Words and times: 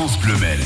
France 0.00 0.18
Bleu 0.20 0.36
Mel. 0.38 0.58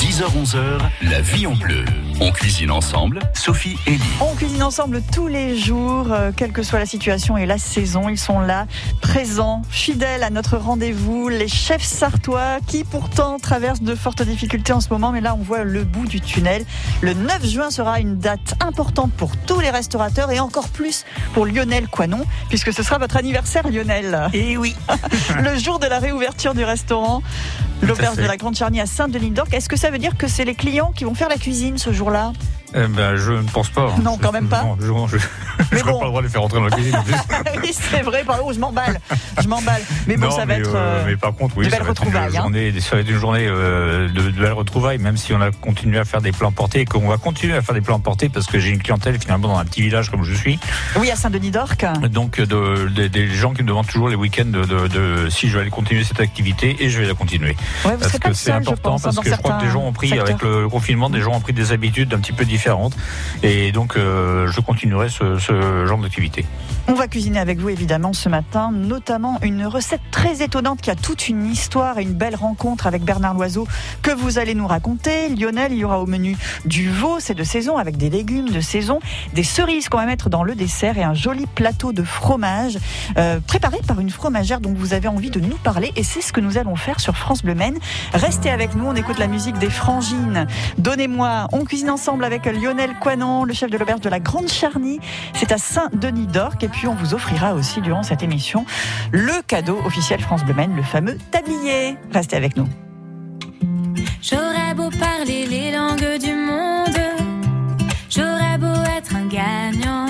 10h-11h, 0.00 0.78
la 1.08 1.22
vie 1.22 1.46
en 1.46 1.54
bleu. 1.54 1.86
On 2.20 2.30
cuisine 2.30 2.70
ensemble, 2.70 3.20
Sophie 3.34 3.76
et 3.86 3.92
Lee. 3.92 4.00
On 4.20 4.34
cuisine 4.34 4.62
ensemble 4.62 5.02
tous 5.12 5.26
les 5.26 5.58
jours, 5.58 6.12
euh, 6.12 6.30
quelle 6.34 6.52
que 6.52 6.62
soit 6.62 6.78
la 6.78 6.86
situation 6.86 7.36
et 7.36 7.44
la 7.44 7.58
saison. 7.58 8.08
Ils 8.08 8.18
sont 8.18 8.38
là, 8.38 8.66
présents, 9.00 9.62
fidèles 9.68 10.22
à 10.22 10.30
notre 10.30 10.56
rendez-vous. 10.56 11.28
Les 11.28 11.48
chefs 11.48 11.82
sartois 11.82 12.58
qui 12.66 12.84
pourtant 12.84 13.38
traversent 13.38 13.82
de 13.82 13.94
fortes 13.94 14.22
difficultés 14.22 14.72
en 14.72 14.80
ce 14.80 14.90
moment, 14.90 15.10
mais 15.10 15.20
là 15.20 15.34
on 15.34 15.42
voit 15.42 15.64
le 15.64 15.82
bout 15.82 16.06
du 16.06 16.20
tunnel. 16.20 16.64
Le 17.00 17.14
9 17.14 17.46
juin 17.46 17.70
sera 17.70 17.98
une 17.98 18.18
date 18.18 18.54
importante 18.60 19.12
pour 19.12 19.36
tous 19.36 19.60
les 19.60 19.70
restaurateurs 19.70 20.30
et 20.30 20.38
encore 20.38 20.68
plus 20.68 21.04
pour 21.32 21.46
Lionel 21.46 21.88
Coinon, 21.88 22.24
puisque 22.48 22.72
ce 22.72 22.82
sera 22.82 22.98
votre 22.98 23.16
anniversaire 23.16 23.68
Lionel. 23.68 24.28
Et 24.32 24.56
oui, 24.56 24.76
Le 25.42 25.58
jour 25.58 25.78
de 25.78 25.86
la 25.86 25.98
réouverture 25.98 26.54
du 26.54 26.64
restaurant, 26.64 27.22
l'auberge 27.82 28.16
de 28.16 28.24
la 28.24 28.36
Grande 28.36 28.56
Charnie 28.56 28.80
à 28.80 28.86
Saint-Denis-d'Orc. 28.86 29.52
Est-ce 29.52 29.68
que 29.68 29.76
ça 29.76 29.90
veut 29.90 29.98
dire 29.98 30.16
que 30.16 30.28
c'est 30.28 30.44
les 30.44 30.54
clients 30.54 30.92
qui 30.94 31.04
vont 31.04 31.14
faire 31.14 31.28
la 31.28 31.36
cuisine 31.36 31.76
ce 31.78 31.92
jour-là 32.04 32.32
eh 32.74 32.86
ben, 32.88 33.16
je 33.16 33.32
ne 33.32 33.42
pense 33.48 33.68
pas. 33.70 33.88
hein. 33.96 34.00
Non, 34.02 34.18
quand 34.20 34.32
même 34.32 34.48
pas. 34.48 34.62
Non, 34.64 34.76
je 34.80 34.86
n'aurais 34.88 35.18
bon. 35.84 35.98
pas 35.98 36.04
le 36.04 36.10
droit 36.10 36.20
de 36.22 36.26
les 36.26 36.32
faire 36.32 36.42
rentrer 36.42 36.58
dans 36.58 36.64
la 36.64 36.70
cuisine. 36.70 36.96
Oui, 37.62 37.70
c'est 37.72 38.02
vrai, 38.02 38.22
pardon, 38.26 38.52
je 38.52 38.58
m'emballe. 38.58 39.00
Je 39.42 39.48
m'emballe. 39.48 39.80
Mais 40.06 40.16
bon, 40.16 40.26
Non, 40.26 40.30
ça 40.32 40.38
va 40.40 40.46
mais, 40.46 40.58
être. 40.58 40.74
euh, 40.74 40.76
euh, 40.76 41.04
mais 41.06 41.16
par 41.16 41.34
contre, 41.34 41.56
oui, 41.56 41.66
de 41.66 41.70
ça 41.70 41.82
va, 41.82 41.90
être 41.90 42.04
une 42.04 42.16
hein. 42.16 42.28
journée, 42.30 42.80
ça 42.80 42.96
va 42.96 43.02
être 43.02 43.08
une 43.10 43.18
journée 43.18 43.46
euh, 43.46 44.08
de, 44.08 44.30
de 44.30 44.40
belles 44.40 44.52
retrouvailles, 44.52 44.98
même 44.98 45.16
si 45.16 45.32
on 45.32 45.40
a 45.40 45.50
continué 45.50 45.98
à 45.98 46.04
faire 46.04 46.20
des 46.20 46.32
plans 46.32 46.52
portés 46.52 46.80
et 46.80 46.84
qu'on 46.84 47.08
va 47.08 47.16
continuer 47.16 47.56
à 47.56 47.62
faire 47.62 47.74
des 47.74 47.80
plans 47.80 47.98
portés 48.00 48.28
parce 48.28 48.46
que 48.46 48.58
j'ai 48.58 48.70
une 48.70 48.82
clientèle 48.82 49.18
finalement 49.18 49.48
dans 49.48 49.58
un 49.58 49.64
petit 49.64 49.80
village 49.82 50.10
comme 50.10 50.24
je 50.24 50.34
suis. 50.34 50.58
Oui, 50.96 51.10
à 51.10 51.16
Saint-Denis-d'Orc. 51.16 51.84
Donc, 52.10 52.40
de, 52.40 52.88
de- 52.88 53.06
des 53.06 53.28
gens 53.28 53.52
qui 53.54 53.62
me 53.62 53.68
demandent 53.68 53.86
toujours 53.86 54.08
les 54.08 54.16
week-ends 54.16 54.44
de, 54.46 55.28
si 55.30 55.48
je 55.48 55.54
vais 55.54 55.60
aller 55.62 55.70
continuer 55.70 56.04
cette 56.04 56.20
activité 56.20 56.76
et 56.80 56.90
je 56.90 57.00
vais 57.00 57.06
la 57.06 57.14
continuer. 57.14 57.56
Ouais, 57.84 57.92
vous 57.92 57.98
Parce 57.98 58.18
que 58.18 58.32
c'est 58.34 58.50
je 58.52 58.56
important, 58.56 58.90
pense, 58.92 59.06
hein, 59.06 59.10
parce 59.14 59.26
que 59.26 59.30
je 59.34 59.36
crois 59.36 59.52
que 59.58 59.64
les 59.64 59.70
gens 59.70 59.82
ont 59.84 59.92
pris, 59.92 60.08
secteurs. 60.08 60.26
avec 60.28 60.42
le 60.42 60.68
confinement, 60.68 61.08
des 61.10 61.20
gens 61.20 61.32
ont 61.32 61.40
pris 61.40 61.52
des 61.52 61.72
habitudes 61.72 62.12
un 62.14 62.18
petit 62.18 62.32
peu 62.32 62.44
différentes. 62.44 62.63
Et 63.42 63.72
donc, 63.72 63.96
euh, 63.96 64.46
je 64.50 64.60
continuerai 64.60 65.08
ce, 65.08 65.38
ce 65.38 65.86
genre 65.86 65.98
d'activité. 65.98 66.44
On 66.86 66.92
va 66.92 67.08
cuisiner 67.08 67.38
avec 67.38 67.58
vous 67.60 67.70
évidemment 67.70 68.12
ce 68.12 68.28
matin, 68.28 68.70
notamment 68.70 69.38
une 69.42 69.64
recette 69.64 70.02
très 70.10 70.42
étonnante 70.42 70.82
qui 70.82 70.90
a 70.90 70.94
toute 70.94 71.30
une 71.30 71.46
histoire 71.50 71.98
et 71.98 72.02
une 72.02 72.12
belle 72.12 72.36
rencontre 72.36 72.86
avec 72.86 73.02
Bernard 73.02 73.32
Loiseau 73.32 73.66
que 74.02 74.10
vous 74.10 74.38
allez 74.38 74.54
nous 74.54 74.66
raconter. 74.66 75.30
Lionel, 75.30 75.72
il 75.72 75.78
y 75.78 75.84
aura 75.84 75.98
au 75.98 76.04
menu 76.04 76.36
du 76.66 76.90
veau, 76.90 77.20
c'est 77.20 77.32
de 77.32 77.42
saison, 77.42 77.78
avec 77.78 77.96
des 77.96 78.10
légumes 78.10 78.50
de 78.50 78.60
saison, 78.60 79.00
des 79.32 79.42
cerises 79.42 79.88
qu'on 79.88 79.96
va 79.96 80.04
mettre 80.04 80.28
dans 80.28 80.44
le 80.44 80.54
dessert 80.54 80.98
et 80.98 81.02
un 81.02 81.14
joli 81.14 81.46
plateau 81.46 81.94
de 81.94 82.02
fromage 82.02 82.78
euh, 83.16 83.40
préparé 83.40 83.78
par 83.88 83.98
une 83.98 84.10
fromagère 84.10 84.60
dont 84.60 84.74
vous 84.74 84.92
avez 84.92 85.08
envie 85.08 85.30
de 85.30 85.40
nous 85.40 85.56
parler 85.56 85.90
et 85.96 86.02
c'est 86.02 86.20
ce 86.20 86.34
que 86.34 86.40
nous 86.40 86.58
allons 86.58 86.76
faire 86.76 87.00
sur 87.00 87.16
France 87.16 87.42
Bleu 87.42 87.54
Maine. 87.54 87.78
Restez 88.12 88.50
avec 88.50 88.74
nous, 88.74 88.84
on 88.84 88.94
écoute 88.94 89.18
la 89.18 89.26
musique 89.26 89.58
des 89.58 89.70
Frangines. 89.70 90.46
Donnez-moi, 90.76 91.48
on 91.52 91.64
cuisine 91.64 91.88
ensemble 91.88 92.24
avec 92.24 92.44
Lionel 92.44 92.90
Coinon, 93.00 93.44
le 93.44 93.54
chef 93.54 93.70
de 93.70 93.78
l'auberge 93.78 94.02
de 94.02 94.10
la 94.10 94.20
Grande 94.20 94.48
Charnie. 94.48 95.00
C'est 95.32 95.50
à 95.50 95.56
Saint-Denis-d'Orc. 95.56 96.62
Et 96.62 96.73
puis, 96.74 96.88
on 96.88 96.94
vous 96.94 97.14
offrira 97.14 97.54
aussi, 97.54 97.80
durant 97.80 98.02
cette 98.02 98.22
émission, 98.22 98.66
le 99.12 99.42
cadeau 99.46 99.78
officiel 99.84 100.20
France 100.20 100.44
Bleu 100.44 100.54
le 100.74 100.82
fameux 100.82 101.16
tablier. 101.30 101.96
Restez 102.12 102.36
avec 102.36 102.56
nous. 102.56 102.68
J'aurais 104.22 104.74
beau 104.74 104.90
parler 104.90 105.46
les 105.46 105.70
langues 105.70 106.18
du 106.18 106.32
monde, 106.32 106.98
j'aurais 108.08 108.58
beau 108.58 108.82
être 108.96 109.14
un 109.14 109.26
gagnant. 109.26 110.06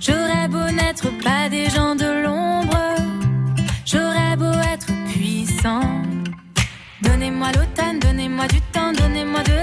J'aurais 0.00 0.48
beau 0.48 0.64
n'être 0.70 1.10
pas 1.22 1.48
des 1.48 1.68
gens 1.68 1.94
de 1.94 2.24
l'ombre, 2.24 2.78
j'aurais 3.84 4.36
beau 4.36 4.52
être 4.72 4.86
puissant. 5.12 5.82
Donnez-moi 7.02 7.48
l'automne, 7.48 7.98
donnez-moi 8.00 8.46
du 8.48 8.60
temps, 8.72 8.92
donnez-moi 8.92 9.42
de 9.42 9.61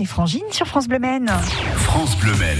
les 0.00 0.06
frangines 0.06 0.40
sur 0.50 0.66
France 0.66 0.88
Bleu 0.88 0.98
Maine. 0.98 1.30
France 1.76 2.16
Bleu 2.16 2.34
Mel. 2.36 2.56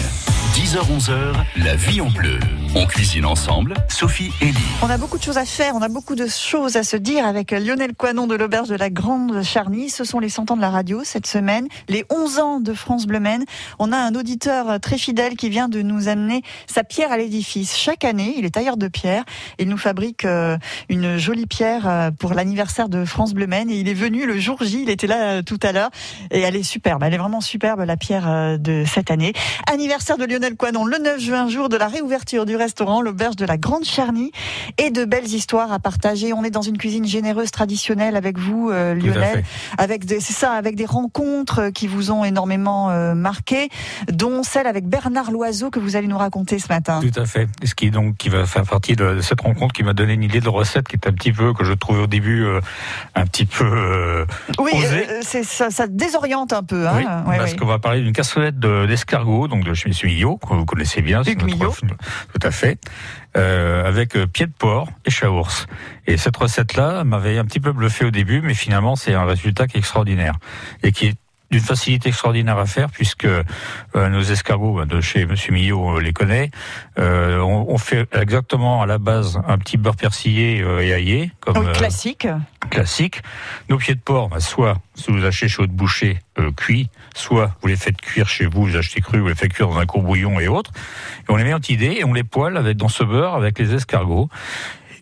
10h-11h, 0.53 1.33
la 1.57 1.75
vie 1.75 2.03
en 2.03 2.11
bleu. 2.11 2.39
On 2.77 2.87
cuisine 2.87 3.27
ensemble, 3.27 3.75
Sophie 3.89 4.31
et 4.41 4.45
Lee. 4.45 4.55
On 4.81 4.89
a 4.89 4.97
beaucoup 4.97 5.19
de 5.19 5.23
choses 5.25 5.39
à 5.39 5.45
faire, 5.45 5.75
on 5.75 5.83
a 5.83 5.89
beaucoup 5.89 6.15
de 6.15 6.29
choses 6.29 6.77
à 6.77 6.85
se 6.85 6.97
dire 6.97 7.27
avec 7.27 7.51
Lionel 7.51 7.95
Coinon 7.95 8.29
de 8.29 8.37
l'Auberge 8.37 8.69
de 8.69 8.77
la 8.77 8.91
Grande 8.91 9.43
Charny. 9.43 9.91
Ce 9.91 10.05
sont 10.05 10.21
les 10.21 10.29
100 10.29 10.53
ans 10.53 10.57
de 10.57 10.61
la 10.61 10.71
radio 10.71 11.03
cette 11.03 11.27
semaine, 11.27 11.67
les 11.89 12.05
11 12.11 12.39
ans 12.39 12.61
de 12.61 12.73
France 12.73 13.09
Bleu 13.09 13.19
Maine. 13.19 13.45
On 13.81 13.91
a 13.91 13.97
un 13.97 14.15
auditeur 14.15 14.79
très 14.79 14.99
fidèle 14.99 15.35
qui 15.35 15.49
vient 15.49 15.69
de 15.69 15.83
nous 15.83 16.07
amener 16.07 16.43
sa 16.69 16.85
pierre 16.85 17.11
à 17.11 17.17
l'édifice. 17.17 17.77
Chaque 17.77 18.05
année, 18.05 18.35
il 18.39 18.45
est 18.45 18.51
tailleur 18.51 18.77
de 18.77 18.87
pierre. 18.87 19.25
Il 19.59 19.69
nous 19.69 19.77
fabrique 19.77 20.25
euh, 20.25 20.57
une 20.89 21.19
jolie 21.19 21.47
pierre 21.47 21.89
euh, 21.89 22.11
pour 22.13 22.35
l'anniversaire 22.35 22.89
de 22.89 23.05
France 23.05 23.35
Bleu 23.35 23.49
Maine 23.49 23.69
il 23.69 23.89
est 23.89 23.95
venu 23.95 24.27
le 24.27 24.39
jour 24.39 24.63
J, 24.63 24.83
il 24.83 24.91
était 24.91 25.09
là 25.09 25.39
euh, 25.39 25.43
tout 25.43 25.59
à 25.65 25.73
l'heure 25.73 25.91
et 26.31 26.41
elle 26.41 26.55
est 26.55 26.63
superbe. 26.63 27.03
Elle 27.03 27.15
est 27.15 27.19
vraiment 27.19 27.41
superbe 27.41 27.81
la 27.81 27.97
pierre 27.97 28.59
de 28.61 28.85
cette 28.87 29.11
année. 29.11 29.33
Anniversaire 29.67 30.19
de 30.19 30.25
Lionel 30.25 30.55
Coinon 30.55 30.85
le 30.85 30.99
9 30.99 31.21
juin, 31.21 31.49
jour 31.49 31.69
de 31.69 31.77
la 31.77 31.89
réouverture 31.89 32.47
du 32.47 32.60
restaurant, 32.61 33.01
l'auberge 33.03 33.37
de 33.37 33.45
la 33.45 33.57
Grande 33.57 33.85
Charny, 33.85 34.33
et 34.79 34.91
de 34.91 35.05
belles 35.05 35.27
histoires 35.27 35.73
à 35.73 35.79
partager. 35.79 36.33
On 36.33 36.45
est 36.45 36.51
dans 36.51 36.63
une 36.63 36.79
cuisine 36.79 37.07
généreuse, 37.07 37.51
traditionnelle 37.51 38.17
avec 38.17 38.39
vous, 38.39 38.71
euh, 38.71 38.95
Lionel, 38.95 39.45
avec 39.79 40.05
des, 40.05 40.21
c'est 40.21 40.33
ça, 40.33 40.53
avec 40.53 40.77
des 40.77 40.87
rencontres 40.87 41.71
qui 41.71 41.87
vous 41.87 42.11
ont 42.11 42.25
énormément 42.25 42.91
euh, 42.91 43.15
marqué, 43.15 43.69
dont 44.11 44.43
celle 44.43 44.67
avec 44.67 44.87
Bernard 44.87 45.31
Loiseau 45.31 45.71
que 45.71 45.81
vous 45.81 45.97
allez 45.97 46.07
nous 46.07 46.19
raconter 46.19 46.59
ce 46.59 46.69
matin. 46.69 47.01
Tout 47.01 47.21
à 47.21 47.27
fait. 47.27 47.49
Ce 47.65 47.75
qui 47.75 47.91
donc 47.91 48.17
qui 48.17 48.29
va 48.29 48.47
faire 48.47 48.65
partie 48.65 48.97
de 48.97 49.21
cette 49.21 49.41
rencontre 49.41 49.73
qui 49.73 49.83
m'a 49.83 49.93
donné 49.93 50.15
une 50.15 50.23
idée 50.23 50.41
de 50.41 50.49
recette 50.49 50.89
qui 50.89 50.97
est 50.97 51.07
un 51.07 51.13
petit 51.13 51.33
peu 51.33 51.53
que 51.53 51.65
je 51.65 51.73
trouvais 51.73 52.03
au 52.03 52.07
début 52.07 52.45
euh, 52.45 52.61
un 53.15 53.27
petit 53.27 53.47
peu 53.47 54.27
oui, 54.59 54.73
c'est 55.23 55.45
ça, 55.45 55.71
ça, 55.71 55.87
désoriente 55.87 56.53
un 56.53 56.63
peu. 56.63 56.87
Hein 56.89 57.25
oui, 57.27 57.37
parce 57.37 57.55
qu'on 57.55 57.67
va 57.67 57.79
parler 57.79 58.03
d'une 58.03 58.13
cassolette 58.13 58.59
d'escargot, 58.59 59.49
donc 59.49 59.65
de 59.65 59.75
chez 59.75 59.89
M. 59.89 59.95
Millot, 60.05 60.37
que 60.39 60.55
vous 60.55 60.65
connaissez 60.65 61.03
bien. 61.03 61.23
Hugues 61.23 61.45
Millot. 61.45 61.73
Tout 61.73 62.47
à 62.47 62.50
Euh, 63.37 63.85
avec 63.87 64.17
euh, 64.17 64.27
pied 64.27 64.47
de 64.47 64.53
porc 64.53 64.89
et 65.05 65.11
chaours. 65.11 65.69
Et 66.09 66.17
cette 66.17 66.37
recette-là 66.37 67.05
m'avait 67.05 67.39
un 67.39 67.45
petit 67.45 67.61
peu 67.61 67.71
bluffé 67.71 68.05
au 68.05 68.11
début, 68.11 68.41
mais 68.41 68.55
finalement 68.55 68.97
c'est 68.97 69.15
un 69.15 69.25
résultat 69.25 69.69
qui 69.69 69.77
est 69.77 69.79
extraordinaire 69.79 70.35
et 70.83 70.91
qui 70.91 71.07
est 71.07 71.15
d'une 71.51 71.61
facilité 71.61 72.11
extraordinaire 72.11 72.59
à 72.59 72.67
faire 72.67 72.91
puisque 72.91 73.25
euh, 73.25 73.43
nos 73.95 74.23
escargots 74.23 74.77
ben, 74.77 74.87
de 74.87 75.01
chez 75.01 75.27
Monsieur 75.27 75.53
Millot 75.53 75.81
on 75.81 75.99
les 75.99 76.13
connaît. 76.13 76.51
Euh, 76.99 77.39
on, 77.41 77.67
on, 77.69 77.79
fait 77.79 78.09
exactement 78.15 78.83
à 78.83 78.87
la 78.87 78.99
base 78.99 79.41
un 79.47 79.59
petit 79.59 79.77
beurre 79.77 79.97
persillé 79.97 80.61
euh, 80.61 80.81
et 80.81 80.93
aillé, 80.93 81.33
comme 81.41 81.59
oui, 81.59 81.73
classique. 81.73 82.29
classique. 82.71 83.23
Nos 83.69 83.79
pieds 83.79 83.95
de 83.95 84.01
porc, 84.01 84.29
ben, 84.29 84.41
soit 84.41 84.79
si 84.95 85.11
vous 85.11 85.25
achetez 85.25 85.49
chez 85.49 85.67
de 85.67 85.73
boucher 85.73 86.19
cuit, 86.57 86.89
soit 87.15 87.55
vous 87.61 87.69
les 87.69 87.77
faites 87.77 88.01
cuire 88.01 88.29
chez 88.29 88.47
vous, 88.47 88.65
vous 88.65 88.77
achetez 88.77 89.01
cru, 89.01 89.19
vous 89.19 89.29
les 89.29 89.35
faites 89.35 89.53
cuire 89.53 89.69
dans 89.69 89.79
un 89.79 89.87
courbouillon 89.87 90.41
et 90.41 90.49
autres. 90.49 90.73
Et 91.29 91.33
on 91.33 91.37
les 91.37 91.45
met 91.45 91.53
en 91.53 91.61
idée 91.69 91.97
et 91.99 92.05
on 92.05 92.15
les 92.15 92.25
poêle 92.25 92.57
avec 92.57 92.77
dans 92.77 92.89
ce 92.89 93.05
beurre 93.05 93.35
avec 93.35 93.59
les 93.59 93.75
escargots. 93.75 94.29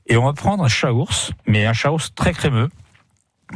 Et 0.07 0.17
on 0.17 0.25
va 0.25 0.33
prendre 0.33 0.65
un 0.65 0.69
chaours, 0.69 1.33
mais 1.47 1.67
un 1.67 1.75
chaours 1.75 2.15
très 2.15 2.33
crémeux 2.33 2.71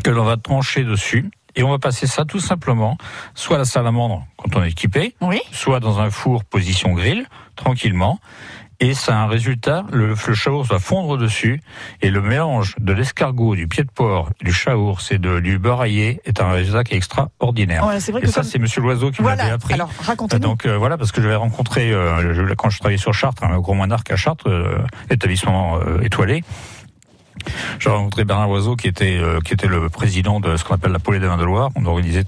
que 0.05 0.11
l'on 0.11 0.25
va 0.25 0.37
trancher 0.37 0.85
dessus 0.85 1.31
et 1.57 1.63
on 1.63 1.71
va 1.71 1.79
passer 1.79 2.07
ça 2.07 2.25
tout 2.25 2.41
simplement, 2.41 2.97
soit 3.35 3.57
à 3.57 3.59
la 3.59 3.65
salamandre 3.65 4.27
quand 4.37 4.57
on 4.57 4.63
est 4.63 4.71
équipé, 4.71 5.15
oui. 5.21 5.41
soit 5.53 5.81
dans 5.81 6.01
un 6.01 6.11
four 6.11 6.45
position 6.45 6.93
grill, 6.93 7.27
tranquillement. 7.57 8.19
Et 8.81 8.95
ça 8.95 9.17
a 9.17 9.23
un 9.23 9.29
résultat, 9.29 9.85
le, 9.93 10.09
le 10.09 10.35
chaours 10.35 10.67
va 10.67 10.81
fondre 10.81 11.17
dessus, 11.17 11.63
et 12.01 12.11
le 12.11 12.21
mélange 12.21 12.75
de 12.81 12.93
l'escargot, 12.93 13.55
du 13.55 13.69
pied 13.69 13.85
de 13.85 13.89
porc, 13.89 14.31
du 14.41 14.53
chaours 14.53 15.13
et 15.13 15.19
de, 15.19 15.39
du 15.39 15.61
beurre 15.61 15.83
aillé 15.83 16.21
est 16.25 16.41
un 16.41 16.51
résultat 16.51 16.83
qui 16.83 16.95
est 16.95 16.97
extraordinaire. 16.97 17.87
Ouais, 17.87 18.01
vrai 18.01 18.21
et 18.25 18.27
ça, 18.27 18.43
c'est 18.43 18.59
Monsieur 18.59 18.81
Loiseau 18.81 19.13
qui 19.13 19.23
voilà. 19.23 19.37
m'avait 19.45 19.55
appris. 19.55 19.75
Alors, 19.75 19.89
racontez-nous. 20.05 20.43
Donc 20.43 20.67
euh, 20.67 20.77
voilà, 20.79 20.99
parce 20.99 21.13
que 21.13 21.21
je 21.21 21.29
l'avais 21.29 21.37
rencontré 21.37 21.93
euh, 21.93 22.55
quand 22.57 22.71
je 22.71 22.81
travaillais 22.81 22.99
sur 22.99 23.15
Chartres, 23.15 23.45
un 23.45 23.61
gros 23.61 23.75
monarque 23.75 24.11
à 24.11 24.17
Chartres, 24.17 24.49
euh, 24.49 24.79
établissement 25.11 25.79
étoilé. 26.03 26.43
J'ai 27.79 27.91
rencontré 27.91 28.25
Bernard 28.25 28.49
Loiseau 28.49 28.77
qui 28.77 28.89
était 28.89 29.19
euh, 29.19 29.41
qui 29.41 29.53
était 29.53 29.67
le 29.67 29.89
président 29.89 30.41
de 30.41 30.57
ce 30.57 30.65
qu'on 30.65 30.75
appelle 30.75 30.93
la 30.93 30.99
Polée 30.99 31.21
des 31.21 31.27
Vins 31.27 31.37
de 31.37 31.45
Loire. 31.45 31.71
On 31.77 31.85
organisait 31.87 32.25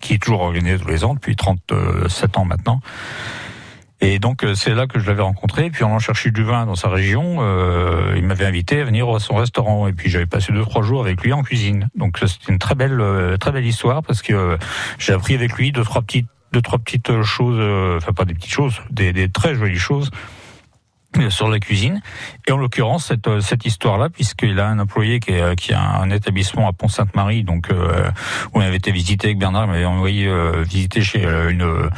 qui 0.00 0.14
est 0.14 0.22
toujours 0.22 0.42
organisé 0.42 0.78
tous 0.78 0.88
les 0.88 1.04
ans 1.04 1.14
depuis 1.14 1.36
37 1.36 2.38
ans 2.38 2.44
maintenant. 2.44 2.80
Et 4.00 4.18
donc 4.18 4.42
euh, 4.44 4.54
c'est 4.54 4.74
là 4.74 4.86
que 4.86 4.98
je 4.98 5.06
l'avais 5.06 5.22
rencontré. 5.22 5.70
Puis 5.70 5.84
on 5.84 5.94
en 5.94 5.98
cherchait 5.98 6.30
du 6.30 6.42
vin 6.42 6.66
dans 6.66 6.74
sa 6.74 6.88
région. 6.88 7.38
Euh, 7.40 8.14
il 8.16 8.24
m'avait 8.24 8.46
invité 8.46 8.80
à 8.80 8.84
venir 8.84 9.08
à 9.08 9.20
son 9.20 9.36
restaurant. 9.36 9.86
Et 9.86 9.92
puis 9.92 10.10
j'avais 10.10 10.26
passé 10.26 10.52
deux 10.52 10.64
trois 10.64 10.82
jours 10.82 11.02
avec 11.02 11.22
lui 11.22 11.32
en 11.32 11.42
cuisine. 11.42 11.88
Donc 11.94 12.18
c'était 12.18 12.52
une 12.52 12.58
très 12.58 12.74
belle 12.74 13.36
très 13.38 13.52
belle 13.52 13.66
histoire 13.66 14.02
parce 14.02 14.22
que 14.22 14.58
j'ai 14.98 15.12
appris 15.12 15.34
avec 15.34 15.52
lui 15.54 15.72
deux 15.72 15.84
trois 15.84 16.02
petites 16.02 16.28
deux 16.52 16.62
trois 16.62 16.78
petites 16.78 17.22
choses. 17.22 17.60
Enfin 17.96 18.12
pas 18.12 18.24
des 18.24 18.34
petites 18.34 18.52
choses, 18.52 18.80
des 18.90 19.28
très 19.28 19.54
jolies 19.54 19.78
choses 19.78 20.10
sur 21.28 21.48
la 21.48 21.58
cuisine. 21.58 22.00
Et 22.46 22.52
en 22.52 22.56
l'occurrence, 22.56 23.06
cette, 23.06 23.40
cette 23.40 23.64
histoire-là, 23.66 24.08
puisqu'il 24.08 24.58
a 24.58 24.68
un 24.68 24.78
employé 24.78 25.20
qui, 25.20 25.32
est, 25.32 25.56
qui 25.56 25.72
a 25.72 25.80
un 25.80 26.10
établissement 26.10 26.68
à 26.68 26.72
Pont-Sainte-Marie, 26.72 27.44
donc 27.44 27.70
euh, 27.70 28.08
où 28.52 28.58
on 28.58 28.60
avait 28.60 28.76
été 28.76 28.90
visiter 28.92 29.28
avec 29.28 29.38
Bernard, 29.38 29.64
il 29.64 29.70
m'avait 29.70 29.84
envoyé 29.84 30.26
euh, 30.26 30.62
visiter 30.62 31.02
chez 31.02 31.24
euh, 31.24 31.50
une, 31.50 31.90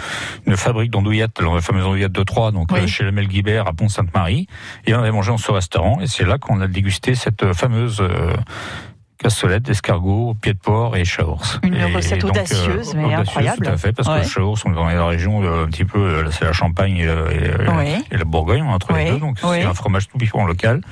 une 0.47 0.57
fabrique 0.57 0.91
d'andouillettes, 0.91 1.41
la 1.41 1.61
fameuse 1.61 1.87
andouillette 1.87 2.13
de 2.13 2.23
Troyes, 2.23 2.51
donc 2.51 2.71
Oui. 2.73 2.89
chez 2.89 3.05
Lemel 3.05 3.29
Guibert 3.29 3.69
à 3.69 3.73
Pont-Sainte-Marie. 3.73 4.47
Et 4.87 4.95
on 4.95 4.99
avait 4.99 5.13
mangé 5.13 5.31
dans 5.31 5.39
ce 5.39 5.51
restaurant, 5.53 6.01
et 6.01 6.07
c'est 6.07 6.25
là 6.25 6.39
qu'on 6.39 6.61
a 6.61 6.67
dégusté 6.67 7.15
cette 7.15 7.53
fameuse 7.53 8.03
cassolette 9.25 9.63
d'escargot, 9.63 10.35
pied 10.39 10.53
de 10.53 10.59
porc 10.59 10.97
et 10.97 11.05
chaours. 11.05 11.59
Une 11.63 11.75
et, 11.77 11.85
recette 11.95 12.21
donc, 12.21 12.33
audacieuse, 12.33 12.95
mais 12.95 13.15
incroyable. 13.15 13.65
Tout 13.65 13.73
à 13.73 13.77
fait, 13.79 13.93
parce 13.93 14.07
Ouais. 14.07 14.21
que 14.21 14.35
chaours, 14.35 14.63
on 14.67 14.73
est 14.73 14.75
dans 14.75 14.85
la 14.85 15.07
région 15.07 15.43
euh, 15.43 15.65
un 15.65 15.67
petit 15.69 15.87
peu, 15.87 15.99
euh, 15.99 16.31
c'est 16.31 16.45
la 16.45 16.53
Champagne 16.53 16.99
et, 16.99 17.05
et, 17.05 17.51
Oui. 17.75 18.05
et 18.11 18.17
la 18.19 18.25
Bourgogne 18.25 18.63
entre 18.65 18.93
Oui, 18.93 19.05
les 19.05 19.11
deux, 19.13 19.19
donc 19.21 19.39
oui. 19.43 19.57
c'est 19.61 19.65
un 19.65 19.73
fromage 19.73 20.09
tout 20.09 20.19
piquant 20.19 20.45
local. 20.45 20.83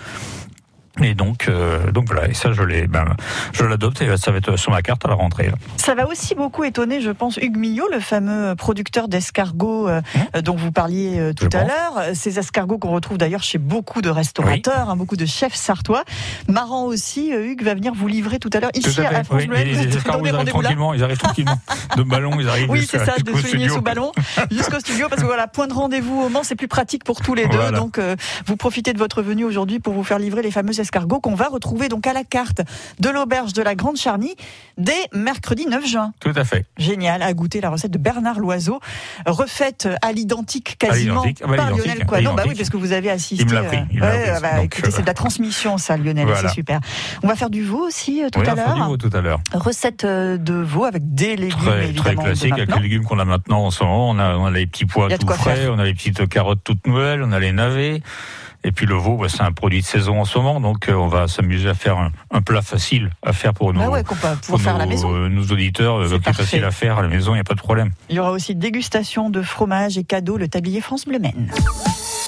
Et 1.00 1.14
donc, 1.14 1.48
euh, 1.48 1.90
donc 1.90 2.06
voilà, 2.06 2.28
et 2.28 2.34
ça 2.34 2.52
je 2.52 2.62
l'ai, 2.62 2.86
ben, 2.86 3.16
je 3.52 3.64
l'adopte 3.64 4.02
et 4.02 4.16
ça 4.16 4.30
va 4.30 4.38
être 4.38 4.56
sur 4.56 4.72
ma 4.72 4.82
carte 4.82 5.04
à 5.04 5.08
la 5.08 5.14
rentrée. 5.14 5.46
là. 5.46 5.54
Ça 5.76 5.94
va 5.94 6.06
aussi 6.06 6.34
beaucoup 6.34 6.64
étonner, 6.64 7.00
je 7.00 7.10
pense, 7.10 7.38
Hugues 7.38 7.56
Millot, 7.56 7.88
le 7.90 8.00
fameux 8.00 8.54
producteur 8.54 9.08
d'escargots 9.08 9.88
euh, 9.88 10.00
Mmh. 10.14 10.40
dont 10.42 10.56
vous 10.56 10.72
parliez 10.72 11.18
euh, 11.18 11.32
tout 11.32 11.48
Je 11.50 11.56
à 11.56 11.64
l'heure. 11.64 12.14
Ces 12.14 12.38
escargots 12.38 12.78
qu'on 12.78 12.90
retrouve 12.90 13.18
d'ailleurs 13.18 13.42
chez 13.42 13.58
beaucoup 13.58 14.02
de 14.02 14.10
restaurateurs, 14.10 14.90
hein, 14.90 14.96
beaucoup 14.96 15.16
de 15.16 15.26
chefs 15.26 15.54
sartois. 15.54 16.04
Marrant 16.48 16.84
aussi, 16.84 17.32
euh, 17.32 17.46
Hugues 17.46 17.62
va 17.62 17.74
venir 17.74 17.92
vous 17.94 18.08
livrer 18.08 18.38
tout 18.38 18.50
à 18.52 18.60
l'heure 18.60 18.70
ici 18.74 19.00
à 19.00 19.10
à 19.12 19.24
France 19.24 19.40
oui. 19.40 19.46
Bleu. 19.46 19.56
Les, 19.58 19.96
escargots, 19.96 20.26
ils 20.26 20.34
arrivent 20.34 20.48
tranquillement, 20.48 20.94
ils 20.94 21.02
arrivent 21.02 21.18
tranquillement. 21.18 21.60
De 21.96 22.02
ballon, 22.02 22.32
ils 22.40 22.48
arrivent 22.48 22.62
Oui, 22.70 22.86
c'est 22.88 23.04
ça, 23.04 23.14
de 23.18 23.32
souligner 23.36 23.68
sous 23.68 23.82
ballon 23.82 24.12
jusqu'au 24.50 24.80
studio 24.80 25.08
parce 25.08 25.20
que 25.22 25.26
voilà, 25.26 25.46
point 25.46 25.66
de 25.66 25.74
rendez-vous 25.74 26.22
au 26.22 26.28
Mans, 26.28 26.42
c'est 26.42 26.56
plus 26.56 26.68
pratique 26.68 27.04
pour 27.04 27.20
tous 27.20 27.34
les 27.34 27.46
deux. 27.46 27.56
Voilà. 27.56 27.78
Donc, 27.78 27.98
euh, 27.98 28.16
vous 28.46 28.56
profitez 28.56 28.92
de 28.92 28.98
votre 28.98 29.22
venue 29.22 29.44
aujourd'hui 29.44 29.80
pour 29.80 29.92
vous 29.92 30.04
faire 30.04 30.18
livrer 30.18 30.42
les 30.42 30.50
fameux 30.50 30.72
escargots 30.82 31.20
qu'on 31.20 31.34
va 31.34 31.48
retrouver 31.48 31.88
donc 31.88 32.06
à 32.06 32.12
la 32.12 32.24
carte 32.24 32.60
de 33.00 33.08
l'auberge 33.08 33.54
de 33.54 33.62
la 33.62 33.74
Grande 33.74 33.96
Charny 33.96 34.34
dès 34.78 34.92
mercredi 35.14 35.66
9 35.66 35.86
juin. 35.86 36.12
Tout 36.20 36.32
à 36.36 36.44
fait. 36.44 36.66
Génial, 36.76 37.22
à 37.22 37.32
goûter 37.32 37.60
la 37.60 37.70
recette 37.70 37.90
de 37.90 37.98
Bernard 37.98 38.38
Loiseau, 38.38 38.80
refaite 39.26 39.88
à 40.02 40.12
l'identique 40.12 40.76
quasiment 40.78 41.22
À 41.22 41.26
ah 41.42 41.46
bah, 41.46 41.56
par 41.56 41.66
l'identique, 41.70 41.86
Lionel 41.86 42.06
Coinon. 42.06 42.34
Bah 42.34 42.44
oui, 42.46 42.54
parce 42.56 42.70
que 42.70 42.76
vous 42.76 42.92
avez 42.92 43.10
assisté. 43.10 43.44
Il 43.44 43.48
me 43.48 43.54
l'a 43.54 43.62
il 43.90 44.02
ouais, 44.02 44.28
appris, 44.28 44.42
bah, 44.42 44.62
écoutez, 44.62 44.88
euh, 44.88 44.90
c'est 44.90 45.02
de 45.02 45.06
la 45.06 45.14
transmission, 45.14 45.78
ça, 45.78 45.96
Lionel, 45.96 46.26
Voilà. 46.26 46.48
c'est 46.48 46.54
super. 46.54 46.80
On 47.22 47.28
va 47.28 47.36
faire 47.36 47.50
du 47.50 47.62
veau 47.62 47.86
aussi 47.86 48.22
euh, 48.22 48.28
tout 48.30 48.40
Oui, 48.40 48.48
à 48.48 48.54
l'heure. 48.54 48.88
veau 48.88 48.96
tout 48.96 49.10
à 49.12 49.20
l'heure. 49.20 49.40
Recette 49.52 50.04
euh, 50.04 50.36
de 50.36 50.54
veau 50.54 50.84
avec 50.84 51.14
des 51.14 51.36
légumes 51.36 51.58
Très, 51.58 51.88
évidemment 51.88 52.22
classique 52.22 52.52
avec 52.52 52.74
les 52.74 52.82
légumes 52.82 53.04
qu'on 53.04 53.18
a 53.18 53.24
maintenant 53.24 53.66
en 53.66 53.70
ce 53.70 53.84
moment. 53.84 54.10
On 54.10 54.18
a, 54.18 54.36
on 54.36 54.46
a 54.46 54.50
les 54.50 54.66
petits 54.66 54.86
pois 54.86 55.08
tout 55.16 55.26
frais, 55.28 55.56
faire. 55.56 55.72
on 55.72 55.78
a 55.78 55.84
les 55.84 55.94
petites 55.94 56.28
carottes 56.28 56.60
toutes 56.64 56.86
nouvelles, 56.86 57.22
on 57.22 57.32
a 57.32 57.38
les 57.38 57.52
navets. 57.52 58.02
Et 58.64 58.70
puis 58.72 58.86
le 58.86 58.94
veau, 58.94 59.16
bah, 59.16 59.26
c'est 59.28 59.42
un 59.42 59.50
produit 59.52 59.80
de 59.80 59.86
saison 59.86 60.20
en 60.20 60.24
ce 60.24 60.38
moment, 60.38 60.60
donc 60.60 60.88
euh, 60.88 60.94
on 60.94 61.08
va 61.08 61.26
s'amuser 61.28 61.68
à 61.68 61.74
faire 61.74 61.98
un, 61.98 62.12
un 62.30 62.42
plat 62.42 62.62
facile 62.62 63.10
à 63.24 63.32
faire 63.32 63.52
pour 63.54 63.72
nos, 63.72 63.80
Bah 63.80 63.88
ouais, 63.88 64.04
qu'on 64.04 64.14
peut 64.14 64.28
pour 64.46 64.60
faire 64.60 64.76
à 64.76 64.78
la 64.78 64.84
nos, 64.84 64.90
maison. 64.90 65.12
euh, 65.14 65.28
nos 65.28 65.42
auditeurs, 65.46 65.96
euh, 65.96 66.08
C'est 66.08 66.20
parfait. 66.22 66.42
facile 66.44 66.64
à 66.64 66.70
faire 66.70 66.98
à 66.98 67.02
la 67.02 67.08
maison, 67.08 67.32
il 67.32 67.36
n'y 67.36 67.40
a 67.40 67.44
pas 67.44 67.54
de 67.54 67.60
problème. 67.60 67.90
Il 68.08 68.14
y 68.16 68.18
aura 68.20 68.30
aussi 68.30 68.54
dégustation 68.54 69.30
de 69.30 69.42
fromage 69.42 69.98
et 69.98 70.04
cadeaux, 70.04 70.36
le 70.36 70.46
tablier 70.48 70.80
France 70.80 71.06
Bleu 71.06 71.18
Maine. 71.18 71.50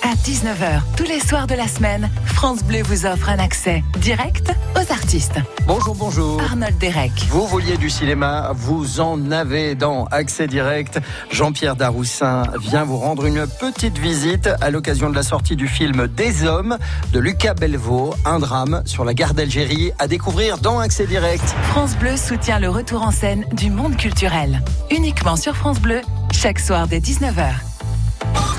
À 0.07 0.15
19h, 0.17 0.83
tous 0.99 1.05
les 1.05 1.19
soirs 1.19 1.47
de 1.47 1.55
la 1.55 1.67
semaine, 1.67 2.11
France 2.27 2.63
Bleu 2.63 2.83
vous 2.85 3.07
offre 3.07 3.31
un 3.31 3.39
accès 3.39 3.83
direct 4.01 4.53
aux 4.77 4.93
artistes. 4.93 5.41
Bonjour, 5.67 5.95
bonjour. 5.95 6.43
Arnold 6.43 6.77
Derek, 6.77 7.11
Vous 7.31 7.47
vouliez 7.47 7.79
du 7.79 7.89
cinéma, 7.89 8.53
vous 8.55 9.01
en 9.01 9.31
avez 9.31 9.75
dans 9.75 10.05
Accès 10.11 10.47
Direct. 10.47 11.01
Jean-Pierre 11.31 11.75
Daroussin 11.75 12.43
vient 12.61 12.85
vous 12.85 12.99
rendre 12.99 13.25
une 13.25 13.47
petite 13.47 13.97
visite 13.97 14.51
à 14.61 14.71
l'occasion 14.71 15.09
de 15.09 15.15
la 15.15 15.23
sortie 15.23 15.57
du 15.57 15.69
film 15.69 16.07
Des 16.07 16.45
Hommes 16.45 16.77
de 17.15 17.19
Lucas 17.19 17.55
Belvaux, 17.55 18.15
un 18.27 18.41
drame 18.41 18.83
sur 18.85 19.07
la 19.07 19.15
guerre 19.15 19.33
d'Algérie 19.33 19.93
à 19.99 20.07
découvrir 20.07 20.59
dans 20.59 20.81
Accès 20.81 21.07
Direct. 21.07 21.45
France 21.71 21.97
Bleu 21.97 22.19
soutient 22.19 22.59
le 22.59 22.69
retour 22.69 23.01
en 23.01 23.11
scène 23.11 23.47
du 23.55 23.71
monde 23.71 23.97
culturel. 23.97 24.63
Uniquement 24.91 25.37
sur 25.37 25.57
France 25.57 25.81
Bleu, 25.81 26.03
chaque 26.31 26.59
soir 26.61 26.89
dès 26.89 26.99
19h. 26.99 27.55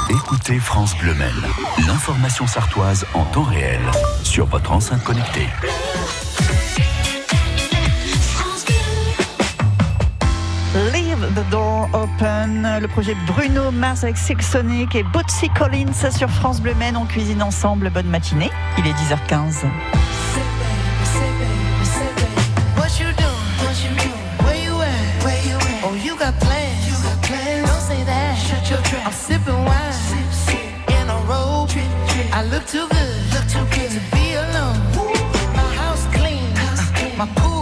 Écoutez 0.10 0.60
France 0.60 0.96
Bleu 0.98 1.14
l'information 1.88 2.46
sartoise 2.46 3.06
en 3.16 3.24
temps 3.26 3.44
réel 3.44 3.82
sur 4.24 4.46
votre 4.46 4.72
enceinte 4.72 5.04
connectée. 5.04 5.48
Leave 10.94 11.28
the 11.34 11.50
Door 11.50 11.90
Open, 11.94 12.78
le 12.80 12.88
projet 12.88 13.16
Bruno 13.26 13.72
Mars 13.72 14.04
avec 14.04 14.18
Sonic 14.44 14.94
et 14.96 15.04
Bootsy 15.04 15.50
Collins 15.50 16.12
sur 16.12 16.30
France 16.30 16.62
Bleu 16.62 16.76
Maine. 16.76 16.98
On 16.98 17.06
cuisine 17.06 17.42
ensemble. 17.42 17.90
Bonne 17.90 18.08
matinée. 18.08 18.52
Il 18.78 18.86
est 18.86 18.94
10h15. 18.94 19.66
Look 32.66 32.72
too 32.72 32.96
good, 32.96 33.34
look 33.34 33.48
too 33.48 33.78
good 33.78 33.92
to 33.92 34.16
be 34.16 34.34
alone. 34.34 34.80
My 35.54 35.74
house 35.76 36.06
clean, 36.16 36.52
my 37.18 37.28
pool 37.36 37.55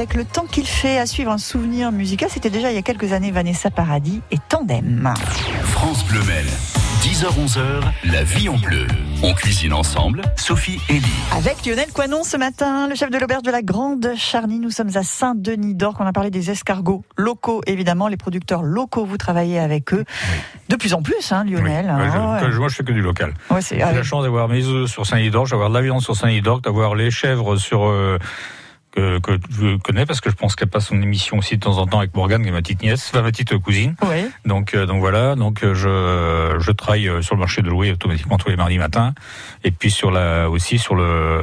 avec 0.00 0.14
le 0.14 0.24
temps 0.24 0.46
qu'il 0.50 0.66
fait. 0.66 0.96
À 0.98 1.04
suivre 1.04 1.30
un 1.30 1.36
souvenir 1.36 1.92
musical, 1.92 2.30
c'était 2.32 2.48
déjà 2.48 2.70
il 2.70 2.74
y 2.74 2.78
a 2.78 2.82
quelques 2.82 3.12
années 3.12 3.30
Vanessa 3.30 3.70
Paradis 3.70 4.22
et 4.30 4.38
Tandem. 4.48 5.12
France 5.64 6.06
Bleu 6.06 6.22
Maine. 6.22 6.46
10h-11h, 7.02 7.82
la 8.04 8.22
vie 8.24 8.48
en 8.48 8.56
bleu. 8.56 8.86
On 9.22 9.34
cuisine 9.34 9.74
ensemble, 9.74 10.22
Sophie 10.36 10.80
et 10.88 10.94
Lee. 10.94 11.02
Avec 11.36 11.66
Lionel 11.66 11.88
Coinon 11.92 12.24
ce 12.24 12.38
matin, 12.38 12.88
le 12.88 12.94
chef 12.94 13.10
de 13.10 13.18
l'auberge 13.18 13.42
de 13.42 13.50
la 13.50 13.60
Grande 13.60 14.12
Charny. 14.16 14.58
Nous 14.58 14.70
sommes 14.70 14.90
à 14.96 15.02
Saint-Denis 15.02 15.74
d'Or. 15.74 15.96
On 16.00 16.06
a 16.06 16.12
parlé 16.12 16.30
des 16.30 16.50
escargots 16.50 17.04
locaux, 17.18 17.60
évidemment. 17.66 18.08
Les 18.08 18.16
producteurs 18.16 18.62
locaux, 18.62 19.04
vous 19.04 19.18
travaillez 19.18 19.58
avec 19.58 19.92
eux. 19.92 20.04
De 20.70 20.76
plus 20.76 20.94
en 20.94 21.02
plus, 21.02 21.30
hein, 21.32 21.44
Lionel. 21.44 21.92
Oui. 21.94 22.02
Ouais, 22.02 22.10
je- 22.10 22.16
Ah 22.18 22.42
ouais. 22.48 22.56
moi, 22.58 22.68
je 22.68 22.74
fais 22.74 22.84
que 22.84 22.92
du 22.92 23.02
local. 23.02 23.34
Ouais, 23.50 23.60
J'ai 23.68 23.82
ah 23.82 23.92
la 23.92 24.02
chance 24.02 24.22
d'avoir 24.24 24.48
mes 24.48 24.64
œufs 24.64 24.90
sur 24.90 25.04
Saint-Idorge, 25.06 25.50
d'avoir 25.50 25.68
de 25.68 25.74
la 25.74 25.82
viande 25.82 26.00
sur 26.00 26.16
Saint-Idorge, 26.16 26.62
d'avoir 26.62 26.94
les 26.94 27.10
chèvres 27.10 27.56
sur 27.56 27.84
euh, 27.86 28.18
que, 28.92 29.18
que 29.20 29.32
je 29.50 29.76
connais 29.78 30.04
parce 30.06 30.20
que 30.20 30.30
je 30.30 30.34
pense 30.34 30.56
qu'elle 30.56 30.68
passe 30.68 30.86
son 30.88 31.00
émission 31.00 31.38
aussi 31.38 31.56
de 31.56 31.60
temps 31.60 31.78
en 31.78 31.86
temps 31.86 31.98
avec 32.00 32.14
Morgane, 32.14 32.42
qui 32.42 32.48
est 32.48 32.52
ma 32.52 32.62
petite 32.62 32.82
nièce, 32.82 33.08
enfin 33.12 33.22
ma 33.22 33.30
petite 33.30 33.56
cousine. 33.58 33.94
Oui. 34.02 34.26
Donc, 34.44 34.74
euh, 34.74 34.86
donc 34.86 35.00
voilà, 35.00 35.36
donc 35.36 35.62
euh, 35.62 35.74
je, 35.74 36.58
je 36.60 36.72
travaille 36.72 37.08
euh, 37.08 37.22
sur 37.22 37.34
le 37.36 37.40
marché 37.40 37.62
de 37.62 37.68
louer 37.68 37.92
automatiquement 37.92 38.36
tous 38.38 38.48
les 38.48 38.56
mardis 38.56 38.78
matins, 38.78 39.14
et 39.64 39.70
puis 39.70 39.90
sur 39.90 40.10
la 40.10 40.50
aussi 40.50 40.78
sur 40.78 40.94
le 40.94 41.42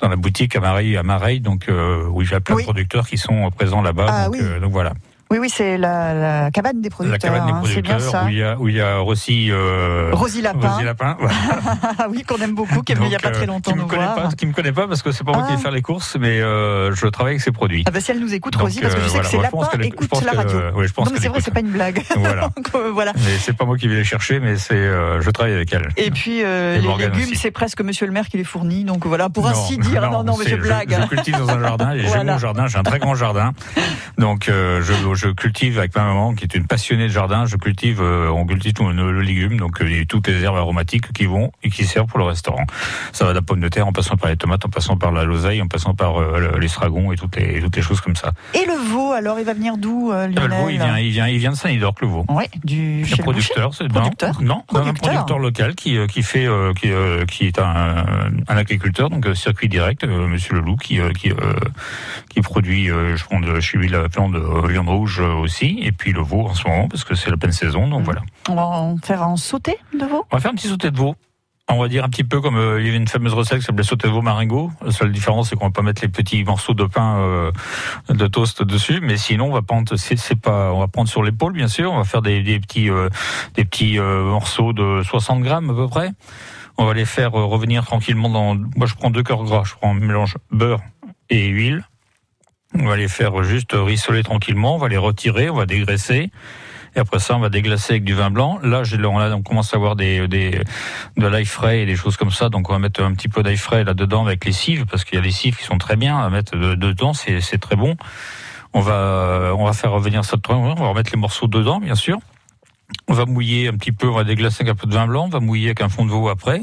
dans 0.00 0.08
la 0.08 0.16
boutique 0.16 0.56
à 0.56 0.60
Mareille, 0.60 0.96
à 0.96 1.02
Mareille, 1.02 1.40
donc 1.40 1.68
euh, 1.68 2.06
où 2.08 2.22
j'ai 2.22 2.40
plein 2.40 2.54
Oui. 2.56 2.62
de 2.62 2.66
producteurs 2.66 3.06
qui 3.06 3.18
sont 3.18 3.50
présents 3.50 3.82
là-bas. 3.82 4.06
Ah 4.08 4.24
donc, 4.26 4.34
oui. 4.34 4.40
euh, 4.42 4.58
donc 4.60 4.72
voilà, 4.72 4.92
Oui, 5.32 5.38
oui, 5.38 5.48
c'est 5.48 5.78
la, 5.78 6.12
la 6.12 6.50
cabane 6.50 6.80
des 6.80 6.88
la 6.88 6.94
producteurs. 6.94 7.18
cabane 7.32 7.46
des 7.46 7.52
hein, 7.52 7.62
c'est 7.64 7.82
bien 7.82 7.94
producteurs 7.94 8.10
ça. 8.22 8.24
où 8.24 8.28
il 8.30 8.38
y 8.38 8.42
a 8.42 8.58
où 8.58 8.68
il 8.68 8.74
y 8.74 8.80
a 8.80 8.98
Rossi 8.98 9.48
euh, 9.52 10.10
Rosy 10.12 10.42
Lapin. 10.42 10.68
Rosy 10.70 10.84
Lapin, 10.84 11.16
voilà. 11.20 11.34
Ah 12.00 12.06
oui, 12.10 12.24
qu'on 12.24 12.38
aime 12.38 12.54
beaucoup, 12.56 12.82
qui 12.82 12.90
est 12.90 12.94
venu 12.96 13.06
il 13.06 13.10
n'y 13.10 13.14
a 13.14 13.20
pas 13.20 13.30
très 13.30 13.44
euh, 13.44 13.46
longtemps 13.46 13.70
qui 13.70 13.76
me 13.76 13.82
nous 13.82 13.86
connaît 13.88 14.02
voir. 14.02 14.14
pas, 14.16 14.28
qui 14.36 14.46
me 14.46 14.52
connaît 14.52 14.72
pas 14.72 14.88
parce 14.88 15.02
que 15.02 15.12
c'est 15.12 15.22
pas 15.22 15.30
moi 15.32 15.42
qui 15.42 15.50
Ah. 15.52 15.56
vais 15.56 15.62
faire 15.62 15.70
les 15.70 15.82
courses, 15.82 16.16
mais 16.18 16.40
euh, 16.40 16.92
je 16.96 17.06
travaille 17.06 17.34
avec 17.34 17.42
ses 17.42 17.52
produits. 17.52 17.84
Ah 17.86 17.92
bah 17.92 18.00
si 18.00 18.10
elle 18.10 18.18
nous 18.18 18.34
écoute, 18.34 18.56
Rosy, 18.56 18.80
parce 18.80 18.94
que 18.96 19.00
je 19.02 19.04
euh, 19.04 19.08
sais 19.08 19.14
voilà, 19.14 19.24
que 19.24 19.30
c'est 19.30 19.36
je 19.36 19.50
pense 19.50 19.62
Lapin 19.62 19.70
qu'elle- 19.76 19.82
je 19.82 19.86
écoute 19.88 20.08
pense 20.08 20.24
la 20.24 20.32
que- 20.32 20.36
radio. 20.36 20.60
oui, 20.74 20.88
je 20.88 20.92
pense 20.92 21.06
non, 21.06 21.12
mais 21.14 21.20
c'est 21.20 21.28
vrai, 21.28 21.40
c'est 21.40 21.54
pas 21.54 21.60
une 21.60 21.70
blague. 21.70 22.02
Voilà. 22.16 22.40
Donc, 22.56 22.66
euh, 22.74 22.90
voilà. 22.92 23.12
Mais 23.14 23.38
c'est 23.38 23.56
pas 23.56 23.64
moi 23.66 23.76
qui 23.78 23.86
vais 23.86 23.94
les 23.94 24.04
chercher, 24.04 24.40
mais 24.40 24.56
c'est 24.56 24.74
euh, 24.74 25.20
je 25.22 25.30
travaille 25.30 25.54
avec 25.54 25.72
elle. 25.72 25.88
Et 25.96 26.10
puis 26.10 26.42
euh, 26.42 26.76
les 26.78 27.04
légumes, 27.06 27.34
c'est 27.36 27.52
presque 27.52 27.80
Monsieur 27.82 28.06
le 28.06 28.12
maire 28.12 28.26
qui 28.28 28.36
les 28.36 28.44
fournit. 28.44 28.82
Donc 28.84 29.06
voilà, 29.06 29.28
pour 29.28 29.46
ainsi 29.46 29.78
dire. 29.78 30.10
Non, 30.10 30.24
non, 30.24 30.36
mais 30.36 30.46
je 30.50 30.56
blague. 30.56 30.96
Je, 31.02 31.06
cultive 31.06 31.38
dans 31.38 31.50
un 31.50 31.60
jardin, 31.60 31.94
Voilà. 32.04 32.32
mon 32.32 32.38
jardin, 32.38 32.66
j'ai 32.66 32.78
un 32.78 32.82
très 32.82 32.98
grand 32.98 33.14
jardin. 33.14 33.52
Donc 34.18 34.48
euh, 34.48 34.82
je, 34.82 34.92
je 35.20 35.28
cultive 35.28 35.78
avec 35.78 35.94
ma 35.94 36.04
maman, 36.04 36.34
qui 36.34 36.44
est 36.44 36.54
une 36.54 36.66
passionnée 36.66 37.04
de 37.04 37.12
jardin. 37.12 37.44
Je 37.44 37.56
cultive, 37.56 38.00
euh, 38.00 38.28
on 38.30 38.46
cultive 38.46 38.72
tout 38.72 38.88
le, 38.88 39.12
le 39.12 39.20
légume, 39.20 39.58
donc 39.58 39.82
euh, 39.82 40.04
toutes 40.08 40.28
les 40.28 40.42
herbes 40.42 40.56
aromatiques 40.56 41.12
qui 41.12 41.26
vont 41.26 41.52
et 41.62 41.68
qui 41.68 41.84
servent 41.84 42.06
pour 42.06 42.18
le 42.18 42.24
restaurant. 42.24 42.64
Ça 43.12 43.24
va 43.24 43.30
de 43.30 43.36
la 43.36 43.42
pomme 43.42 43.60
de 43.60 43.68
terre, 43.68 43.86
en 43.86 43.92
passant 43.92 44.16
par 44.16 44.30
les 44.30 44.36
tomates, 44.36 44.64
en 44.64 44.70
passant 44.70 44.96
par 44.96 45.12
la 45.12 45.24
l'oseille, 45.24 45.60
en 45.60 45.66
passant 45.68 45.94
par 45.94 46.20
euh, 46.20 46.56
l'estragon 46.58 47.12
et 47.12 47.16
toutes 47.16 47.36
les 47.36 47.60
toutes 47.60 47.76
les 47.76 47.82
choses 47.82 48.00
comme 48.00 48.16
ça. 48.16 48.32
Et 48.54 48.64
le 48.66 48.72
veau, 48.90 49.12
alors 49.12 49.38
il 49.38 49.44
va 49.44 49.52
venir 49.52 49.76
d'où, 49.76 50.10
euh, 50.10 50.26
Lionel 50.26 50.48
Le 50.48 50.56
veau, 50.56 50.68
il 50.70 50.76
vient, 50.78 50.98
il 50.98 51.10
vient, 51.10 51.28
il 51.28 51.38
vient 51.38 51.50
de 51.50 51.56
Saint-Idorc, 51.56 51.96
le 52.00 52.06
veau. 52.06 52.24
Ouais, 52.30 52.48
du 52.64 53.04
chez 53.04 53.22
producteur, 53.22 53.74
c'est 53.74 53.88
producteur. 53.88 54.40
Non, 54.42 54.62
non, 54.72 54.86
un 54.86 54.94
Producteur. 54.94 55.38
local 55.38 55.74
qui 55.74 55.98
qui 56.06 56.22
fait 56.22 56.46
qui 56.76 56.88
qui 57.28 57.46
est 57.46 57.58
un, 57.58 58.04
un 58.48 58.56
agriculteur 58.56 59.10
donc 59.10 59.26
circuit 59.34 59.68
direct, 59.68 60.04
Monsieur 60.04 60.54
Leloup 60.54 60.76
qui 60.76 60.98
qui 61.18 61.30
qui 62.30 62.40
produit 62.40 62.86
je 62.86 63.24
prends 63.24 63.40
de 63.40 63.60
chez 63.60 63.76
lui 63.76 63.88
la 63.88 64.08
viande 64.08 64.34
de 64.34 64.68
viande 64.68 64.88
rouge 64.88 65.09
euh, 65.18 65.32
aussi 65.34 65.78
et 65.82 65.90
puis 65.90 66.12
le 66.12 66.20
veau 66.22 66.46
en 66.46 66.54
ce 66.54 66.68
moment 66.68 66.86
parce 66.88 67.02
que 67.02 67.14
c'est 67.16 67.30
la 67.30 67.36
pleine 67.36 67.50
saison 67.52 67.88
donc 67.88 68.02
Mm. 68.02 68.04
voilà. 68.04 68.22
On 68.48 68.54
va 68.54 68.66
en 68.66 68.96
faire 68.98 69.26
en 69.26 69.36
sauté 69.36 69.76
de 69.98 70.04
veau? 70.04 70.24
On 70.30 70.36
va 70.36 70.40
faire 70.40 70.52
un 70.52 70.54
petit 70.54 70.68
sauté 70.68 70.90
de 70.92 70.96
veau. 70.96 71.16
On 71.72 71.78
va 71.80 71.86
dire 71.86 72.04
un 72.04 72.08
petit 72.08 72.24
peu 72.24 72.40
comme 72.40 72.56
euh, 72.56 72.80
il 72.80 72.86
y 72.86 72.88
avait 72.88 72.96
une 72.98 73.06
fameuse 73.06 73.32
recette 73.32 73.60
qui 73.60 73.64
s'appelait 73.64 73.84
sauté 73.84 74.08
de 74.08 74.12
veau 74.12 74.22
maringot. 74.22 74.72
La 74.84 74.90
seule 74.90 75.12
différence 75.12 75.50
c'est 75.50 75.56
qu'on 75.56 75.66
va 75.66 75.70
pas 75.70 75.82
mettre 75.82 76.02
les 76.02 76.08
petits 76.08 76.42
morceaux 76.44 76.74
de 76.74 76.84
pain 76.84 77.18
euh, 77.20 77.52
de 78.08 78.26
toast 78.26 78.62
dessus, 78.64 79.00
mais 79.00 79.16
sinon 79.16 79.46
on 79.46 79.52
va 79.52 79.62
prendre 79.62 79.94
c'est 79.96 80.34
pas 80.40 80.72
on 80.72 80.80
va 80.80 80.88
prendre 80.88 81.08
sur 81.08 81.22
l'épaule 81.22 81.52
bien 81.52 81.68
sûr. 81.68 81.92
On 81.92 81.98
va 81.98 82.04
faire 82.04 82.22
des, 82.22 82.42
des 82.42 82.58
petits 82.58 82.90
euh, 82.90 83.08
des 83.54 83.64
petits 83.64 83.98
euh, 84.00 84.24
morceaux 84.24 84.72
de 84.72 85.02
60 85.04 85.42
grammes 85.42 85.70
à 85.70 85.74
peu 85.74 85.86
près. 85.86 86.10
On 86.76 86.86
va 86.86 86.94
les 86.94 87.04
faire 87.04 87.38
euh, 87.38 87.44
revenir 87.44 87.84
tranquillement 87.84 88.30
dans. 88.30 88.56
Moi 88.74 88.86
je 88.86 88.94
prends 88.96 89.10
deux 89.10 89.22
cœurs 89.22 89.44
gras. 89.44 89.62
Je 89.64 89.74
prends 89.74 89.90
un 89.92 89.94
mélange 89.94 90.38
beurre 90.50 90.80
et 91.28 91.46
huile. 91.46 91.84
On 92.78 92.86
va 92.86 92.96
les 92.96 93.08
faire 93.08 93.42
juste 93.42 93.72
rissoler 93.74 94.22
tranquillement. 94.22 94.76
On 94.76 94.78
va 94.78 94.88
les 94.88 94.96
retirer. 94.96 95.50
On 95.50 95.56
va 95.56 95.66
dégraisser. 95.66 96.30
Et 96.96 96.98
après 96.98 97.20
ça, 97.20 97.36
on 97.36 97.40
va 97.40 97.50
déglacer 97.50 97.94
avec 97.94 98.04
du 98.04 98.14
vin 98.14 98.30
blanc. 98.30 98.58
Là, 98.62 98.82
on, 99.04 99.42
commence 99.42 99.72
à 99.74 99.76
avoir 99.76 99.94
des, 99.94 100.26
des, 100.26 100.60
de 101.16 101.26
l'ail 101.26 101.44
frais 101.44 101.82
et 101.82 101.86
des 101.86 101.94
choses 101.94 102.16
comme 102.16 102.32
ça. 102.32 102.48
Donc, 102.48 102.68
on 102.68 102.72
va 102.72 102.78
mettre 102.80 103.02
un 103.02 103.12
petit 103.14 103.28
peu 103.28 103.42
d'ail 103.42 103.56
frais 103.56 103.84
là-dedans 103.84 104.26
avec 104.26 104.44
les 104.44 104.52
cives, 104.52 104.86
parce 104.86 105.04
qu'il 105.04 105.14
y 105.14 105.18
a 105.18 105.22
des 105.22 105.30
cives 105.30 105.56
qui 105.56 105.64
sont 105.64 105.78
très 105.78 105.96
bien 105.96 106.18
à 106.18 106.28
mettre 106.30 106.56
de- 106.56 106.74
dedans. 106.74 107.12
C'est, 107.12 107.40
c'est 107.40 107.58
très 107.58 107.76
bon. 107.76 107.96
On 108.72 108.80
va, 108.80 109.52
on 109.56 109.64
va 109.64 109.72
faire 109.72 109.92
revenir 109.92 110.24
ça. 110.24 110.36
de- 110.36 110.42
On 110.48 110.74
va 110.74 110.88
remettre 110.88 111.12
les 111.12 111.18
morceaux 111.18 111.46
dedans, 111.46 111.78
bien 111.78 111.94
sûr. 111.94 112.18
On 113.06 113.14
va 113.14 113.24
mouiller 113.24 113.68
un 113.68 113.74
petit 113.74 113.92
peu, 113.92 114.08
on 114.08 114.14
va 114.14 114.24
déglacer 114.24 114.62
avec 114.64 114.72
un 114.72 114.74
peu 114.74 114.88
de 114.88 114.94
vin 114.94 115.06
blanc. 115.06 115.26
On 115.26 115.28
va 115.28 115.38
mouiller 115.38 115.66
avec 115.66 115.80
un 115.82 115.88
fond 115.88 116.04
de 116.04 116.10
veau 116.10 116.28
après. 116.28 116.62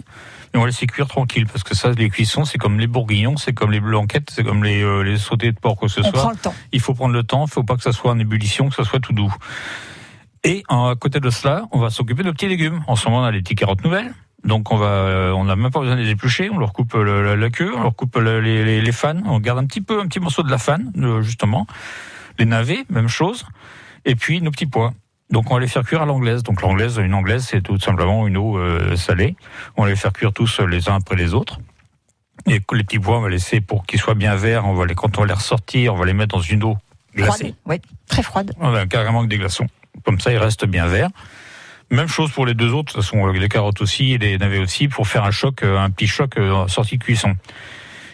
Et 0.54 0.58
on 0.58 0.62
va 0.62 0.68
laisser 0.68 0.88
cuire 0.88 1.08
tranquille, 1.08 1.46
parce 1.46 1.64
que 1.64 1.76
ça, 1.76 1.92
les 1.92 2.10
cuissons, 2.10 2.46
c'est 2.46 2.58
comme 2.58 2.80
les 2.80 2.88
bourguignons, 2.88 3.38
c'est 3.38 3.54
comme 3.54 3.72
les 3.72 3.80
blanquettes, 3.80 4.30
c'est 4.32 4.44
comme 4.44 4.64
les, 4.64 4.82
euh, 4.82 5.02
les 5.02 5.18
sautés 5.18 5.52
de 5.52 5.60
porc, 5.60 5.76
quoi 5.78 5.88
que 5.88 5.94
ce 5.94 6.00
On 6.02 6.04
soit 6.04 6.12
prend 6.14 6.30
le 6.32 6.38
temps. 6.38 6.54
il 6.72 6.80
faut 6.80 6.94
prendre 6.94 7.14
le 7.14 7.24
temps, 7.24 7.46
il 7.46 7.52
faut 7.52 7.64
pas 7.64 7.76
que 7.76 7.84
ça 7.84 7.92
soit 7.92 8.12
en 8.12 8.20
ébullition, 8.20 8.70
que 8.70 8.76
ça 8.76 8.84
soit 8.84 9.00
tout 9.00 9.14
doux. 9.14 9.34
Et 10.44 10.64
à 10.70 10.94
côté 11.00 11.20
de 11.20 11.30
cela, 11.30 11.64
on 11.72 11.80
va 11.80 11.90
s'occuper 11.90 12.24
de 12.24 12.32
petits 12.32 12.48
légumes. 12.48 12.82
En 12.88 12.96
ce 12.96 13.08
moment, 13.10 13.22
on 13.22 13.26
a 13.26 13.32
les 13.32 13.42
petites 13.42 13.58
carottes 13.60 13.84
nouvelles. 13.84 14.14
Donc 14.46 14.72
on 14.72 14.78
va, 14.78 14.86
euh, 14.86 15.32
on 15.32 15.44
n'a 15.46 15.56
même 15.58 15.72
pas 15.72 15.80
besoin 15.82 15.96
de 15.98 16.02
les 16.02 16.12
éplucher. 16.12 16.50
On 16.50 16.58
leur 16.58 16.72
coupe 16.72 16.94
le- 16.94 17.24
la, 17.24 17.36
la 17.36 17.50
queue, 17.50 17.74
on 17.76 17.82
leur 17.82 17.96
coupe 17.96 18.16
le- 18.16 18.40
les, 18.40 18.82
les, 18.82 18.92
fans. 18.94 19.20
On 19.26 19.40
garde 19.40 19.60
un 19.60 19.66
petit 19.66 19.82
peu, 19.82 20.00
un 20.00 20.08
petit 20.08 20.20
morceau 20.22 20.44
de 20.44 20.52
la 20.52 20.58
fan, 20.60 20.92
euh, 20.98 21.22
justement. 21.22 21.68
Les 22.40 22.46
navets, 22.46 22.86
même 22.90 23.10
chose. 23.10 23.46
Et 24.06 24.16
puis 24.16 24.42
nos 24.42 24.52
petits 24.52 24.68
pois. 24.68 24.94
Donc 25.30 25.52
on 25.52 25.56
va 25.56 25.60
les 25.60 25.68
faire 25.68 25.84
cuire 25.84 26.02
à 26.02 26.06
l'anglaise. 26.06 26.44
Donc 26.44 26.62
l'anglaise, 26.62 26.98
une 26.98 27.14
anglaise, 27.14 27.46
c'est 27.50 27.62
tout 27.62 27.80
simplement 27.80 28.28
une 28.28 28.38
eau 28.38 28.58
euh, 28.58 28.96
salée. 28.96 29.36
On 29.76 29.84
va 29.84 29.90
les 29.90 29.96
faire 29.96 30.14
cuire 30.14 30.32
tous 30.34 30.60
les 30.62 30.90
uns 30.90 30.96
après 30.96 31.16
les 31.16 31.34
autres. 31.34 31.60
Et 32.46 32.62
les 32.72 32.84
petits 32.84 33.00
pois, 33.00 33.18
on 33.18 33.22
va 33.22 33.30
laisser 33.30 33.60
pour 33.60 33.86
qu'ils 33.86 34.00
soient 34.00 34.16
bien 34.16 34.36
verts. 34.36 34.66
On 34.66 34.74
va 34.74 34.86
les, 34.86 34.96
quand 34.96 35.18
on 35.18 35.22
va 35.22 35.28
les 35.28 35.34
ressortir, 35.34 35.94
on 35.94 35.98
va 35.98 36.06
les 36.06 36.14
mettre 36.14 36.36
dans 36.36 36.42
une 36.42 36.64
eau 36.64 36.78
glacée. 37.16 37.56
Froide. 37.64 37.82
Très 38.08 38.24
froide. 38.24 38.54
On 38.60 38.74
a 38.74 38.86
carrément 38.86 39.24
que 39.24 39.28
des 39.28 39.38
glaçons. 39.38 39.68
Comme 40.06 40.20
ça, 40.20 40.32
ils 40.32 40.38
restent 40.38 40.66
bien 40.66 40.88
verts. 40.88 41.10
Même 41.90 42.08
chose 42.08 42.32
pour 42.32 42.46
les 42.46 42.54
deux 42.54 42.74
autres, 42.74 42.94
de 42.94 43.00
toute 43.00 43.04
façon, 43.04 43.28
euh, 43.28 43.32
les 43.32 43.48
carottes 43.48 43.82
aussi 43.82 44.14
et 44.14 44.18
les 44.18 44.38
navets 44.38 44.60
aussi, 44.60 44.88
pour 44.88 45.08
faire 45.08 45.24
un 45.24 45.32
choc, 45.32 45.64
euh, 45.64 45.80
un 45.80 45.90
petit 45.90 46.08
choc 46.08 46.38
euh, 46.38 46.52
en 46.52 46.68
sortie 46.68 46.98
de 46.98 47.04
cuisson. 47.04 47.36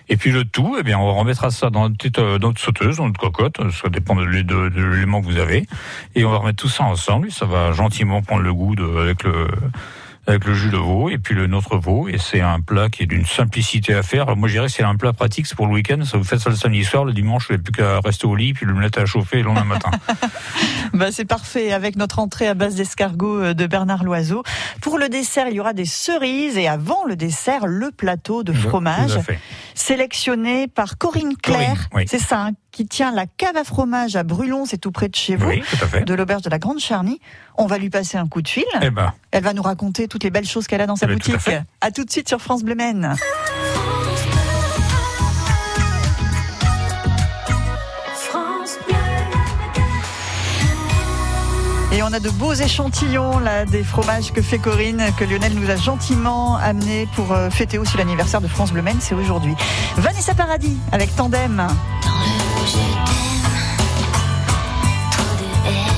Et 0.09 0.17
puis 0.17 0.31
le 0.31 0.45
tout, 0.45 0.75
eh 0.79 0.83
bien, 0.83 0.99
on 0.99 1.13
remettra 1.13 1.51
ça 1.51 1.69
dans 1.69 1.83
notre, 1.83 1.95
petite, 1.97 2.19
euh, 2.19 2.37
notre 2.39 2.59
sauteuse, 2.59 2.97
dans 2.97 3.07
notre 3.07 3.19
cocotte, 3.19 3.57
ça 3.71 3.89
dépend 3.89 4.15
de 4.15 4.23
l'élément 4.23 5.21
que 5.21 5.25
vous 5.25 5.37
avez. 5.37 5.65
Et 6.15 6.25
on 6.25 6.31
va 6.31 6.37
remettre 6.37 6.61
tout 6.61 6.69
ça 6.69 6.83
ensemble, 6.83 7.27
et 7.27 7.31
ça 7.31 7.45
va 7.45 7.71
gentiment 7.71 8.21
prendre 8.21 8.43
le 8.43 8.53
goût 8.53 8.75
de, 8.75 8.83
avec 8.83 9.23
le 9.23 9.47
avec 10.27 10.45
le 10.45 10.53
jus 10.53 10.69
de 10.69 10.77
veau 10.77 11.09
et 11.09 11.17
puis 11.17 11.35
le 11.35 11.47
notre 11.47 11.77
veau 11.77 12.07
et 12.07 12.17
c'est 12.17 12.41
un 12.41 12.59
plat 12.61 12.89
qui 12.89 13.03
est 13.03 13.05
d'une 13.05 13.25
simplicité 13.25 13.93
à 13.93 14.03
faire. 14.03 14.23
Alors 14.23 14.37
moi 14.37 14.47
je 14.47 14.53
dirais 14.53 14.67
que 14.67 14.71
c'est 14.71 14.83
un 14.83 14.95
plat 14.95 15.13
pratique, 15.13 15.47
c'est 15.47 15.55
pour 15.55 15.67
le 15.67 15.73
week-end, 15.73 16.03
ça 16.05 16.17
vous 16.17 16.23
fait 16.23 16.39
ça 16.39 16.49
le 16.49 16.55
samedi 16.55 16.83
soir, 16.83 17.05
le 17.05 17.13
dimanche 17.13 17.47
vous 17.47 17.53
n'avez 17.53 17.63
plus 17.63 17.73
qu'à 17.73 17.99
rester 17.99 18.25
au 18.25 18.35
lit 18.35 18.53
puis 18.53 18.65
le 18.65 18.73
mettre 18.73 18.99
à 18.99 19.05
chauffer 19.05 19.37
le 19.37 19.43
lendemain 19.43 19.63
matin. 19.65 19.91
Bah, 20.93 21.11
c'est 21.11 21.25
parfait 21.25 21.71
avec 21.71 21.95
notre 21.95 22.19
entrée 22.19 22.47
à 22.47 22.53
base 22.53 22.75
d'escargot 22.75 23.39
euh, 23.39 23.53
de 23.55 23.65
Bernard 23.65 24.03
Loiseau. 24.03 24.43
Pour 24.79 24.99
le 24.99 25.09
dessert, 25.09 25.47
il 25.47 25.55
y 25.55 25.59
aura 25.59 25.73
des 25.73 25.85
cerises 25.85 26.55
et 26.55 26.67
avant 26.67 27.03
le 27.05 27.15
dessert, 27.15 27.65
le 27.65 27.89
plateau 27.89 28.43
de 28.43 28.53
fromage 28.53 29.19
sélectionné 29.73 30.67
par 30.67 30.99
Corinne 30.99 31.35
Claire. 31.35 31.89
Corinne, 31.89 31.89
oui. 31.93 32.05
C'est 32.07 32.19
ça, 32.19 32.45
hein, 32.45 32.51
qui 32.73 32.85
tient 32.87 33.11
la 33.13 33.27
cave 33.27 33.55
à 33.55 33.63
fromage 33.63 34.15
à 34.17 34.23
Brulon, 34.23 34.65
c'est 34.65 34.79
tout 34.79 34.91
près 34.91 35.07
de 35.07 35.15
chez 35.15 35.35
vous. 35.37 35.47
Oui, 35.47 35.61
tout 35.69 35.77
à 35.81 35.87
fait. 35.87 36.01
De 36.01 36.13
l'auberge 36.13 36.41
de 36.41 36.49
la 36.49 36.57
Grande 36.59 36.79
Charny. 36.79 37.21
On 37.55 37.67
va 37.67 37.77
lui 37.77 37.89
passer 37.91 38.17
un 38.17 38.27
coup 38.27 38.41
de 38.41 38.47
fil. 38.49 38.65
Eh 38.81 38.89
ben, 38.89 39.13
Elle 39.31 39.43
va 39.43 39.53
nous 39.53 39.61
raconter 39.61 40.07
toutes 40.07 40.23
les 40.23 40.31
belles 40.31 40.47
choses 40.47 40.65
qu'elle 40.67 40.81
a 40.81 40.87
dans 40.87 40.95
sa 40.95 41.05
Eh 41.05 41.09
ben, 41.09 41.19
tout 41.19 41.29
à 41.31 41.33
boutique. 41.35 41.51
fait. 41.51 41.63
À 41.81 41.91
tout 41.91 42.03
de 42.03 42.09
suite 42.11 42.27
sur 42.27 42.41
France 42.41 42.63
Bleu 42.63 42.73
Maine. 42.75 43.15
France 48.15 48.77
Bleu. 48.87 48.95
Et 51.95 52.01
on 52.01 52.07
a 52.11 52.19
de 52.19 52.29
beaux 52.31 52.53
échantillons 52.53 53.37
là 53.39 53.65
des 53.65 53.83
fromages 53.83 54.31
que 54.33 54.41
fait 54.41 54.57
Corinne, 54.57 55.03
que 55.17 55.23
Lionel 55.25 55.53
nous 55.53 55.69
a 55.69 55.75
gentiment 55.75 56.55
amené 56.57 57.07
pour 57.15 57.31
euh, 57.33 57.49
fêter 57.51 57.77
aussi 57.77 57.97
l'anniversaire 57.97 58.41
de 58.41 58.47
France 58.47 58.71
Bleu 58.71 58.81
Maine, 58.81 58.97
c'est 58.99 59.13
aujourd'hui. 59.15 59.53
Vanessa 59.97 60.33
Paradis 60.33 60.77
avec 60.91 61.15
Tandem. 61.15 61.67
Je 62.65 62.71
t'aime, 62.71 63.43
trop 65.11 65.35
de 65.37 65.47
haine, 65.67 65.92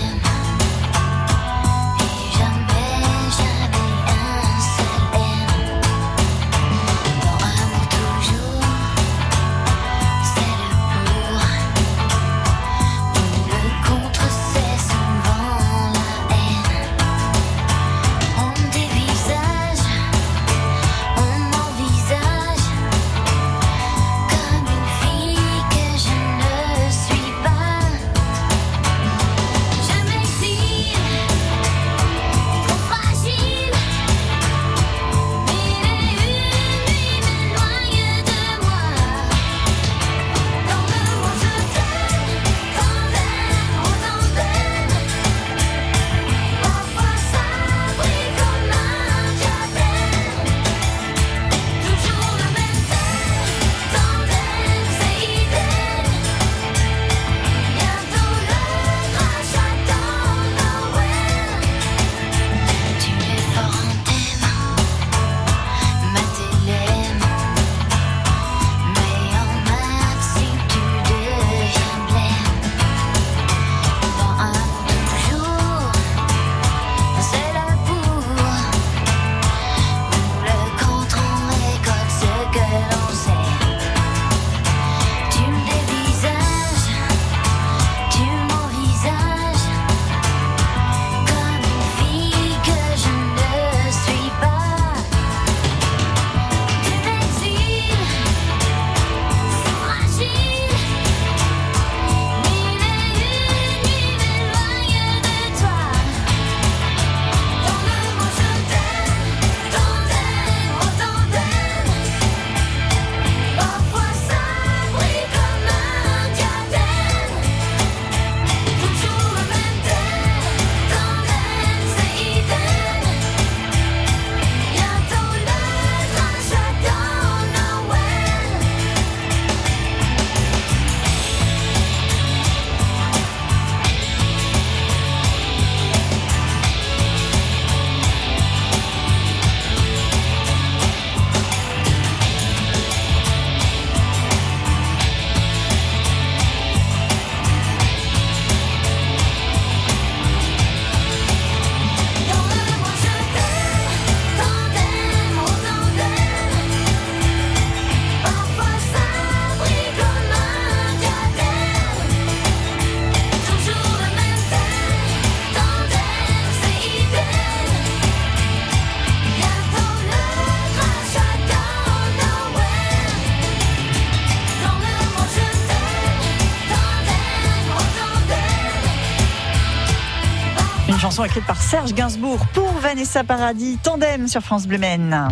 chanson 181.15 181.23
écrite 181.23 181.45
par 181.45 181.61
Serge 181.61 181.93
Gainsbourg 181.93 182.45
pour 182.53 182.69
Vanessa 182.79 183.23
Paradis, 183.23 183.77
tandem 183.81 184.27
sur 184.27 184.41
France 184.41 184.67
Bleu 184.67 184.77
Maine. 184.77 185.29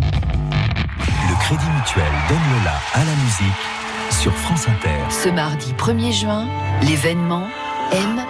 Le 1.28 1.34
Crédit 1.40 1.66
Mutuel 1.76 2.04
donne 2.26 2.38
le 2.38 2.64
la 2.64 2.72
à 2.94 3.04
la 3.04 3.14
musique 3.22 4.22
sur 4.22 4.32
France 4.32 4.66
Inter. 4.66 4.96
Ce 5.10 5.28
mardi 5.28 5.74
1er 5.74 6.12
juin, 6.12 6.48
l'événement 6.80 7.46
M 7.92 8.22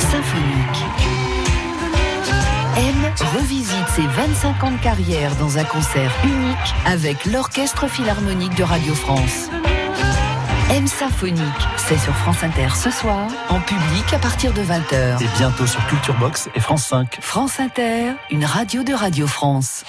Symphonique. 0.00 0.84
M 2.76 3.38
revisite 3.38 3.88
ses 3.94 4.06
25 4.06 4.64
ans 4.64 4.72
de 4.72 4.82
carrière 4.82 5.34
dans 5.36 5.56
un 5.56 5.64
concert 5.64 6.12
unique 6.24 6.74
avec 6.84 7.24
l'Orchestre 7.24 7.88
Philharmonique 7.88 8.54
de 8.54 8.64
Radio 8.64 8.94
France. 8.94 9.48
M 10.70 10.86
Symphonique, 10.86 11.40
c'est 11.76 11.98
sur 11.98 12.14
France 12.14 12.42
Inter 12.42 12.68
ce 12.74 12.90
soir, 12.90 13.28
en 13.50 13.60
public 13.60 14.12
à 14.12 14.18
partir 14.18 14.52
de 14.52 14.62
20h. 14.62 15.22
Et 15.22 15.28
bientôt 15.36 15.66
sur 15.66 15.84
Culture 15.86 16.14
Box 16.18 16.48
et 16.54 16.60
France 16.60 16.86
5. 16.86 17.18
France 17.20 17.60
Inter, 17.60 18.12
une 18.30 18.44
radio 18.44 18.82
de 18.82 18.94
Radio 18.94 19.26
France. 19.26 19.84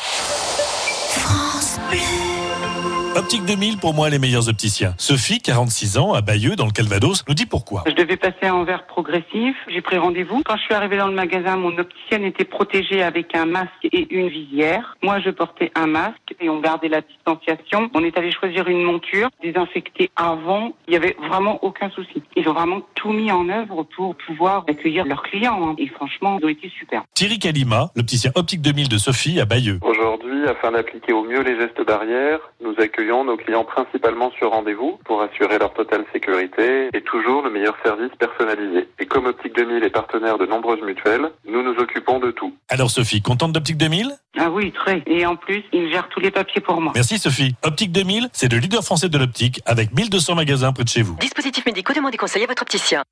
Optique 3.18 3.46
2000, 3.46 3.78
pour 3.78 3.94
moi, 3.94 4.10
les 4.10 4.20
meilleurs 4.20 4.50
opticiens. 4.50 4.94
Sophie, 4.98 5.40
46 5.40 5.98
ans, 5.98 6.14
à 6.14 6.20
Bayeux, 6.22 6.58
dans 6.58 6.66
le 6.66 6.72
Calvados, 6.74 7.24
nous 7.30 7.34
dit 7.34 7.46
pourquoi. 7.46 7.84
Je 7.88 7.94
devais 7.94 8.18
passer 8.18 8.50
en 8.50 8.66
verre 8.66 8.86
progressif. 8.88 9.56
J'ai 9.70 9.80
pris 9.82 9.98
rendez-vous. 9.98 10.42
Quand 10.44 10.58
je 10.58 10.64
suis 10.64 10.74
arrivée 10.74 10.98
dans 10.98 11.08
le 11.08 11.14
magasin, 11.14 11.56
mon 11.56 11.78
opticienne 11.78 12.26
était 12.26 12.44
protégée 12.44 13.02
avec 13.04 13.34
un 13.34 13.46
masque 13.46 13.70
et 13.86 14.14
une 14.14 14.28
visière. 14.28 14.98
Moi, 15.02 15.22
je 15.22 15.30
portais 15.30 15.72
un 15.76 15.88
masque 15.88 16.36
et 16.42 16.50
on 16.50 16.60
gardait 16.60 16.90
la 16.90 17.00
distanciation. 17.00 17.90
On 17.94 18.04
est 18.04 18.18
allé 18.18 18.32
choisir 18.34 18.68
une 18.68 18.84
monture, 18.84 19.30
désinfectée 19.42 20.12
avant. 20.18 20.74
Il 20.88 20.92
n'y 20.92 20.98
avait 20.98 21.16
vraiment 21.30 21.64
aucun 21.64 21.90
souci. 21.92 22.22
Ils 22.36 22.50
ont 22.50 22.54
vraiment 22.54 22.82
tout 22.96 23.14
mis 23.14 23.32
en 23.32 23.48
œuvre 23.48 23.84
pour 23.96 24.16
pouvoir 24.28 24.66
accueillir 24.68 25.06
leurs 25.06 25.24
clients. 25.24 25.70
hein. 25.70 25.76
Et 25.78 25.88
franchement, 25.88 26.38
ils 26.42 26.46
ont 26.46 26.50
été 26.50 26.70
super. 26.78 27.04
Thierry 27.14 27.40
Kalima, 27.40 27.92
l'opticien 27.96 28.32
Optique 28.36 28.62
2000 28.62 28.90
de 28.90 28.98
Sophie, 28.98 29.40
à 29.40 29.46
Bayeux. 29.46 29.80
Aujourd'hui, 29.84 30.46
afin 30.50 30.74
d'appliquer 30.74 31.14
au 31.14 31.24
mieux 31.24 31.42
les 31.44 31.56
gestes 31.58 31.82
barrières, 31.88 32.40
nous 32.62 32.74
accueillons 32.78 33.05
nos 33.06 33.38
clients 33.38 33.64
principalement 33.64 34.32
sur 34.32 34.52
rendez-vous 34.52 35.00
pour 35.06 35.22
assurer 35.22 35.60
leur 35.60 35.74
totale 35.74 36.06
sécurité 36.12 36.90
et 36.94 37.02
toujours 37.02 37.44
le 37.44 37.52
meilleur 37.52 37.76
service 37.84 38.12
personnalisé. 38.18 38.88
Et 39.00 39.06
comme 39.06 39.28
Optique 39.28 39.56
2000 39.56 39.84
est 39.84 39.90
partenaire 39.90 40.38
de 40.38 40.46
nombreuses 40.46 40.82
mutuelles, 40.82 41.32
nous 41.48 41.62
nous 41.62 41.76
occupons 41.80 42.20
de 42.20 42.32
tout. 42.32 42.54
Alors 42.70 42.90
Sophie, 42.90 43.22
contente 43.22 43.52
d'Optique 43.54 43.78
2000 43.78 44.12
Ah 44.38 44.50
oui, 44.50 44.72
très. 44.72 45.04
Et 45.06 45.26
en 45.26 45.36
plus, 45.36 45.64
ils 45.72 45.92
gèrent 45.92 46.10
tous 46.10 46.20
les 46.20 46.32
papiers 46.32 46.62
pour 46.62 46.82
moi. 46.82 46.94
Merci 46.96 47.20
Sophie. 47.20 47.56
Optique 47.64 47.92
2000, 47.92 48.30
c'est 48.34 48.52
le 48.52 48.58
leader 48.58 48.84
français 48.84 49.10
de 49.10 49.18
l'optique 49.18 49.62
avec 49.66 49.94
1200 49.94 50.36
magasins 50.36 50.74
près 50.74 50.84
de 50.84 50.90
chez 50.90 51.02
vous. 51.02 51.16
Dispositifs 51.20 51.66
médicaux, 51.66 51.94
demandez 51.94 52.18
conseil 52.18 52.44
à 52.44 52.48
votre 52.48 52.64
opticien. 52.64 53.04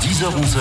10h-11h, 0.00 0.60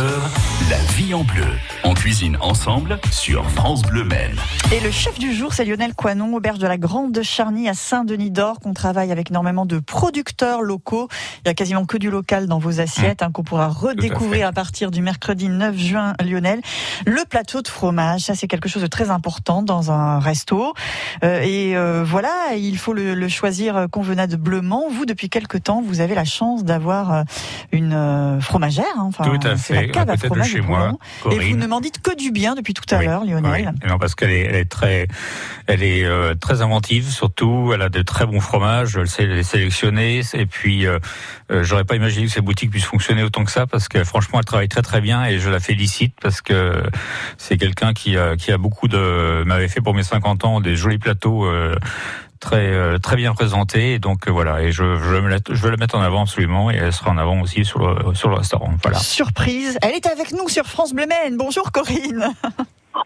la 0.69 0.77
vie 0.95 1.13
en 1.13 1.23
bleu. 1.23 1.45
On 1.83 1.93
cuisine 1.93 2.37
ensemble 2.41 2.99
sur 3.11 3.47
France 3.51 3.83
Bleu 3.83 4.03
Maine. 4.03 4.35
Et 4.75 4.79
le 4.79 4.89
chef 4.89 5.19
du 5.19 5.31
jour, 5.33 5.53
c'est 5.53 5.63
Lionel 5.63 5.93
Coinon, 5.93 6.33
auberge 6.35 6.57
de 6.57 6.65
la 6.65 6.77
Grande 6.77 7.17
Charny 7.21 7.69
à 7.69 7.73
Saint-Denis-d'Or, 7.75 8.59
qu'on 8.59 8.73
travaille 8.73 9.11
avec 9.11 9.29
énormément 9.29 9.65
de 9.65 9.77
producteurs 9.79 10.61
locaux. 10.61 11.07
Il 11.45 11.47
y 11.47 11.51
a 11.51 11.53
quasiment 11.53 11.85
que 11.85 11.97
du 11.97 12.09
local 12.09 12.47
dans 12.47 12.57
vos 12.57 12.81
assiettes, 12.81 13.21
hein, 13.21 13.29
qu'on 13.31 13.43
pourra 13.43 13.67
redécouvrir 13.67 14.47
à, 14.47 14.51
partir 14.51 14.89
du 14.89 15.01
mercredi 15.01 15.49
9 15.49 15.77
juin, 15.77 16.13
Lionel. 16.23 16.61
Le 17.05 17.23
plateau 17.29 17.61
de 17.61 17.67
fromage, 17.67 18.21
ça 18.21 18.33
c'est 18.35 18.47
quelque 18.47 18.67
chose 18.67 18.81
de 18.81 18.87
très 18.87 19.11
important 19.11 19.61
dans 19.61 19.91
un 19.91 20.19
resto. 20.19 20.73
Euh, 21.23 21.41
et 21.41 21.77
euh, 21.77 22.03
voilà, 22.03 22.55
il 22.57 22.77
faut 22.77 22.93
le, 22.93 23.13
le 23.13 23.27
choisir 23.29 23.85
convenablement. 23.91 24.85
Vous, 24.91 25.05
depuis 25.05 25.29
quelque 25.29 25.57
temps, 25.57 25.81
vous 25.85 26.01
avez 26.01 26.15
la 26.15 26.25
chance 26.25 26.63
d'avoir 26.63 27.13
euh, 27.13 27.23
une 27.71 27.93
euh, 27.93 28.41
fromagère. 28.41 28.85
hein. 28.97 29.05
Enfin, 29.07 29.26
Tout 29.29 29.47
à 29.47 29.57
c'est 29.57 29.73
la 29.73 29.81
fait, 29.81 29.87
cave 29.89 30.09
à 30.09 30.13
à 30.13 30.15
côté 30.15 30.27
de 30.27 30.33
fromage 30.33 30.51
chez 30.51 30.61
moi, 30.61 30.79
Boulon. 30.79 30.97
Et 31.25 31.29
vous 31.29 31.35
Corinne. 31.35 31.59
ne 31.59 31.67
m'en 31.67 31.81
dites 31.81 32.01
que 32.01 32.15
du 32.15 32.31
bien 32.31 32.55
depuis 32.55 32.73
tout 32.73 32.83
à 32.93 32.99
Oui, 32.99 33.05
l'heure, 33.05 33.25
Lionel. 33.25 33.73
Oui. 33.73 33.89
Non, 33.89 33.97
parce 33.97 34.15
qu'elle 34.15 34.31
est, 34.31 34.41
elle 34.41 34.55
est 34.55 34.69
très, 34.69 35.07
elle 35.67 35.83
est 35.83 36.03
euh, 36.03 36.35
très 36.35 36.61
inventive 36.61 37.09
surtout. 37.09 37.71
Elle 37.73 37.81
a 37.81 37.89
de 37.89 38.01
très 38.01 38.25
bons 38.25 38.39
fromages. 38.41 38.97
Elle 38.97 39.07
sait 39.07 39.25
les 39.25 39.43
sélectionner. 39.43 40.21
Et 40.33 40.45
puis, 40.45 40.85
euh, 40.85 40.99
euh, 41.51 41.63
j'aurais 41.63 41.83
pas 41.85 41.95
imaginé 41.95 42.27
que 42.27 42.31
ces 42.31 42.41
boutiques 42.41 42.71
puissent 42.71 42.85
fonctionner 42.85 43.23
autant 43.23 43.43
que 43.43 43.51
ça 43.51 43.67
parce 43.67 43.87
que 43.87 44.03
franchement, 44.03 44.39
elle 44.39 44.45
travaille 44.45 44.69
très 44.69 44.81
très 44.81 45.01
bien 45.01 45.25
et 45.25 45.39
je 45.39 45.49
la 45.49 45.59
félicite 45.59 46.15
parce 46.21 46.41
que 46.41 46.83
c'est 47.37 47.57
quelqu'un 47.57 47.93
qui 47.93 48.15
qui 48.37 48.51
a 48.51 48.57
beaucoup 48.57 48.87
de, 48.87 49.43
m'avait 49.45 49.67
fait 49.67 49.81
pour 49.81 49.93
mes 49.93 50.03
50 50.03 50.45
ans 50.45 50.61
des 50.61 50.75
jolis 50.75 50.97
plateaux. 50.97 51.47
Très 52.39 52.67
euh, 52.71 52.97
très 52.99 53.15
bien 53.15 53.33
présentés 53.33 53.93
et 53.93 53.99
donc 53.99 54.27
euh, 54.27 54.31
voilà 54.31 54.61
et 54.61 54.71
je, 54.71 54.83
je, 54.83 55.03
veux 55.03 55.21
me 55.21 55.29
la- 55.29 55.37
je 55.49 55.55
veux 55.61 55.71
la 55.71 55.77
mettre 55.77 55.95
en 55.95 56.01
avant 56.01 56.21
absolument 56.23 56.69
et 56.71 56.75
elle 56.75 56.93
sera 56.93 57.09
en 57.11 57.17
avant 57.17 57.41
aussi 57.41 57.65
sur 57.65 57.79
le 57.79 58.13
sur 58.13 58.29
le 58.29 58.35
restaurant 58.35 58.71
voilà 58.83 58.99
Surprise, 58.99 59.77
elle 59.81 59.95
est 59.95 60.05
avec 60.05 60.31
nous 60.33 60.47
sur 60.49 60.65
France 60.65 60.93
Bleu 60.93 61.05
Maine. 61.07 61.37
Bonjour 61.37 61.71
Corinne. 61.71 62.33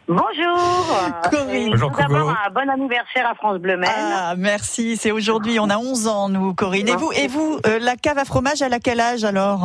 Bonjour. 0.07 0.97
Corinne. 1.31 1.69
Bonjour, 1.71 1.91
un 1.97 2.49
bon 2.53 2.69
anniversaire 2.69 3.29
à 3.29 3.35
France 3.35 3.59
Bleu 3.59 3.77
Maine. 3.77 3.89
Ah, 3.93 4.35
merci, 4.37 4.97
c'est 4.97 5.11
aujourd'hui, 5.11 5.59
on 5.59 5.69
a 5.69 5.77
11 5.77 6.07
ans 6.07 6.29
nous 6.29 6.53
Corinne. 6.53 6.87
Et 6.87 6.95
vous, 6.95 7.11
et 7.13 7.27
vous 7.27 7.59
euh, 7.65 7.79
la 7.79 7.95
cave 7.95 8.17
à 8.17 8.25
fromage, 8.25 8.61
elle 8.61 8.73
a 8.73 8.79
quel 8.79 8.99
âge 8.99 9.23
alors 9.23 9.63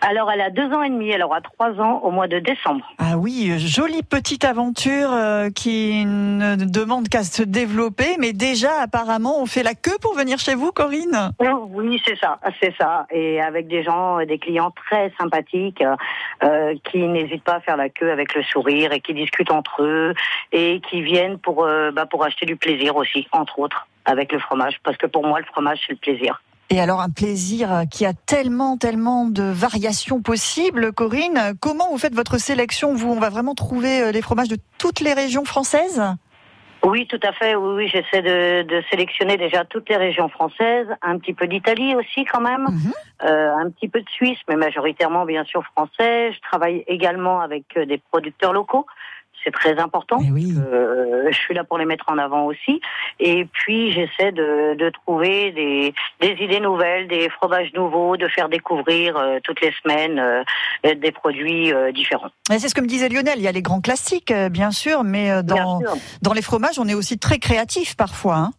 Alors, 0.00 0.30
elle 0.30 0.40
a 0.40 0.50
deux 0.50 0.72
ans 0.72 0.82
et 0.82 0.90
demi, 0.90 1.10
elle 1.10 1.22
aura 1.22 1.40
trois 1.40 1.70
ans 1.80 2.00
au 2.02 2.10
mois 2.10 2.28
de 2.28 2.38
décembre. 2.38 2.86
Ah 2.98 3.16
oui, 3.16 3.50
euh, 3.50 3.58
jolie 3.58 4.02
petite 4.02 4.44
aventure 4.44 5.12
euh, 5.12 5.50
qui 5.50 6.04
ne 6.06 6.56
demande 6.56 7.08
qu'à 7.08 7.24
se 7.24 7.42
développer, 7.42 8.16
mais 8.18 8.32
déjà 8.32 8.80
apparemment 8.80 9.42
on 9.42 9.46
fait 9.46 9.62
la 9.62 9.74
queue 9.74 9.96
pour 10.00 10.14
venir 10.14 10.38
chez 10.38 10.54
vous 10.54 10.70
Corinne 10.72 11.32
Oh, 11.40 11.68
Oui, 11.72 12.00
c'est 12.06 12.16
ça, 12.18 12.38
c'est 12.60 12.74
ça. 12.76 13.06
Et 13.10 13.40
avec 13.40 13.66
des 13.66 13.82
gens, 13.82 14.20
euh, 14.20 14.24
des 14.24 14.38
clients 14.38 14.70
très 14.70 15.12
sympathiques, 15.18 15.82
euh, 16.42 16.74
qui 16.84 16.98
n'hésitent 16.98 17.44
pas 17.44 17.56
à 17.56 17.60
faire 17.60 17.76
la 17.76 17.88
queue 17.88 18.12
avec 18.12 18.34
le 18.34 18.42
sourire 18.44 18.92
et 18.92 19.00
qui 19.00 19.14
discutent 19.14 19.50
entre 19.50 19.82
eux 19.82 20.14
et 20.52 20.80
qui 20.88 21.02
viennent 21.02 21.38
pour, 21.38 21.64
euh, 21.64 21.90
bah, 21.90 22.06
pour 22.06 22.24
acheter 22.24 22.46
du 22.46 22.56
plaisir 22.56 22.96
aussi, 22.96 23.26
entre 23.32 23.58
autres, 23.58 23.88
avec 24.04 24.32
le 24.32 24.38
fromage. 24.38 24.78
Parce 24.84 24.96
que 24.96 25.06
pour 25.06 25.26
moi, 25.26 25.40
le 25.40 25.46
fromage, 25.46 25.80
c'est 25.86 25.92
le 25.92 25.98
plaisir. 25.98 26.40
Et 26.70 26.80
alors 26.80 27.00
un 27.00 27.08
plaisir 27.08 27.84
qui 27.90 28.04
a 28.04 28.12
tellement, 28.12 28.76
tellement 28.76 29.24
de 29.24 29.42
variations 29.42 30.20
possibles, 30.20 30.92
Corinne. 30.92 31.54
Comment 31.60 31.88
vous 31.90 31.96
faites 31.96 32.14
votre 32.14 32.36
sélection 32.36 32.94
Vous, 32.94 33.10
on 33.10 33.18
va 33.18 33.30
vraiment 33.30 33.54
trouver 33.54 34.02
euh, 34.02 34.12
les 34.12 34.20
fromages 34.20 34.48
de 34.48 34.58
toutes 34.76 35.00
les 35.00 35.14
régions 35.14 35.46
françaises? 35.46 36.02
Oui, 36.84 37.06
tout 37.06 37.20
à 37.22 37.32
fait. 37.32 37.56
Oui, 37.56 37.74
oui, 37.74 37.88
j'essaie 37.88 38.22
de, 38.22 38.62
de 38.62 38.82
sélectionner 38.90 39.36
déjà 39.36 39.64
toutes 39.64 39.88
les 39.88 39.96
régions 39.96 40.28
françaises, 40.28 40.86
un 41.02 41.18
petit 41.18 41.32
peu 41.32 41.46
d'Italie 41.46 41.96
aussi 41.96 42.24
quand 42.24 42.40
même, 42.40 42.66
euh, 43.24 43.50
un 43.56 43.70
petit 43.70 43.88
peu 43.88 44.00
de 44.00 44.08
Suisse, 44.10 44.38
mais 44.48 44.56
majoritairement 44.56 45.24
bien 45.24 45.44
sûr 45.44 45.64
français. 45.64 46.32
Je 46.32 46.40
travaille 46.42 46.84
également 46.86 47.40
avec 47.40 47.64
euh, 47.76 47.86
des 47.86 47.98
producteurs 47.98 48.52
locaux. 48.52 48.86
C'est 49.48 49.52
très 49.52 49.78
important. 49.78 50.18
Euh, 50.20 51.28
je 51.30 51.36
suis 51.38 51.54
là 51.54 51.64
pour 51.64 51.78
les 51.78 51.86
mettre 51.86 52.04
en 52.08 52.18
avant 52.18 52.44
aussi. 52.44 52.80
Et 53.18 53.46
puis 53.46 53.92
j'essaie 53.92 54.30
de, 54.32 54.74
de 54.74 54.90
trouver 54.90 55.52
des, 55.52 55.94
des 56.20 56.36
idées 56.44 56.60
nouvelles, 56.60 57.08
des 57.08 57.30
fromages 57.30 57.72
nouveaux, 57.72 58.16
de 58.18 58.28
faire 58.28 58.48
découvrir 58.50 59.16
euh, 59.16 59.38
toutes 59.42 59.60
les 59.62 59.72
semaines 59.82 60.18
euh, 60.18 60.94
des 60.94 61.12
produits 61.12 61.72
différents. 61.94 62.28
C'est 62.50 62.68
ce 62.68 62.74
que 62.74 62.80
me 62.82 62.86
disait 62.86 63.08
Lionel. 63.08 63.38
Il 63.38 63.42
y 63.42 63.48
a 63.48 63.52
les 63.52 63.62
grands 63.62 63.80
classiques, 63.80 64.32
bien 64.50 64.70
sûr, 64.70 65.02
mais 65.02 65.42
dans, 65.42 65.78
Bien 65.78 65.88
sûr. 65.94 65.96
dans 66.22 66.32
les 66.34 66.42
fromages, 66.42 66.78
on 66.78 66.86
est 66.88 66.94
aussi 66.94 67.18
très 67.18 67.38
créatif 67.38 67.96
parfois. 67.96 68.36
hein. 68.36 68.50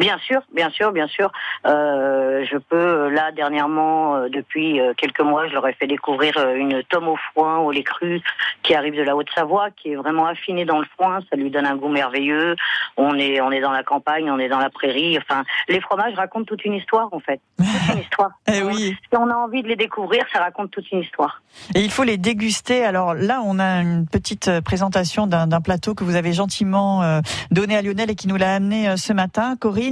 Bien 0.00 0.16
sûr, 0.16 0.40
bien 0.54 0.70
sûr, 0.70 0.92
bien 0.92 1.06
sûr. 1.08 1.30
Euh, 1.66 2.42
je 2.50 2.56
peux 2.56 3.10
là 3.10 3.32
dernièrement, 3.32 4.16
euh, 4.16 4.28
depuis 4.30 4.80
euh, 4.80 4.94
quelques 4.96 5.20
mois, 5.20 5.46
je 5.46 5.52
leur 5.52 5.68
ai 5.68 5.74
fait 5.74 5.86
découvrir 5.86 6.32
une 6.56 6.82
tome 6.84 7.08
au 7.08 7.18
foin 7.34 7.58
au 7.58 7.70
lait 7.70 7.82
cru 7.82 8.22
qui 8.62 8.74
arrive 8.74 8.96
de 8.96 9.02
la 9.02 9.14
Haute-Savoie, 9.14 9.68
qui 9.72 9.90
est 9.90 9.96
vraiment 9.96 10.24
affinée 10.24 10.64
dans 10.64 10.78
le 10.78 10.86
foin. 10.96 11.18
Ça 11.28 11.36
lui 11.36 11.50
donne 11.50 11.66
un 11.66 11.76
goût 11.76 11.90
merveilleux. 11.90 12.56
On 12.96 13.14
est, 13.18 13.42
on 13.42 13.50
est 13.50 13.60
dans 13.60 13.72
la 13.72 13.82
campagne, 13.82 14.30
on 14.30 14.38
est 14.38 14.48
dans 14.48 14.58
la 14.58 14.70
prairie. 14.70 15.18
Enfin, 15.18 15.44
les 15.68 15.82
fromages 15.82 16.14
racontent 16.14 16.46
toute 16.46 16.64
une 16.64 16.74
histoire 16.74 17.10
en 17.12 17.20
fait. 17.20 17.42
Toute 17.58 17.94
une 17.94 18.00
histoire. 18.10 18.30
Eh 18.50 18.62
oui. 18.62 18.96
Si 19.12 19.18
on 19.18 19.28
a 19.28 19.34
envie 19.34 19.62
de 19.62 19.68
les 19.68 19.76
découvrir, 19.76 20.24
ça 20.32 20.38
raconte 20.38 20.70
toute 20.70 20.90
une 20.92 21.00
histoire. 21.00 21.42
Et 21.74 21.82
il 21.82 21.90
faut 21.90 22.04
les 22.04 22.16
déguster. 22.16 22.86
Alors 22.86 23.12
là, 23.12 23.42
on 23.44 23.58
a 23.58 23.82
une 23.82 24.06
petite 24.06 24.60
présentation 24.60 25.26
d'un 25.26 25.60
plateau 25.60 25.94
que 25.94 26.04
vous 26.04 26.16
avez 26.16 26.32
gentiment 26.32 27.20
donné 27.50 27.76
à 27.76 27.82
Lionel 27.82 28.10
et 28.10 28.14
qui 28.14 28.28
nous 28.28 28.36
l'a 28.36 28.54
amené 28.54 28.96
ce 28.96 29.12
matin, 29.12 29.56
Corinne. 29.60 29.89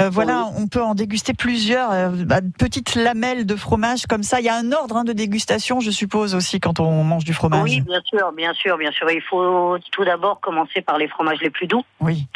Euh, 0.00 0.10
voilà, 0.10 0.46
on 0.56 0.66
peut 0.68 0.82
en 0.82 0.94
déguster 0.94 1.34
plusieurs 1.34 1.90
euh, 1.90 2.10
bah, 2.24 2.40
petites 2.58 2.94
lamelles 2.94 3.46
de 3.46 3.56
fromage 3.56 4.06
comme 4.06 4.22
ça. 4.22 4.40
Il 4.40 4.46
y 4.46 4.48
a 4.48 4.56
un 4.56 4.72
ordre 4.72 4.96
hein, 4.96 5.04
de 5.04 5.12
dégustation, 5.12 5.80
je 5.80 5.90
suppose 5.90 6.34
aussi, 6.34 6.60
quand 6.60 6.80
on 6.80 7.04
mange 7.04 7.24
du 7.24 7.34
fromage. 7.34 7.62
Oui, 7.62 7.80
bien 7.80 8.00
sûr, 8.04 8.32
bien 8.32 8.54
sûr, 8.54 8.78
bien 8.78 8.92
sûr. 8.92 9.10
Il 9.10 9.22
faut 9.22 9.76
tout 9.90 10.04
d'abord 10.04 10.40
commencer 10.40 10.80
par 10.80 10.98
les 10.98 11.08
fromages 11.08 11.40
les 11.40 11.50
plus 11.50 11.66
doux. 11.66 11.82
Oui. 12.00 12.26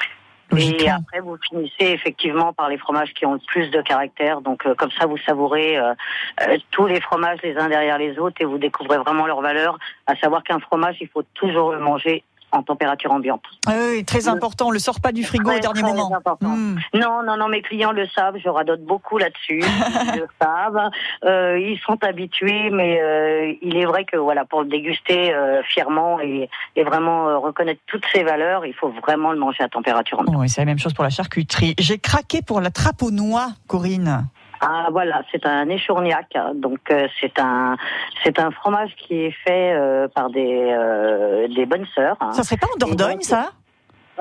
Et 0.56 0.88
après, 0.88 1.20
vous 1.20 1.36
finissez 1.48 1.92
effectivement 1.92 2.52
par 2.52 2.68
les 2.68 2.78
fromages 2.78 3.12
qui 3.14 3.26
ont 3.26 3.34
le 3.34 3.40
plus 3.46 3.70
de 3.70 3.80
caractère. 3.82 4.40
Donc, 4.40 4.66
euh, 4.66 4.74
comme 4.74 4.90
ça, 4.92 5.06
vous 5.06 5.16
savourez 5.18 5.78
euh, 5.78 5.94
euh, 6.42 6.58
tous 6.70 6.86
les 6.86 7.00
fromages 7.00 7.38
les 7.42 7.56
uns 7.56 7.68
derrière 7.68 7.98
les 7.98 8.18
autres 8.18 8.36
et 8.40 8.44
vous 8.44 8.58
découvrez 8.58 8.98
vraiment 8.98 9.26
leur 9.26 9.40
valeur. 9.40 9.78
À 10.06 10.16
savoir 10.16 10.42
qu'un 10.42 10.60
fromage, 10.60 10.96
il 11.00 11.08
faut 11.08 11.24
toujours 11.34 11.72
le 11.72 11.80
manger 11.80 12.24
en 12.54 12.62
température 12.62 13.12
ambiante. 13.12 13.42
Ah 13.66 13.72
oui, 13.90 14.04
très 14.04 14.28
important. 14.28 14.68
On 14.68 14.70
le 14.70 14.78
sort 14.78 15.00
pas 15.00 15.12
du 15.12 15.24
frigo 15.24 15.44
Très, 15.44 15.58
au 15.58 15.60
dernier 15.60 15.82
très 15.82 15.90
moment. 15.92 16.14
important. 16.14 16.48
Hmm. 16.48 16.78
Non, 16.94 17.22
non, 17.24 17.36
non, 17.36 17.48
mes 17.48 17.62
clients 17.62 17.92
le 17.92 18.06
savent, 18.08 18.36
je 18.42 18.48
radote 18.48 18.82
beaucoup 18.82 19.18
là-dessus. 19.18 19.60
ils 20.14 20.20
le 20.20 20.28
savent, 20.40 20.90
Euh, 21.24 21.58
ils 21.58 21.78
sont 21.80 22.02
habitués, 22.04 22.70
mais 22.70 23.00
euh, 23.02 23.52
il 23.62 23.76
est 23.76 23.84
vrai 23.86 24.04
que 24.04 24.16
voilà, 24.16 24.44
pour 24.44 24.62
le 24.62 24.68
déguster 24.68 25.34
euh, 25.34 25.62
fièrement 25.64 26.20
et, 26.20 26.48
et 26.76 26.84
vraiment 26.84 27.40
reconnaître 27.40 27.80
toutes 27.86 28.04
ses 28.12 28.22
valeurs, 28.22 28.64
il 28.66 28.74
faut 28.74 28.90
vraiment 28.90 29.32
le 29.32 29.38
manger 29.38 29.64
à 29.64 29.68
température 29.68 30.20
ambiante. 30.20 30.36
Oui, 30.38 30.48
c'est 30.48 30.60
la 30.60 30.66
même 30.66 30.78
chose 30.78 30.92
pour 30.94 31.04
la 31.04 31.10
charcuterie. 31.10 31.74
J'ai 31.78 31.98
craqué 31.98 32.42
pour 32.42 32.60
la 32.60 32.70
trappe 32.70 33.02
aux 33.02 33.10
noix, 33.10 33.48
Corinne. 33.66 34.26
Ah 34.66 34.88
voilà, 34.90 35.22
c'est 35.30 35.44
un 35.46 35.68
échourniac. 35.68 36.26
Donc 36.54 36.80
euh, 36.90 37.06
c'est 37.20 37.38
un 37.38 37.76
c'est 38.22 38.38
un 38.38 38.50
fromage 38.50 38.90
qui 38.96 39.14
est 39.24 39.36
fait 39.44 39.72
euh, 39.72 40.08
par 40.08 40.30
des 40.30 40.72
euh, 40.72 41.48
des 41.48 41.66
bonnes 41.66 41.86
sœurs. 41.94 42.16
hein. 42.20 42.32
Ça 42.32 42.42
serait 42.42 42.56
pas 42.56 42.66
en 42.74 42.78
Dordogne, 42.78 43.20
ça 43.20 43.50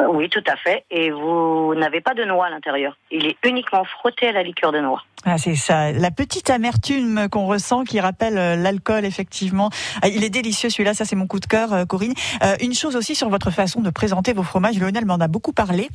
Oui, 0.10 0.28
tout 0.30 0.44
à 0.48 0.56
fait. 0.58 0.86
Et 0.92 1.12
vous 1.12 1.74
n'avez 1.76 2.02
pas 2.02 2.14
de 2.14 2.24
noix 2.26 2.48
à 2.48 2.50
l'intérieur. 2.50 2.98
Il 3.12 3.26
est 3.26 3.38
uniquement 3.46 3.84
frotté 3.86 4.28
à 4.28 4.32
la 4.32 4.44
liqueur 4.44 4.72
de 4.72 4.80
noix. 4.80 5.04
Ah, 5.26 5.38
c'est 5.38 5.56
ça, 5.56 5.92
la 5.94 6.12
petite 6.12 6.50
amertume 6.50 7.30
qu'on 7.32 7.46
ressent 7.46 7.86
qui 7.86 8.02
rappelle 8.02 8.62
l'alcool, 8.62 9.06
effectivement. 9.06 9.70
Ah, 10.02 10.10
il 10.10 10.24
est 10.24 10.30
délicieux 10.30 10.70
celui-là, 10.70 10.94
ça 10.94 11.06
c'est 11.06 11.16
mon 11.16 11.28
coup 11.28 11.40
de 11.40 11.46
cœur, 11.46 11.88
Corinne. 11.88 12.14
Une 12.60 12.74
chose 12.74 12.98
aussi 12.98 13.16
sur 13.16 13.30
votre 13.30 13.50
façon 13.50 13.80
de 13.82 13.90
présenter 13.90 14.34
vos 14.34 14.44
fromages, 14.44 14.78
Lionel 14.78 15.06
m'en 15.06 15.16
a 15.16 15.30
beaucoup 15.30 15.54
parlé. 15.54 15.90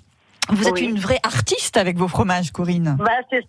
Vous 0.49 0.67
êtes 0.69 0.75
Oui. 0.75 0.85
une 0.87 0.99
vraie 0.99 1.21
artiste 1.23 1.77
avec 1.77 1.97
vos 1.97 2.09
fromages, 2.09 2.51
Corinne. 2.53 2.97
Bah, 2.99 3.11
c'est 3.31 3.43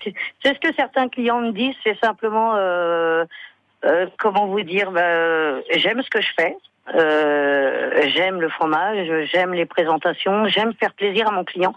ce 0.43 0.59
que- 0.59 0.75
certains 0.75 1.07
clients 1.09 1.39
me 1.41 1.51
disent. 1.51 1.75
C'est 1.83 1.97
simplement 1.99 2.53
euh, 2.55 3.25
euh, 3.85 4.07
comment 4.17 4.47
vous 4.47 4.61
dire. 4.61 4.91
bah, 4.91 5.01
euh, 5.01 5.61
j'aime 5.75 6.01
ce 6.01 6.09
que 6.09 6.21
je 6.21 6.29
fais. 6.37 6.55
Euh, 6.95 8.09
j'aime 8.15 8.41
le 8.41 8.49
fromage. 8.49 9.07
J'aime 9.31 9.53
les 9.53 9.65
présentations. 9.65 10.47
J'aime 10.47 10.73
faire 10.73 10.93
plaisir 10.93 11.27
à 11.27 11.31
mon 11.31 11.43
client. 11.43 11.73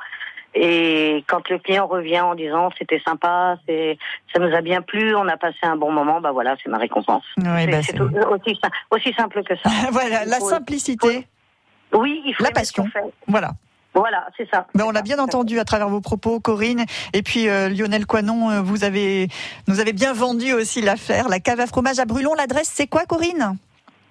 Et 0.54 1.24
quand 1.28 1.48
le 1.48 1.58
client 1.58 1.86
revient 1.86 2.20
en 2.20 2.34
disant 2.34 2.68
c'était 2.78 3.00
sympa, 3.06 3.56
c'est 3.66 3.96
ça 4.34 4.38
nous 4.38 4.54
a 4.54 4.60
bien 4.60 4.82
plu, 4.82 5.14
on 5.14 5.26
a 5.28 5.38
passé 5.38 5.56
un 5.62 5.76
bon 5.76 5.90
moment, 5.90 6.20
bah 6.20 6.30
voilà, 6.32 6.56
c'est 6.62 6.68
ma 6.68 6.76
récompense. 6.76 7.24
Oui, 7.38 7.44
C'est- 7.82 7.96
bah, 7.96 8.28
aussi, 8.28 8.60
aussi 8.90 9.14
simple 9.14 9.42
que 9.44 9.54
ça. 9.56 9.70
voilà, 9.90 10.26
la 10.26 10.36
Il 10.36 10.40
faut- 10.40 10.50
simplicité, 10.50 11.26
Oui, 11.94 12.22
il 12.26 12.34
faut 12.34 12.44
la 12.44 12.50
passion. 12.50 12.86
Voilà. 13.26 13.52
Voilà, 13.94 14.26
c'est 14.36 14.48
ça. 14.50 14.66
Ben, 14.74 14.84
on 14.86 14.90
l'a 14.90 15.02
bien 15.02 15.18
entendu 15.18 15.58
à 15.58 15.64
travers 15.64 15.88
vos 15.88 16.00
propos, 16.00 16.40
Corinne. 16.40 16.84
Et 17.12 17.22
puis 17.22 17.48
euh, 17.48 17.68
Lionel 17.68 18.06
Coinon, 18.06 18.50
euh, 18.50 18.60
vous 18.62 18.84
avez 18.84 19.28
nous 19.68 19.80
avez 19.80 19.92
bien 19.92 20.12
vendu 20.12 20.52
aussi 20.54 20.80
l'affaire. 20.80 21.28
La 21.28 21.40
cave 21.40 21.60
à 21.60 21.66
fromage 21.66 21.98
à 21.98 22.04
Brulon. 22.04 22.34
L'adresse, 22.34 22.70
c'est 22.72 22.86
quoi, 22.86 23.04
Corinne? 23.04 23.56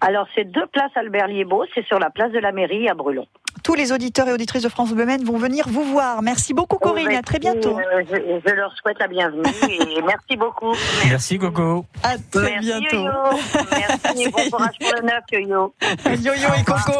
Alors, 0.01 0.27
c'est 0.33 0.45
deux 0.45 0.65
places 0.65 0.91
Albert 0.95 1.27
Liébeau, 1.27 1.63
c'est 1.75 1.85
sur 1.85 1.99
la 1.99 2.09
place 2.09 2.31
de 2.31 2.39
la 2.39 2.51
mairie 2.51 2.89
à 2.89 2.95
Brulon. 2.95 3.27
Tous 3.63 3.75
les 3.75 3.91
auditeurs 3.91 4.27
et 4.27 4.33
auditrices 4.33 4.63
de 4.63 4.69
France 4.69 4.91
Bleu 4.91 5.05
vont 5.23 5.37
venir 5.37 5.65
vous 5.67 5.83
voir. 5.83 6.21
Merci 6.21 6.53
beaucoup, 6.53 6.77
Corinne. 6.77 7.09
Oh, 7.11 7.17
À 7.17 7.21
très 7.21 7.39
bientôt. 7.39 7.77
euh, 7.77 8.03
je, 8.09 8.15
je 8.49 8.55
leur 8.55 8.73
souhaite 8.75 8.97
la 8.99 9.07
bienvenue 9.07 9.43
et 9.69 10.01
merci 10.05 10.35
beaucoup. 10.37 10.73
Merci 11.07 11.37
Coco. 11.37 11.85
À 12.03 12.17
très 12.31 12.51
merci, 12.53 12.67
bientôt. 12.67 12.97
Yo-Yo. 12.97 13.39
Merci 13.71 14.23
et 14.23 14.29
bon 14.29 14.49
courage 14.49 14.75
pour 14.79 14.91
le 14.95 15.01
neuf, 15.01 15.23
Yo-Yo. 15.31 15.73
Yo-Yo 16.05 16.49
et 16.59 16.63
Coco. 16.63 16.99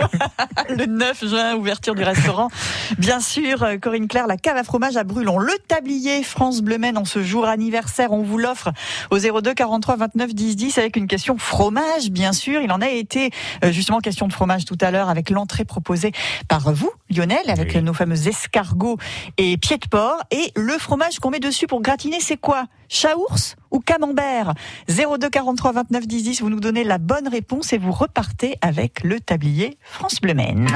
le 0.70 0.86
9 0.86 1.26
juin, 1.28 1.56
ouverture 1.56 1.96
du 1.96 2.04
restaurant. 2.04 2.50
Bien 2.98 3.20
sûr, 3.20 3.64
euh, 3.64 3.78
Corinne 3.78 4.08
Claire, 4.08 4.28
la 4.28 4.38
cave 4.38 4.58
à 4.58 4.64
fromage 4.64 4.98
à 4.98 5.04
Brulon. 5.04 5.40
Le 5.40 5.54
tablier 5.68 6.24
France 6.24 6.62
Bleu 6.62 6.78
en 6.96 7.06
ce 7.06 7.22
jour 7.22 7.46
anniversaire, 7.46 8.12
on 8.12 8.24
vous 8.24 8.38
l'offre 8.38 8.72
au 9.12 9.20
02 9.20 9.54
43 9.54 9.96
29 9.98 10.34
10 10.34 10.56
10 10.56 10.78
avec 10.78 10.96
une 10.96 11.08
question 11.08 11.38
fromage, 11.38 12.10
bien 12.10 12.34
sûr. 12.34 12.62
Il 12.62 12.72
en 12.72 12.82
a 12.82 12.90
été 12.90 13.30
euh, 13.64 13.72
justement 13.72 14.00
question 14.00 14.28
de 14.28 14.34
fromage 14.34 14.66
tout 14.66 14.78
à 14.82 14.90
l'heure 14.92 15.10
avec 15.10 15.30
l'entrée 15.30 15.66
proposée 15.66 16.12
par 16.48 16.72
vous, 16.74 16.92
Lionel, 17.10 17.50
avec 17.50 17.74
Oui. 17.76 17.82
nos 17.82 17.94
fameux 17.94 18.28
escargots 18.28 18.98
et 19.38 19.58
pieds 19.58 19.78
de 19.78 19.88
porc. 19.88 20.18
Et 20.32 20.52
le 20.56 20.78
fromage 20.78 21.20
qu'on 21.20 21.30
met 21.30 21.40
dessus 21.40 21.68
pour 21.68 21.82
gratiner, 21.82 22.20
c'est 22.20 22.38
quoi? 22.38 22.66
Chaours 22.90 23.56
ou 23.72 23.80
camembert? 23.80 24.54
02 24.88 25.30
43 25.30 25.72
29 25.72 26.08
10 26.08 26.24
10, 26.24 26.42
vous 26.42 26.50
nous 26.50 26.60
donnez 26.60 26.84
la 26.84 26.98
bonne 26.98 27.28
réponse 27.28 27.74
et 27.74 27.78
vous 27.78 27.92
repartez 27.92 28.56
avec 28.62 29.04
le 29.04 29.20
tablier 29.20 29.78
France 29.84 30.20
Bleu 30.22 30.34
Maine. 30.34 30.68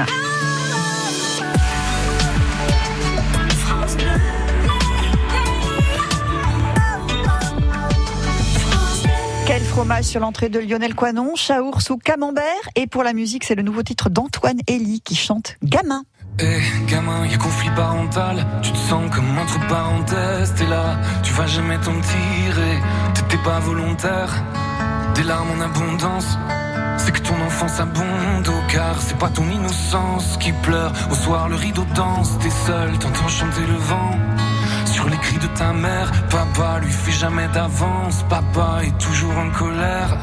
Quel 9.56 9.64
fromage 9.64 10.04
sur 10.04 10.20
l'entrée 10.20 10.50
de 10.50 10.58
Lionel 10.58 10.94
Coinon, 10.94 11.32
Chaours 11.34 11.88
ou 11.88 11.96
Camembert. 11.96 12.44
Et 12.74 12.86
pour 12.86 13.02
la 13.02 13.14
musique, 13.14 13.42
c'est 13.42 13.54
le 13.54 13.62
nouveau 13.62 13.82
titre 13.82 14.10
d'Antoine 14.10 14.58
Elie 14.68 15.00
qui 15.00 15.14
chante 15.14 15.56
Gamin. 15.62 16.02
Eh 16.38 16.60
gamin, 16.86 17.24
y 17.24 17.32
a 17.32 17.38
conflit 17.38 17.70
parental, 17.74 18.44
tu 18.60 18.70
te 18.70 18.76
sens 18.76 19.10
comme 19.14 19.38
entre 19.38 19.58
parenthèses, 19.66 20.52
t'es 20.58 20.66
là, 20.66 20.98
tu 21.22 21.32
vas 21.32 21.46
jamais 21.46 21.78
t'en 21.78 21.98
tirer, 21.98 22.78
t'étais 23.14 23.42
pas 23.42 23.58
volontaire, 23.60 24.44
des 25.14 25.22
larmes 25.22 25.48
en 25.58 25.60
abondance, 25.62 26.36
c'est 26.98 27.12
que 27.12 27.20
ton 27.20 27.40
enfance 27.46 27.80
abonde 27.80 28.48
au 28.48 28.70
car. 28.70 29.00
C'est 29.00 29.16
pas 29.16 29.30
ton 29.30 29.48
innocence 29.48 30.36
qui 30.38 30.52
pleure, 30.52 30.92
au 31.10 31.14
soir 31.14 31.48
le 31.48 31.56
rideau 31.56 31.86
danse, 31.94 32.38
t'es 32.40 32.50
seul, 32.50 32.98
t'entends 32.98 33.28
chanter 33.28 33.62
le 33.66 33.78
vent. 33.78 34.18
Sur 34.96 35.10
les 35.10 35.18
cris 35.18 35.36
de 35.36 35.46
ta 35.48 35.74
mère, 35.74 36.10
papa 36.30 36.78
lui 36.80 36.90
fait 36.90 37.12
jamais 37.12 37.48
d'avance. 37.48 38.24
Papa 38.30 38.78
est 38.82 38.96
toujours 38.96 39.36
en 39.36 39.50
colère. 39.50 40.16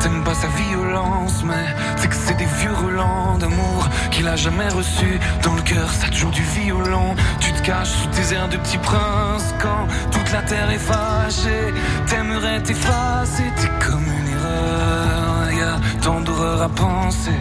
T'aimes 0.00 0.24
pas 0.24 0.32
sa 0.32 0.46
violence, 0.46 1.44
mais 1.44 1.66
c'est 1.98 2.08
que 2.08 2.14
c'est 2.14 2.38
des 2.38 2.48
vieux 2.58 2.72
relents 2.72 3.36
d'amour 3.36 3.86
qu'il 4.10 4.26
a 4.26 4.34
jamais 4.34 4.70
reçu. 4.70 5.20
Dans 5.42 5.52
le 5.52 5.60
cœur, 5.60 5.90
ça 5.90 6.06
toujours 6.08 6.30
du 6.30 6.42
violon. 6.56 7.14
Tu 7.38 7.52
te 7.52 7.60
caches 7.60 7.90
sous 7.90 8.08
tes 8.16 8.34
airs 8.34 8.48
de 8.48 8.56
petit 8.56 8.78
prince 8.78 9.54
quand 9.60 9.86
toute 10.10 10.32
la 10.32 10.40
terre 10.40 10.70
est 10.70 10.84
fâchée. 10.92 11.74
T'aimerais 12.06 12.62
t'effacer, 12.62 13.48
t'es 13.58 13.72
comme 13.86 14.06
une 14.20 14.28
erreur. 14.36 15.52
Y 15.52 15.60
a 15.60 16.00
tant 16.00 16.20
d'horreur 16.22 16.62
à 16.62 16.70
penser. 16.70 17.38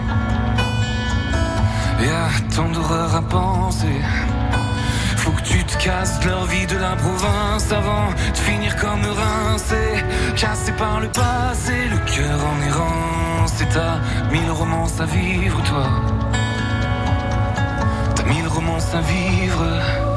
Y 2.02 2.10
a 2.10 2.28
tant 2.54 2.67
d'horreur 2.67 3.15
à 3.15 3.22
penser. 3.22 4.02
Tu 5.54 5.63
te 5.66 5.78
casses 5.78 6.26
leur 6.26 6.46
vie 6.46 6.66
de 6.66 6.78
la 6.78 6.96
province 6.96 7.72
avant 7.72 8.10
de 8.10 8.38
finir 8.38 8.76
comme 8.76 9.06
rincé, 9.06 10.04
cassé 10.36 10.72
par 10.72 11.00
le 11.00 11.08
passé, 11.10 11.74
le 11.92 12.00
cœur 12.12 12.39
en 12.44 12.60
errance. 12.70 13.62
Et 13.62 13.68
t'as 13.72 14.00
mille 14.32 14.50
romances 14.50 15.00
à 15.00 15.06
vivre, 15.06 15.62
toi. 15.62 15.86
T'as 18.16 18.24
mille 18.24 18.48
romances 18.48 18.96
à 18.96 19.02
vivre. 19.02 20.12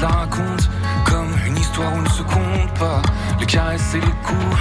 La 0.00 0.08
racontes 0.08 0.70
comme 1.04 1.34
une 1.46 1.56
histoire 1.56 1.92
où 1.94 2.00
ne 2.00 2.08
se 2.08 2.22
compte 2.22 2.78
pas. 2.78 3.02
Les 3.38 3.46
caresses 3.46 3.94
et 3.94 4.00
les 4.00 4.16
coups, 4.24 4.60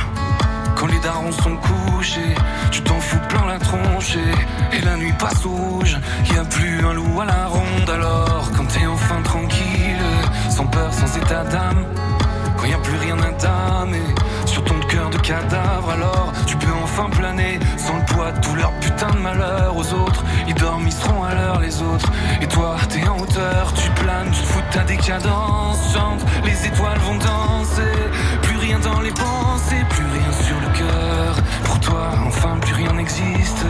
quand 0.75 0.87
les 0.87 0.99
darons 0.99 1.31
sont 1.31 1.55
couchés, 1.57 2.35
tu 2.71 2.81
t'en 2.81 2.99
fous 2.99 3.19
plein 3.29 3.45
la 3.45 3.59
tronche. 3.59 4.15
Et, 4.15 4.77
et 4.77 4.81
la 4.81 4.95
nuit 4.97 5.13
passe 5.17 5.45
au 5.45 5.51
rouge, 5.51 5.97
y 6.33 6.37
a 6.37 6.43
plus 6.43 6.85
un 6.85 6.93
loup 6.93 7.21
à 7.21 7.25
la 7.25 7.45
ronde. 7.47 7.89
Alors, 7.89 8.49
quand 8.55 8.65
t'es 8.65 8.85
enfin 8.85 9.21
tranquille, 9.23 10.05
sans 10.49 10.65
peur, 10.65 10.93
sans 10.93 11.17
état 11.17 11.43
d'âme, 11.43 11.85
quand 12.59 12.67
y 12.67 12.73
a 12.73 12.77
plus 12.77 12.97
rien 12.97 13.17
à 13.19 13.31
damer 13.31 14.13
sur 14.45 14.63
ton 14.63 14.79
cœur 14.87 15.09
de 15.09 15.17
cadavre, 15.17 15.91
alors 15.91 16.31
tu 16.45 16.57
peux 16.57 16.71
enfin 16.83 17.09
planer 17.09 17.59
sans 17.77 17.97
le 17.97 18.05
poids 18.05 18.31
de 18.31 18.39
tout 18.41 18.55
leur 18.55 18.71
putain 18.79 19.09
de 19.11 19.19
malheur 19.19 19.75
aux 19.75 19.93
autres. 19.93 20.23
Ils 20.47 20.55
dorment, 20.55 20.87
ils 20.87 20.93
seront 20.93 21.23
à 21.23 21.33
l'heure 21.35 21.59
les 21.59 21.81
autres. 21.81 22.11
Et 22.41 22.47
toi, 22.47 22.75
t'es 22.89 23.07
en 23.07 23.17
hauteur, 23.19 23.73
tu 23.73 23.89
planes, 23.91 24.31
tu 24.31 24.41
te 24.41 24.45
fous 24.45 24.61
de 24.61 24.73
ta 24.73 24.83
décadence. 24.83 25.93
Chante, 25.93 26.21
les 26.43 26.67
étoiles 26.67 26.99
vont 26.99 27.15
danser. 27.15 27.95
Plus 28.41 28.57
rien 28.57 28.79
dans 28.79 28.99
les 29.01 29.11
pensées, 29.11 29.85
plus 29.89 30.05
rien 30.05 30.31
sur 30.31 30.59
le 30.59 30.77
cœur. 30.77 31.35
Pour 31.63 31.79
toi, 31.79 32.09
enfin, 32.27 32.57
plus 32.61 32.73
rien 32.73 32.93
n'existe. 32.93 33.65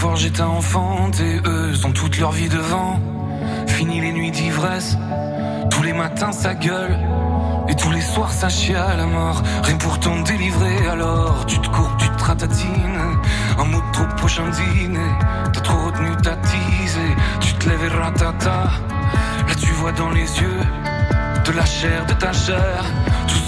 Chaussettes. 0.00 0.32
Tes 0.32 0.62
forges 0.62 1.20
et. 1.20 1.40
Eux 1.46 1.86
ont 1.86 1.92
toute 1.92 2.18
leur 2.18 2.32
vie 2.32 2.48
devant. 2.48 3.00
Fini 3.66 4.00
les 4.00 4.12
nuits 4.12 4.30
d'ivresse. 4.30 4.96
Tous 5.70 5.82
les 5.82 5.92
matins, 5.92 6.32
ça 6.32 6.54
gueule. 6.54 6.98
Et 7.68 7.74
tous 7.76 7.90
les 7.90 8.00
soirs, 8.00 8.32
ça 8.32 8.48
chie 8.48 8.74
à 8.74 8.96
la 8.96 9.06
mort. 9.06 9.42
Rien 9.62 9.76
pour 9.76 9.98
t'en 10.00 10.20
délivrer, 10.22 10.88
alors 10.90 11.46
tu 11.46 11.58
te 11.60 11.68
courbes, 11.68 11.96
tu 11.98 12.08
te 12.08 12.24
ratatines. 12.24 13.18
Un 13.58 13.64
mot 13.64 13.82
trop 13.92 14.06
prochain 14.16 14.48
dîner. 14.50 15.12
T'as 15.52 15.60
trop 15.60 15.86
retenu 15.86 16.16
ta 16.22 16.36
tisée. 16.36 17.14
Tu 17.40 17.54
te 17.54 17.68
lèves 17.68 17.84
et 17.84 17.88
ratata. 17.88 18.70
Là, 19.48 19.54
tu 19.60 19.72
vois 19.72 19.92
dans 19.92 20.10
les 20.10 20.28
yeux 20.40 20.60
de 21.46 21.52
la 21.52 21.64
chair, 21.64 22.06
de 22.06 22.14
ta 22.14 22.32
chair. 22.32 22.84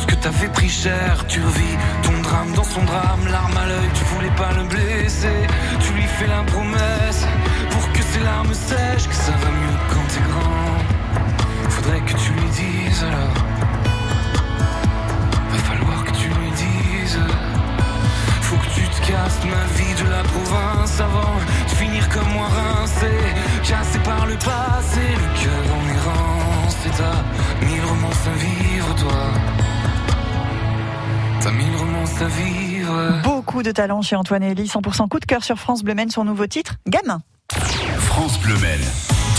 Ce 0.02 0.06
que 0.08 0.16
t'avais 0.16 0.48
pris 0.48 0.68
cher, 0.68 1.24
tu 1.28 1.40
revis 1.40 1.76
ton 2.02 2.20
drame 2.22 2.52
dans 2.54 2.64
son 2.64 2.82
drame. 2.82 3.24
L'arme 3.30 3.56
à 3.56 3.66
l'œil, 3.68 3.88
tu 3.94 4.02
voulais 4.12 4.34
pas 4.36 4.52
le 4.52 4.64
blesser. 4.64 5.46
Tu 5.78 5.92
lui 5.92 6.02
fais 6.18 6.26
la 6.26 6.42
promesse 6.42 7.24
pour 7.70 7.92
que 7.92 8.02
ses 8.02 8.18
larmes 8.18 8.52
sèchent, 8.52 9.08
que 9.08 9.14
ça 9.14 9.30
va 9.30 9.50
mieux 9.60 9.78
quand 9.90 10.06
t'es 10.12 10.24
grand. 10.28 11.70
Faudrait 11.70 12.00
que 12.00 12.14
tu 12.14 12.32
lui 12.32 12.48
dises 12.50 13.04
alors. 13.04 13.38
Va 15.52 15.58
falloir 15.70 16.04
que 16.04 16.10
tu 16.10 16.28
lui 16.28 16.50
dises. 16.50 17.20
Faut 18.40 18.56
que 18.56 18.70
tu 18.74 18.82
te 18.82 19.06
casses 19.06 19.40
ma 19.44 19.64
vie 19.78 19.94
de 20.02 20.10
la 20.10 20.22
province 20.34 21.00
avant 21.00 21.36
de 21.68 21.74
finir 21.76 22.08
comme 22.08 22.30
moi 22.34 22.48
rincé, 22.48 23.12
cassé 23.62 24.00
par 24.00 24.26
le 24.26 24.34
passé, 24.34 25.04
le 25.22 25.28
cœur 25.40 25.64
en 25.78 25.84
errance. 25.96 26.76
Et 26.86 26.90
t'as 26.90 27.66
mille 27.66 27.84
romances 27.84 28.26
à 28.26 28.36
vivre, 28.36 28.94
toi. 28.96 29.41
À 31.44 31.50
vivre. 32.28 33.20
Beaucoup 33.24 33.64
de 33.64 33.72
talent 33.72 34.00
chez 34.00 34.14
Antoine 34.14 34.44
Elie, 34.44 34.66
100% 34.66 35.08
coup 35.08 35.18
de 35.18 35.24
cœur 35.24 35.42
sur 35.42 35.58
France 35.58 35.82
Bleu 35.82 35.94
Maine, 35.94 36.08
son 36.08 36.22
nouveau 36.22 36.46
titre, 36.46 36.76
Gamin. 36.86 37.20
France 37.98 38.38
Bleu 38.38 38.54
Maine. 38.58 38.80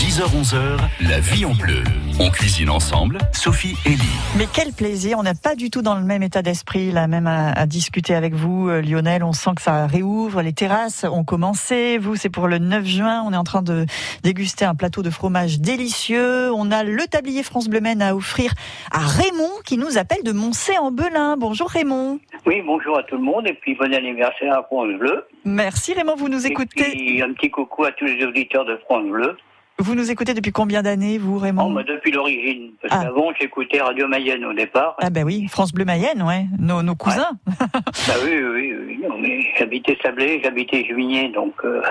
10h-11h, 0.04 1.08
la 1.08 1.18
vie 1.18 1.46
en 1.46 1.54
bleu. 1.54 1.82
On 2.20 2.28
cuisine 2.28 2.68
ensemble, 2.68 3.16
Sophie 3.32 3.74
et 3.86 3.96
Lee. 3.96 4.20
Mais 4.36 4.44
quel 4.52 4.74
plaisir, 4.74 5.16
on 5.18 5.22
n'est 5.22 5.32
pas 5.32 5.54
du 5.54 5.70
tout 5.70 5.80
dans 5.80 5.94
le 5.94 6.02
même 6.02 6.22
état 6.22 6.42
d'esprit, 6.42 6.92
là 6.92 7.06
même 7.06 7.26
à, 7.26 7.52
à 7.52 7.64
discuter 7.64 8.14
avec 8.14 8.34
vous, 8.34 8.68
euh, 8.68 8.82
Lionel, 8.82 9.24
on 9.24 9.32
sent 9.32 9.52
que 9.56 9.62
ça 9.62 9.86
réouvre, 9.86 10.42
les 10.42 10.52
terrasses 10.52 11.06
ont 11.10 11.24
commencé, 11.24 11.96
vous 11.96 12.16
c'est 12.16 12.28
pour 12.28 12.48
le 12.48 12.58
9 12.58 12.84
juin, 12.84 13.22
on 13.26 13.32
est 13.32 13.36
en 13.38 13.44
train 13.44 13.62
de 13.62 13.86
déguster 14.22 14.66
un 14.66 14.74
plateau 14.74 15.00
de 15.00 15.08
fromage 15.08 15.58
délicieux, 15.58 16.52
on 16.52 16.70
a 16.70 16.84
le 16.84 17.06
tablier 17.06 17.42
France 17.42 17.70
Bleu 17.70 17.80
Maine 17.80 18.02
à 18.02 18.14
offrir 18.14 18.52
à 18.92 18.98
Raymond 18.98 19.62
qui 19.64 19.78
nous 19.78 19.96
appelle 19.96 20.22
de 20.22 20.32
Moncé 20.32 20.76
en 20.76 20.90
Belin. 20.90 21.38
Bonjour 21.38 21.70
Raymond. 21.70 22.20
Oui, 22.44 22.60
bonjour 22.60 22.98
à 22.98 23.04
tout 23.04 23.16
le 23.16 23.22
monde 23.22 23.46
et 23.46 23.54
puis 23.54 23.74
bon 23.74 23.92
anniversaire 23.94 24.52
à 24.52 24.64
France 24.64 24.92
Bleu. 24.98 25.24
Merci 25.46 25.94
Raymond, 25.94 26.16
vous 26.16 26.28
nous 26.28 26.46
écoutez. 26.46 26.88
Et 26.88 26.90
puis 26.90 27.22
un 27.22 27.32
petit 27.32 27.50
coucou 27.50 27.84
à 27.84 27.92
tous 27.92 28.04
les 28.04 28.22
auditeurs 28.22 28.66
de 28.66 28.76
France 28.84 29.06
Bleu. 29.06 29.34
Vous 29.78 29.94
nous 29.96 30.10
écoutez 30.10 30.34
depuis 30.34 30.52
combien 30.52 30.82
d'années, 30.82 31.18
vous, 31.18 31.36
Raymond 31.36 31.68
Oh, 31.70 31.74
bah, 31.74 31.82
depuis 31.82 32.12
l'origine. 32.12 32.70
Parce 32.80 32.94
Ah. 32.96 33.04
qu'avant, 33.04 33.32
j'écoutais 33.40 33.80
Radio 33.80 34.06
Mayenne 34.06 34.44
au 34.44 34.52
départ. 34.52 34.96
Ah 35.00 35.10
ben 35.10 35.24
oui, 35.24 35.48
France 35.48 35.72
Bleu 35.72 35.84
Mayenne, 35.84 36.22
ouais, 36.22 36.46
nos, 36.60 36.82
nos 36.82 36.94
cousins. 36.94 37.30
Bah 37.46 38.14
oui, 38.24 38.38
oui, 38.54 38.72
oui. 39.18 39.46
J'habitais 39.58 39.98
Sablé, 40.02 40.40
j'habitais 40.44 40.84
Juigné, 40.84 41.28
donc 41.30 41.54
euh, 41.64 41.82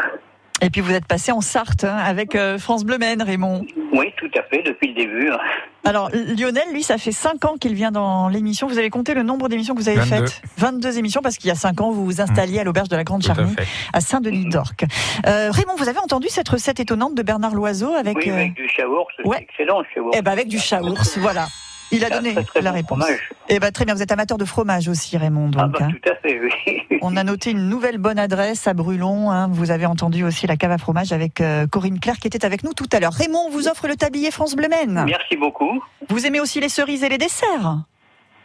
Et 0.63 0.69
puis 0.69 0.81
vous 0.81 0.93
êtes 0.93 1.05
passé 1.05 1.31
en 1.31 1.41
Sarthe 1.41 1.83
hein, 1.83 1.97
avec 1.97 2.35
euh, 2.35 2.57
France 2.57 2.83
Bleu 2.85 2.97
Maine, 2.97 3.21
Raymond. 3.21 3.65
oui, 3.93 4.11
tout 4.17 4.29
à 4.37 4.43
fait, 4.43 4.63
depuis 4.63 4.89
le 4.89 4.93
début. 4.95 5.29
hein. 5.29 5.37
Alors 5.85 6.09
Lionel, 6.13 6.63
lui, 6.71 6.81
ça 6.81 6.97
fait 6.97 7.11
5 7.11 7.43
ans 7.43 7.55
qu'il 7.59 7.73
vient 7.73 7.91
dans 7.91 8.29
l'émission. 8.29 8.67
Vous 8.67 8.77
avez 8.77 8.89
compté 8.89 9.13
le 9.13 9.23
nombre 9.23 9.49
d'émissions 9.49 9.75
que 9.75 9.79
vous 9.81 9.89
avez 9.89 9.99
22. 9.99 10.27
faites? 10.27 10.41
22 10.57 10.97
émissions 10.97 11.21
parce 11.21 11.35
qu'il 11.37 11.49
y 11.49 11.51
a 11.51 11.55
5 11.55 11.81
ans, 11.81 11.91
vous 11.91 12.05
vous 12.05 12.21
installiez 12.21 12.59
à 12.59 12.63
l'auberge 12.63 12.87
de 12.87 12.95
la 12.95 13.03
Grande 13.03 13.21
Tout 13.21 13.31
à 13.31 13.35
Charnie 13.35 13.53
fait. 13.53 13.67
à 13.91 13.99
Saint-Denis 13.99 14.45
d'Orc. 14.49 14.85
Euh, 15.27 15.51
Raymond, 15.51 15.75
vous 15.77 15.89
avez 15.89 15.99
entendu 15.99 16.27
cette 16.29 16.47
recette 16.47 16.79
étonnante 16.79 17.15
de 17.15 17.23
Bernard 17.23 17.53
Loiseau 17.53 17.93
avec 17.93 18.15
Oui, 18.15 18.29
euh, 18.29 18.33
avec 18.35 18.53
du 18.53 18.65
chaours, 18.67 19.07
c'est 19.17 19.27
ouais. 19.27 19.39
excellent 19.41 19.79
le 19.81 19.85
chaours. 19.93 20.11
eh 20.17 20.21
ben 20.21 20.31
avec 20.31 20.47
du 20.47 20.57
chaours, 20.57 21.17
voilà. 21.17 21.47
Il 21.91 22.03
a 22.03 22.07
un 22.07 22.09
donné 22.09 22.33
très, 22.33 22.43
très 22.43 22.61
la 22.61 22.71
bon 22.71 22.77
réponse. 22.77 23.05
Eh 23.49 23.59
ben 23.59 23.71
très 23.71 23.85
bien, 23.85 23.93
vous 23.93 24.01
êtes 24.01 24.11
amateur 24.11 24.37
de 24.37 24.45
fromage 24.45 24.87
aussi, 24.87 25.17
Raymond. 25.17 25.51
Ah 25.57 25.67
bah 25.67 25.79
hein. 25.81 25.89
tout 25.91 26.09
à 26.09 26.15
fait, 26.15 26.39
oui. 26.39 26.97
On 27.01 27.15
a 27.15 27.23
noté 27.23 27.51
une 27.51 27.69
nouvelle 27.69 27.97
bonne 27.97 28.17
adresse 28.17 28.67
à 28.67 28.73
Brulon. 28.73 29.29
hein. 29.31 29.47
Vous 29.51 29.69
avez 29.71 29.85
entendu 29.85 30.23
aussi 30.23 30.47
la 30.47 30.55
cave 30.57 30.71
à 30.71 30.77
fromage 30.77 31.11
avec 31.11 31.41
euh, 31.41 31.67
Corinne 31.67 31.99
Claire 31.99 32.17
qui 32.17 32.27
était 32.27 32.45
avec 32.45 32.63
nous 32.63 32.73
tout 32.73 32.87
à 32.91 32.99
l'heure. 32.99 33.13
Raymond, 33.13 33.45
on 33.47 33.49
vous 33.51 33.67
offre 33.67 33.87
le 33.87 33.95
tablier 33.95 34.31
France 34.31 34.55
Bleu. 34.55 34.63
Merci 34.69 35.35
beaucoup. 35.35 35.83
Vous 36.09 36.25
aimez 36.25 36.39
aussi 36.39 36.59
les 36.61 36.69
cerises 36.69 37.03
et 37.03 37.09
les 37.09 37.17
desserts? 37.17 37.83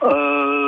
Euh, 0.02 0.67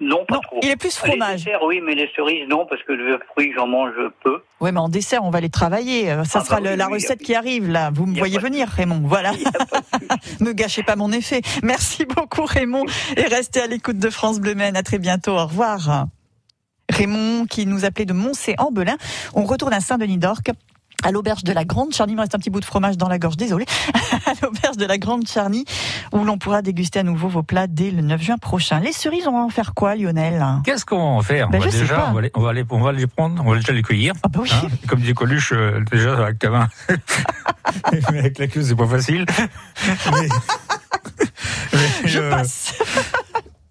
non, 0.00 0.24
pas 0.26 0.36
Non, 0.36 0.40
trop. 0.40 0.60
il 0.62 0.70
est 0.70 0.76
plus 0.76 0.88
Les 1.02 1.08
fromage. 1.10 1.44
desserts, 1.44 1.62
oui, 1.64 1.80
mais 1.84 1.94
les 1.94 2.08
cerises, 2.16 2.48
non, 2.48 2.66
parce 2.66 2.82
que 2.84 2.92
le 2.92 3.18
fruit, 3.32 3.52
j'en 3.54 3.66
mange 3.66 3.92
peu. 4.24 4.42
Oui, 4.60 4.72
mais 4.72 4.80
en 4.80 4.88
dessert, 4.88 5.22
on 5.24 5.30
va 5.30 5.40
les 5.40 5.50
travailler. 5.50 6.10
Euh, 6.10 6.24
Ça 6.24 6.40
Ah 6.42 6.44
sera 6.44 6.60
bah 6.60 6.70
le- 6.70 6.76
la 6.76 6.86
oui, 6.88 6.94
recette 6.94 7.20
y 7.20 7.22
a- 7.22 7.26
qui 7.26 7.34
arrive 7.34 7.68
là. 7.68 7.90
Vous 7.94 8.06
me 8.06 8.16
voyez 8.18 8.36
de 8.38 8.42
venir, 8.42 8.68
Raymond. 8.68 9.02
Voilà. 9.04 9.32
Me 10.40 10.52
gâchez 10.52 10.82
pas 10.82 10.96
mon 10.96 11.12
effet. 11.12 11.42
Merci 11.62 12.04
beaucoup, 12.06 12.44
Raymond. 12.44 12.84
Et 13.16 13.22
restez 13.22 13.60
à 13.60 13.66
l'écoute 13.66 13.98
de 13.98 14.10
France 14.10 14.40
Bleu 14.40 14.54
Maine. 14.54 14.76
À 14.76 14.82
très 14.82 14.98
bientôt. 14.98 15.32
Au 15.32 15.46
revoir. 15.46 16.06
Raymond, 16.90 17.46
qui 17.46 17.66
nous 17.66 17.84
appelait 17.84 18.04
de 18.04 18.12
Moncé 18.12 18.54
en 18.58 18.70
Belin. 18.72 18.96
On 19.34 19.44
retourne 19.44 19.72
à 19.72 19.80
Saint-Denis 19.80 20.18
d'Orc. 20.18 20.50
À 21.02 21.12
l'auberge 21.12 21.44
de 21.44 21.52
la 21.52 21.64
Grande 21.64 21.94
Charnie, 21.94 22.12
il 22.12 22.16
me 22.16 22.20
reste 22.20 22.34
un 22.34 22.38
petit 22.38 22.50
bout 22.50 22.60
de 22.60 22.64
fromage 22.64 22.96
dans 22.98 23.08
la 23.08 23.18
gorge, 23.18 23.36
désolé. 23.36 23.64
À 24.26 24.32
l'auberge 24.42 24.76
de 24.76 24.84
la 24.84 24.98
Grande 24.98 25.26
Charnie, 25.26 25.64
où 26.12 26.24
l'on 26.24 26.36
pourra 26.38 26.62
déguster 26.62 26.98
à 26.98 27.02
nouveau 27.02 27.28
vos 27.28 27.42
plats 27.42 27.66
dès 27.66 27.90
le 27.90 28.02
9 28.02 28.22
juin 28.22 28.38
prochain. 28.38 28.78
Les 28.80 28.92
cerises, 28.92 29.26
on 29.26 29.32
va 29.32 29.38
en 29.38 29.48
faire 29.48 29.72
quoi, 29.74 29.96
Lionel? 29.96 30.44
Qu'est-ce 30.64 30.84
qu'on 30.84 30.98
va 30.98 31.02
en 31.04 31.22
faire? 31.22 31.48
Ben, 31.48 31.58
on 31.58 31.64
va 31.64 31.70
déjà, 31.70 31.96
pas. 31.96 32.08
on 32.10 32.14
va, 32.14 32.20
les, 32.20 32.30
on, 32.34 32.40
va 32.40 32.52
les, 32.52 32.64
on 32.70 32.80
va 32.80 32.92
les 32.92 33.06
prendre, 33.06 33.42
on 33.44 33.50
va 33.50 33.56
déjà 33.56 33.72
les 33.72 33.82
cueillir. 33.82 34.12
Ah 34.22 34.28
oui. 34.38 34.50
Hein, 34.52 34.68
comme 34.88 35.00
dit 35.00 35.14
Coluche, 35.14 35.52
euh, 35.52 35.82
déjà 35.90 36.16
avec 36.26 36.42
la 36.42 36.50
main. 36.50 36.68
Mais 38.12 38.18
avec 38.18 38.38
la 38.38 38.46
queue, 38.46 38.62
c'est 38.62 38.76
pas 38.76 38.86
facile. 38.86 39.24
Mais- 40.12 40.28
mais, 41.72 41.78
Je 42.04 42.18
euh, 42.20 42.30
passe. 42.30 42.74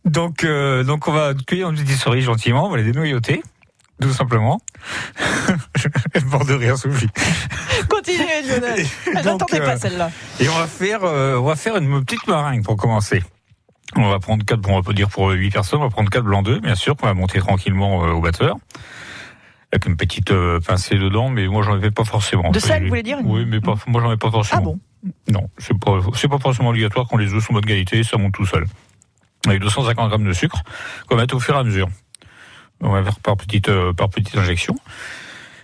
donc, 0.05 0.43
euh, 0.43 0.83
donc 0.83 1.07
on 1.07 1.11
va 1.11 1.33
cueillir 1.47 1.69
une 1.69 1.75
petite 1.75 1.99
cerise 1.99 2.25
gentiment, 2.25 2.65
on 2.65 2.69
va 2.69 2.77
les 2.77 2.83
dénoyauter, 2.83 3.43
tout 4.01 4.13
simplement. 4.13 4.59
Bord 6.31 6.45
de 6.45 6.53
rire, 6.53 6.77
Sophie. 6.77 7.07
Continuez, 7.89 8.41
Lionel. 8.47 8.85
Donc, 9.15 9.25
n'entendais 9.25 9.61
euh, 9.61 9.65
pas 9.65 9.77
celle-là. 9.77 10.11
Et 10.39 10.49
on 10.49 10.55
va 10.57 10.67
faire, 10.67 11.03
euh, 11.03 11.37
on 11.37 11.43
va 11.43 11.55
faire 11.55 11.77
une 11.77 12.03
petite 12.05 12.27
meringue 12.27 12.63
pour 12.63 12.77
commencer. 12.77 13.23
On 13.95 14.09
va 14.09 14.19
prendre 14.19 14.45
quatre, 14.45 14.59
bon, 14.61 14.77
on 14.77 14.83
peut 14.83 14.93
dire 14.93 15.09
pour 15.09 15.29
8 15.29 15.49
personnes, 15.51 15.79
on 15.79 15.83
va 15.83 15.89
prendre 15.89 16.09
quatre 16.09 16.23
blancs 16.23 16.45
d'œufs, 16.45 16.61
bien 16.61 16.75
sûr, 16.75 16.95
qu'on 16.95 17.07
va 17.07 17.13
monter 17.13 17.39
tranquillement 17.39 18.05
euh, 18.05 18.11
au 18.11 18.21
batteur. 18.21 18.57
Avec 19.71 19.85
une 19.85 19.97
petite 19.97 20.31
euh, 20.31 20.59
pincée 20.59 20.95
dedans, 20.95 21.29
mais 21.29 21.47
moi 21.47 21.61
j'en 21.63 21.73
avais 21.73 21.91
pas 21.91 22.03
forcément. 22.03 22.49
De 22.51 22.59
j'ai- 22.59 22.79
vous 22.79 22.87
voulez 22.87 23.03
dire 23.03 23.19
Oui, 23.23 23.45
mais 23.47 23.59
pas, 23.61 23.75
moi 23.87 24.01
j'en 24.01 24.11
ai 24.11 24.17
pas 24.17 24.31
forcément. 24.31 24.61
Ah 24.61 24.65
bon? 24.65 24.79
Non, 25.31 25.49
c'est 25.57 25.77
pas, 25.77 25.99
c'est 26.15 26.27
pas 26.27 26.39
forcément 26.39 26.69
obligatoire 26.69 27.07
quand 27.09 27.17
les 27.17 27.33
œufs 27.33 27.43
sont 27.43 27.53
de 27.53 27.59
bonne 27.59 27.67
qualité, 27.67 28.03
ça 28.03 28.17
monte 28.17 28.33
tout 28.33 28.45
seul. 28.45 28.65
Avec 29.47 29.61
250 29.61 30.09
grammes 30.09 30.25
de 30.25 30.33
sucre, 30.33 30.61
qu'on 31.07 31.15
va 31.15 31.21
mettre 31.21 31.35
au 31.35 31.39
fur 31.39 31.55
et 31.55 31.59
à 31.59 31.63
mesure. 31.63 31.87
On 32.81 32.89
va 32.91 33.03
faire 33.03 33.19
par 33.19 33.37
petite, 33.37 33.69
euh, 33.69 33.93
par 33.93 34.09
petite 34.09 34.37
injection. 34.37 34.75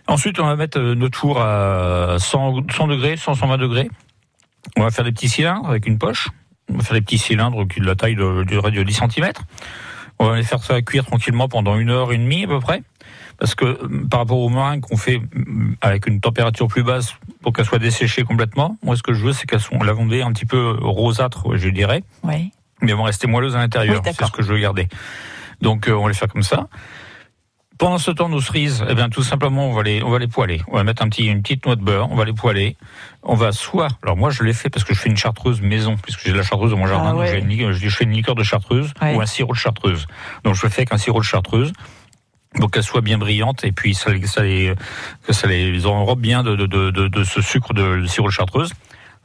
Ensuite, 0.08 0.40
on 0.40 0.46
va 0.46 0.56
mettre 0.56 0.80
euh, 0.80 0.96
notre 0.96 1.18
four 1.18 1.42
à 1.42 2.18
100, 2.20 2.72
100 2.72 2.88
degrés, 2.88 3.18
100, 3.18 3.36
120 3.36 3.58
degrés. 3.58 3.90
On 4.78 4.84
va 4.84 4.92
faire 4.92 5.06
des 5.06 5.12
petits 5.12 5.30
cylindres 5.30 5.68
avec 5.70 5.88
une 5.88 5.98
poche. 5.98 6.30
On 6.72 6.78
va 6.78 6.84
faire 6.84 6.96
des 6.96 7.02
petits 7.02 7.18
cylindres 7.18 7.68
qui 7.68 7.80
ont 7.80 7.84
de 7.84 7.88
la 7.88 7.96
taille 7.96 8.16
de, 8.16 8.44
de, 8.44 8.70
de 8.70 8.84
10 8.84 8.94
cm. 8.94 9.32
On 10.20 10.28
va 10.30 10.38
les 10.38 10.44
faire 10.44 10.64
ça 10.64 10.82
cuire 10.82 11.06
tranquillement 11.06 11.48
pendant 11.50 11.76
une 11.78 11.90
heure 11.90 12.12
et 12.14 12.18
demie 12.18 12.44
à 12.46 12.48
peu 12.48 12.60
près. 12.60 12.82
Parce 13.38 13.54
que 13.54 13.66
euh, 13.66 14.06
par 14.10 14.22
rapport 14.22 14.40
aux 14.40 14.50
meringues 14.50 14.82
qu'on 14.82 14.98
fait 14.98 15.22
avec 15.82 16.08
une 16.08 16.20
température 16.22 16.68
plus 16.68 16.84
basse 16.84 17.16
pour 17.42 17.54
qu'elles 17.54 17.66
soient 17.66 17.80
desséchées 17.80 18.24
complètement, 18.24 18.78
moi 18.82 18.96
ce 18.96 19.04
que 19.04 19.14
je 19.14 19.24
veux 19.26 19.34
c'est 19.34 19.46
qu'elles 19.46 19.60
sont 19.60 19.78
lavandées 19.80 20.22
un 20.22 20.32
petit 20.32 20.46
peu 20.46 20.78
rosâtres, 20.82 21.58
je 21.58 21.68
dirais, 21.70 22.04
Oui. 22.24 22.52
mais 22.82 22.92
elles 22.92 22.98
vont 22.98 23.04
rester 23.04 23.28
moelleuses 23.28 23.56
à 23.56 23.60
l'intérieur. 23.60 24.02
Oui, 24.06 24.12
c'est 24.18 24.26
ce 24.26 24.32
que 24.32 24.42
je 24.42 24.48
veux 24.54 24.58
garder. 24.60 24.88
Donc 25.62 25.88
euh, 25.90 25.94
on 25.94 26.04
va 26.04 26.08
les 26.10 26.16
faire 26.16 26.30
comme 26.30 26.44
ça. 26.44 26.68
Pendant 27.78 27.98
ce 27.98 28.10
temps, 28.12 28.30
nos 28.30 28.40
cerises, 28.40 28.86
eh 28.90 28.96
bien, 28.96 29.10
tout 29.10 29.22
simplement, 29.24 29.68
on 29.70 29.74
va 29.74 29.84
les, 29.84 30.02
on 30.02 30.10
va 30.10 30.18
les 30.20 30.28
poêler. 30.30 30.62
On 30.70 30.78
va 30.78 30.84
mettre 30.86 31.02
un 31.04 31.10
petit, 31.10 31.26
une 31.26 31.42
petite 31.42 31.66
noix 31.66 31.76
de 31.76 31.84
beurre, 31.84 32.10
on 32.10 32.16
va 32.16 32.24
les 32.24 32.32
poêler. 32.34 32.78
On 33.22 33.36
va 33.36 33.52
soit, 33.52 33.90
alors 34.02 34.16
moi, 34.16 34.30
je 34.30 34.44
l'ai 34.44 34.54
fait 34.54 34.70
parce 34.70 34.86
que 34.86 34.94
je 34.94 35.00
fais 35.00 35.10
une 35.10 35.18
chartreuse 35.18 35.62
maison, 35.62 35.98
puisque 36.02 36.22
j'ai 36.24 36.32
de 36.32 36.38
la 36.38 36.44
chartreuse 36.44 36.72
dans 36.72 36.78
mon 36.78 36.88
jardin, 36.88 37.10
Ah 37.10 37.12
donc 37.12 37.20
ouais. 37.22 37.40
une 37.40 37.72
je 37.74 37.90
fais 37.90 38.06
une 38.06 38.12
liqueur 38.14 38.36
de 38.36 38.44
chartreuse 38.44 38.92
Ouais. 39.02 39.16
ou 39.16 39.22
un 39.22 39.26
sirop 39.26 39.54
de 39.54 39.58
chartreuse. 39.58 40.08
Donc, 40.46 40.56
je 40.56 40.64
le 40.64 40.70
fais 40.70 40.82
avec 40.82 40.94
un 40.94 40.98
sirop 40.98 41.20
de 41.20 41.26
chartreuse. 41.26 41.74
Donc 42.58 42.72
qu'elle 42.72 42.84
soit 42.84 43.02
bien 43.02 43.18
brillante 43.18 43.66
et 43.66 43.74
puis 43.74 43.94
ça, 43.94 44.12
ça 44.28 44.42
les, 44.42 44.74
que 45.28 45.34
ça 45.34 45.46
les 45.46 45.86
enrobe 45.86 46.22
bien 46.22 46.42
de, 46.42 46.56
de, 46.56 46.66
de, 46.68 46.90
de, 46.90 47.10
de 47.10 47.24
ce 47.26 47.42
sucre 47.42 47.74
de, 47.74 48.00
de 48.00 48.06
sirop 48.08 48.28
de 48.28 48.32
chartreuse. 48.32 48.72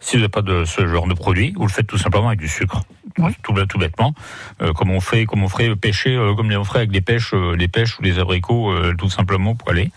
Si 0.01 0.17
vous 0.17 0.21
n'avez 0.23 0.29
pas 0.31 0.43
de 0.43 0.65
ce 0.65 0.87
genre 0.87 1.07
de 1.07 1.15
produit, 1.15 1.53
vous 1.57 1.67
le 1.67 1.73
faites 1.73 1.87
tout 1.87 1.99
simplement 1.99 2.29
avec 2.29 2.41
du 2.41 2.49
sucre, 2.49 2.83
Oui. 3.19 3.33
tout, 3.43 3.53
tout 3.67 3.79
bêtement, 3.79 4.15
euh, 4.63 4.73
comme 4.73 4.91
on 4.91 5.01
fait, 5.01 5.27
comme 5.27 5.43
on 5.43 5.49
ferait 5.49 5.75
pêcher, 5.77 6.17
euh, 6.17 6.35
comme 6.35 6.51
on 6.53 6.65
ferait 6.65 6.79
avec 6.81 6.91
des 6.91 7.03
pêches, 7.03 7.33
euh, 7.35 7.55
des 7.57 7.69
pêches 7.69 7.99
ou 7.99 8.03
des 8.03 8.19
abricots, 8.19 8.71
euh, 8.73 8.95
tout 8.97 9.11
simplement 9.11 9.55
poêlés. 9.55 9.91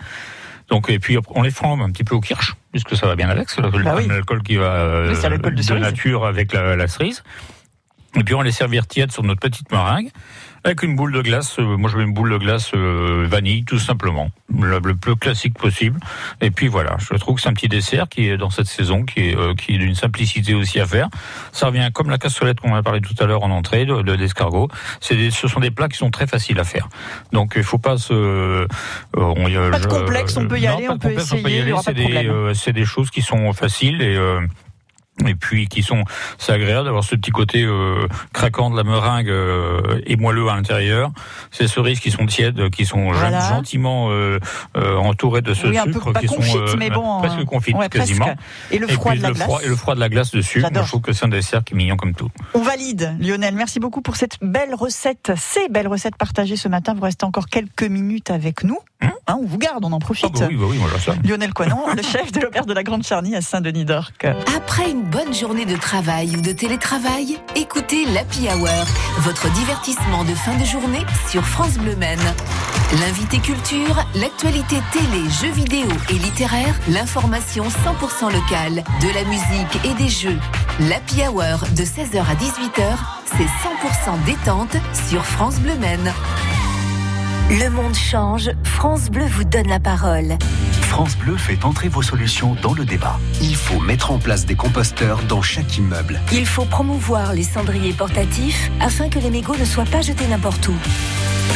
Donc 0.70 0.89
et 0.89 0.99
puis 0.99 1.18
on 1.30 1.41
les 1.41 1.51
flambe 1.51 1.82
un 1.82 1.89
petit 1.91 2.04
peu 2.04 2.16
au 2.16 2.22
kirsch, 2.22 2.54
puisque 2.72 2.95
ça 2.97 3.08
va 3.08 3.16
bien 3.16 3.30
avec, 3.30 3.49
c'est 3.49 3.62
l'alcool 3.62 3.84
Bah 3.84 3.93
oui. 3.97 4.08
l'alcool 4.08 4.43
qui 4.43 4.56
va 4.58 4.66
euh, 4.76 5.14
Oui, 5.14 5.56
de 5.56 5.62
cerise. 5.62 5.82
nature 5.82 6.26
avec 6.26 6.51
la, 6.54 6.76
la 6.76 6.88
cerise. 6.88 7.24
Et 8.16 8.24
puis 8.24 8.34
on 8.36 8.41
les 8.41 8.51
servir 8.51 8.86
tièdes 8.88 9.12
sur 9.12 9.24
notre 9.24 9.39
petite 9.39 9.72
meringue 9.72 10.10
Avec 10.66 10.82
une 10.84 10.95
boule 10.95 11.11
de 11.11 11.22
glace, 11.22 11.57
euh, 11.59 11.76
moi 11.78 11.89
je 11.89 11.97
mets 11.97 12.03
une 12.03 12.14
boule 12.14 12.32
de 12.32 12.38
glace 12.38 12.72
euh, 12.74 13.26
vanille 13.28 13.66
tout 13.66 13.80
simplement, 13.80 14.30
le, 14.57 14.80
le 14.80 14.95
plus 14.95 15.18
classique 15.18 15.57
possible. 15.57 15.99
Et 16.39 16.51
puis 16.51 16.70
voilà, 16.70 16.95
je 16.99 17.14
trouve 17.18 17.36
que 17.36 17.41
c'est 17.41 17.49
un 17.49 17.53
petit 17.53 17.68
dessert 17.68 18.07
qui 18.07 18.30
est 18.30 18.38
dans 18.38 18.49
cette 18.49 18.68
saison, 18.68 19.03
qui 19.03 19.30
est, 19.30 19.36
euh, 19.38 19.55
qui 19.55 19.76
est 19.76 19.78
d'une 19.78 19.93
simplicité 19.95 20.53
aussi 20.53 20.80
à 20.80 20.86
faire. 20.86 21.09
Ça 21.51 21.68
revient 21.68 21.89
comme 21.93 22.09
la 22.09 22.18
cassolette 22.18 22.61
qu'on 22.61 22.74
a 22.76 22.82
parlé 22.82 23.01
tout 23.01 23.14
à 23.22 23.26
l'heure 23.26 23.43
en 23.43 23.51
entrée 23.51 23.86
de, 23.86 24.01
de 24.03 24.14
l'escargot. 24.14 24.70
C'est 25.01 25.16
des- 25.18 25.32
ce 25.32 25.49
sont 25.49 25.59
des 25.59 25.72
plats 25.72 25.89
qui 25.89 25.97
sont 25.97 26.11
très 26.11 26.28
faciles 26.28 26.59
à 26.59 26.64
faire. 26.64 26.88
Donc 27.34 27.53
il 27.57 27.64
faut 27.64 27.78
pas 27.78 27.97
se... 27.97 28.14
euh, 28.14 28.68
on 29.16 29.47
y- 29.47 29.70
Pas 29.70 29.80
de 29.80 29.88
complexe, 29.88 30.38
on 30.38 30.47
peut 30.47 30.59
y 30.59 30.66
non, 30.68 30.78
aller, 30.78 30.88
on 30.89 30.97
peut 30.97 31.09
on 31.14 31.20
essayer, 31.20 31.59
y 31.59 31.74
C'est 31.84 31.93
de 31.93 31.97
des, 32.07 32.28
euh, 32.30 32.53
des 32.74 32.86
choses 32.86 33.09
qui 33.11 33.22
sont 33.22 33.51
faciles 33.51 34.01
et... 34.01 34.16
et 35.28 35.36
puis 35.36 35.68
qui 35.68 35.84
sont, 35.84 36.03
c'est 36.39 36.51
agréable 36.53 36.86
d'avoir 36.86 37.03
ce 37.03 37.16
petit 37.16 37.30
côté 37.32 37.64
euh, 37.64 38.07
craquant 38.34 38.70
de 38.72 38.76
la 38.78 38.84
meringue 38.84 39.30
euh, 39.30 40.01
et 40.07 40.16
moelleux 40.16 40.49
à 40.49 40.55
l'intérieur. 40.55 41.11
Ces 41.51 41.68
cerises 41.68 41.99
qui 41.99 42.09
sont 42.11 42.26
tièdes, 42.26 42.70
qui 42.72 42.86
sont 42.86 43.11
Voilà. 43.11 43.39
gentiment 43.49 44.07
euh, 44.09 44.39
euh, 44.76 44.95
entourées 44.97 45.41
de 45.41 45.53
ce 45.53 45.68
Oui, 45.68 45.78
un 45.78 45.84
peu 45.86 45.93
sucre, 45.93 46.11
pas 46.14 46.20
qui 46.22 46.26
confite, 46.28 46.51
sont 46.51 46.57
euh, 46.59 46.76
mais 46.78 46.89
bon, 46.89 47.20
presque 47.20 47.43
confites 47.45 47.76
ouais, 47.76 47.89
presque. 47.89 48.07
quasiment. 48.09 48.34
Et 48.72 48.80
le 48.80 48.88
froid 48.88 49.11
puis 49.11 49.20
de 49.20 49.24
la 49.24 49.30
le 49.30 49.36
glace. 49.36 49.47
froid- 49.47 49.61
et 49.64 49.68
le 49.68 49.76
froid 49.76 49.95
de 49.95 49.99
la 49.99 50.09
glace 50.09 50.32
dessus. 50.32 50.59
Moi, 50.59 50.70
J'adore. 50.70 50.84
je 50.86 50.89
trouve 50.89 51.01
que 51.01 51.14
c'est 51.14 51.26
un 51.26 51.30
dessert 51.30 51.64
qui 51.64 51.74
est 51.76 51.78
mignon 51.78 51.95
comme 51.95 52.16
tout. 52.16 52.30
On 52.55 52.61
valide, 52.64 53.16
Lionel. 53.20 53.53
Merci 53.55 53.80
beaucoup 53.80 54.01
pour 54.01 54.16
cette 54.16 54.38
belle 54.41 54.74
recette, 54.74 55.32
ces 55.38 55.70
belles 55.70 55.88
recettes 55.88 56.16
partagées 56.18 56.57
ce 56.57 56.68
matin. 56.68 56.95
Vous 56.95 57.01
restez 57.01 57.26
encore 57.26 57.47
quelques 57.47 57.84
minutes 57.84 58.32
avec 58.32 58.64
nous. 58.64 58.80
Hein, 59.01 59.11
on 59.28 59.45
vous 59.45 59.57
garde, 59.57 59.84
on 59.86 59.91
en 59.91 59.99
profite. 59.99 60.32
Ah 60.36 60.39
bah 60.39 60.47
oui, 60.49 60.55
bah 60.57 60.66
oui, 60.70 60.78
moi. 60.78 60.89
Lionel 61.24 61.53
Coinon, 61.53 61.84
le 61.95 62.01
chef 62.01 62.32
de 62.32 62.39
l'auberge 62.39 62.66
de 62.66 62.74
la 62.74 62.84
Grande 62.84 63.03
Charnie 63.03 63.36
à 63.36 63.41
Saint-Denis 63.41 63.84
d'Orc. 63.86 64.14
Après 64.55 64.89
une 64.91 65.03
bonne 65.04 65.34
journée 65.34 65.66
de 65.66 65.76
travail 65.76 66.36
ou 66.36 66.41
de 66.41 66.51
télétravail, 66.51 67.38
écoutez 67.56 68.06
l'Happy 68.06 68.47
Hour, 68.47 68.86
votre 69.20 69.51
divertissement 69.51 70.24
de 70.24 70.34
fin 70.34 70.58
de 70.58 70.66
journée 70.66 71.06
sur 71.30 71.43
France 71.45 71.78
Bleu 71.78 71.95
Maine. 71.95 72.20
L'invité 72.99 73.39
culture, 73.39 74.06
l'actualité 74.16 74.78
télé, 74.91 75.30
jeux 75.41 75.51
vidéo 75.51 75.88
et 76.10 76.14
littéraire, 76.14 76.76
l'information 76.89 77.66
100% 77.66 78.32
locale, 78.32 78.84
de 79.01 79.14
la 79.14 79.24
musique 79.26 79.86
et 79.86 79.93
des 80.01 80.10
jeux. 80.10 80.39
L'Happy 80.80 81.22
Hour 81.28 81.68
de 81.76 81.84
16h 81.84 82.20
à 82.20 82.36
18h, 82.36 82.97
c'est 83.26 84.14
100% 84.14 84.24
détente 84.26 84.78
sur 85.10 85.26
France 85.26 85.60
Bleu 85.60 85.76
Maine. 85.76 86.14
Le 87.50 87.70
monde 87.70 87.94
change, 87.94 88.52
France 88.64 89.10
Bleu 89.10 89.26
vous 89.26 89.44
donne 89.44 89.68
la 89.68 89.80
parole. 89.80 90.38
France 90.82 91.16
Bleu 91.18 91.36
fait 91.36 91.66
entrer 91.66 91.89
vos 91.89 92.02
solutions 92.02 92.56
dans 92.62 92.74
le 92.74 92.86
débat. 92.86 93.20
Il 93.41 93.56
faut 93.56 93.80
mettre 93.80 94.12
en 94.12 94.18
place 94.18 94.46
des 94.46 94.56
composteurs 94.56 95.22
dans 95.24 95.41
chaque 95.41 95.78
immeuble. 95.78 96.20
Il 96.32 96.46
faut 96.46 96.66
promouvoir 96.66 97.34
les 97.34 97.44
cendriers 97.44 97.94
portatifs 97.94 98.72
afin 98.80 99.10
que 99.10 99.20
les 99.20 99.30
mégots 99.30 99.58
ne 99.58 99.66
soient 99.66 99.86
pas 99.86 100.02
jetés 100.02 100.28
n'importe 100.28 100.68
où. 100.68 100.76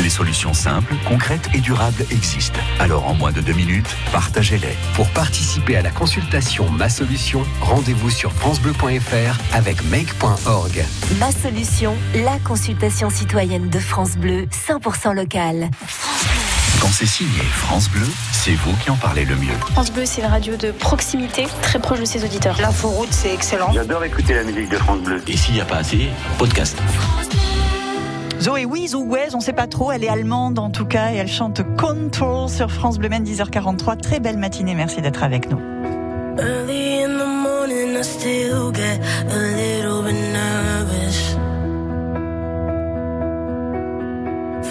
Les 0.03 0.09
solutions 0.09 0.53
simples, 0.53 0.93
concrètes 1.07 1.49
et 1.55 1.59
durables 1.59 2.05
existent. 2.11 2.59
Alors 2.79 3.07
en 3.07 3.15
moins 3.15 3.31
de 3.31 3.41
deux 3.41 3.53
minutes, 3.53 3.95
partagez-les. 4.11 4.75
Pour 4.93 5.09
participer 5.09 5.75
à 5.75 5.81
la 5.81 5.89
consultation 5.89 6.69
Ma 6.69 6.87
Solution, 6.87 7.43
rendez-vous 7.61 8.11
sur 8.11 8.31
francebleu.fr 8.33 9.55
avec 9.55 9.83
make.org. 9.85 10.85
Ma 11.19 11.31
solution, 11.31 11.95
la 12.23 12.37
consultation 12.39 13.09
citoyenne 13.09 13.69
de 13.69 13.79
France 13.79 14.17
Bleu, 14.17 14.45
100% 14.67 15.15
locale. 15.15 15.69
Quand 16.81 16.87
c'est 16.91 17.05
signé 17.05 17.41
France 17.51 17.89
Bleu, 17.89 18.05
c'est 18.31 18.53
vous 18.53 18.73
qui 18.83 18.89
en 18.89 18.95
parlez 18.95 19.25
le 19.25 19.35
mieux. 19.35 19.53
France 19.71 19.91
Bleu, 19.91 20.05
c'est 20.05 20.21
une 20.21 20.27
radio 20.27 20.55
de 20.55 20.71
proximité, 20.71 21.47
très 21.61 21.79
proche 21.79 21.99
de 21.99 22.05
ses 22.05 22.23
auditeurs. 22.23 22.57
L'inforoute, 22.59 23.09
c'est 23.11 23.33
excellent. 23.33 23.71
J'adore 23.73 24.03
écouter 24.03 24.33
la 24.33 24.43
musique 24.43 24.69
de 24.69 24.77
France 24.77 24.99
Bleu. 25.01 25.21
Et 25.27 25.37
s'il 25.37 25.53
n'y 25.53 25.61
a 25.61 25.65
pas 25.65 25.77
assez, 25.77 26.09
podcast. 26.37 26.77
Zoé 28.39 28.65
Wies 28.65 28.93
ou 28.95 29.03
Wes, 29.11 29.33
on 29.33 29.39
sait 29.39 29.53
pas 29.53 29.67
trop, 29.67 29.91
elle 29.91 30.03
est 30.03 30.09
allemande 30.09 30.59
en 30.59 30.69
tout 30.69 30.85
cas 30.85 31.11
et 31.11 31.15
elle 31.15 31.27
chante 31.27 31.61
Control 31.77 32.49
sur 32.49 32.71
France 32.71 32.99
Bleu 32.99 33.09
Maine 33.09 33.23
10h43. 33.23 33.99
Très 33.99 34.19
belle 34.19 34.37
matinée, 34.37 34.75
merci 34.75 35.01
d'être 35.01 35.23
avec 35.23 35.49
nous. 35.49 35.59
Early 36.39 37.03
in 37.03 37.17
the 37.17 37.25
morning, 37.25 37.97
I 37.97 38.03
still 38.03 38.71
get 38.71 38.99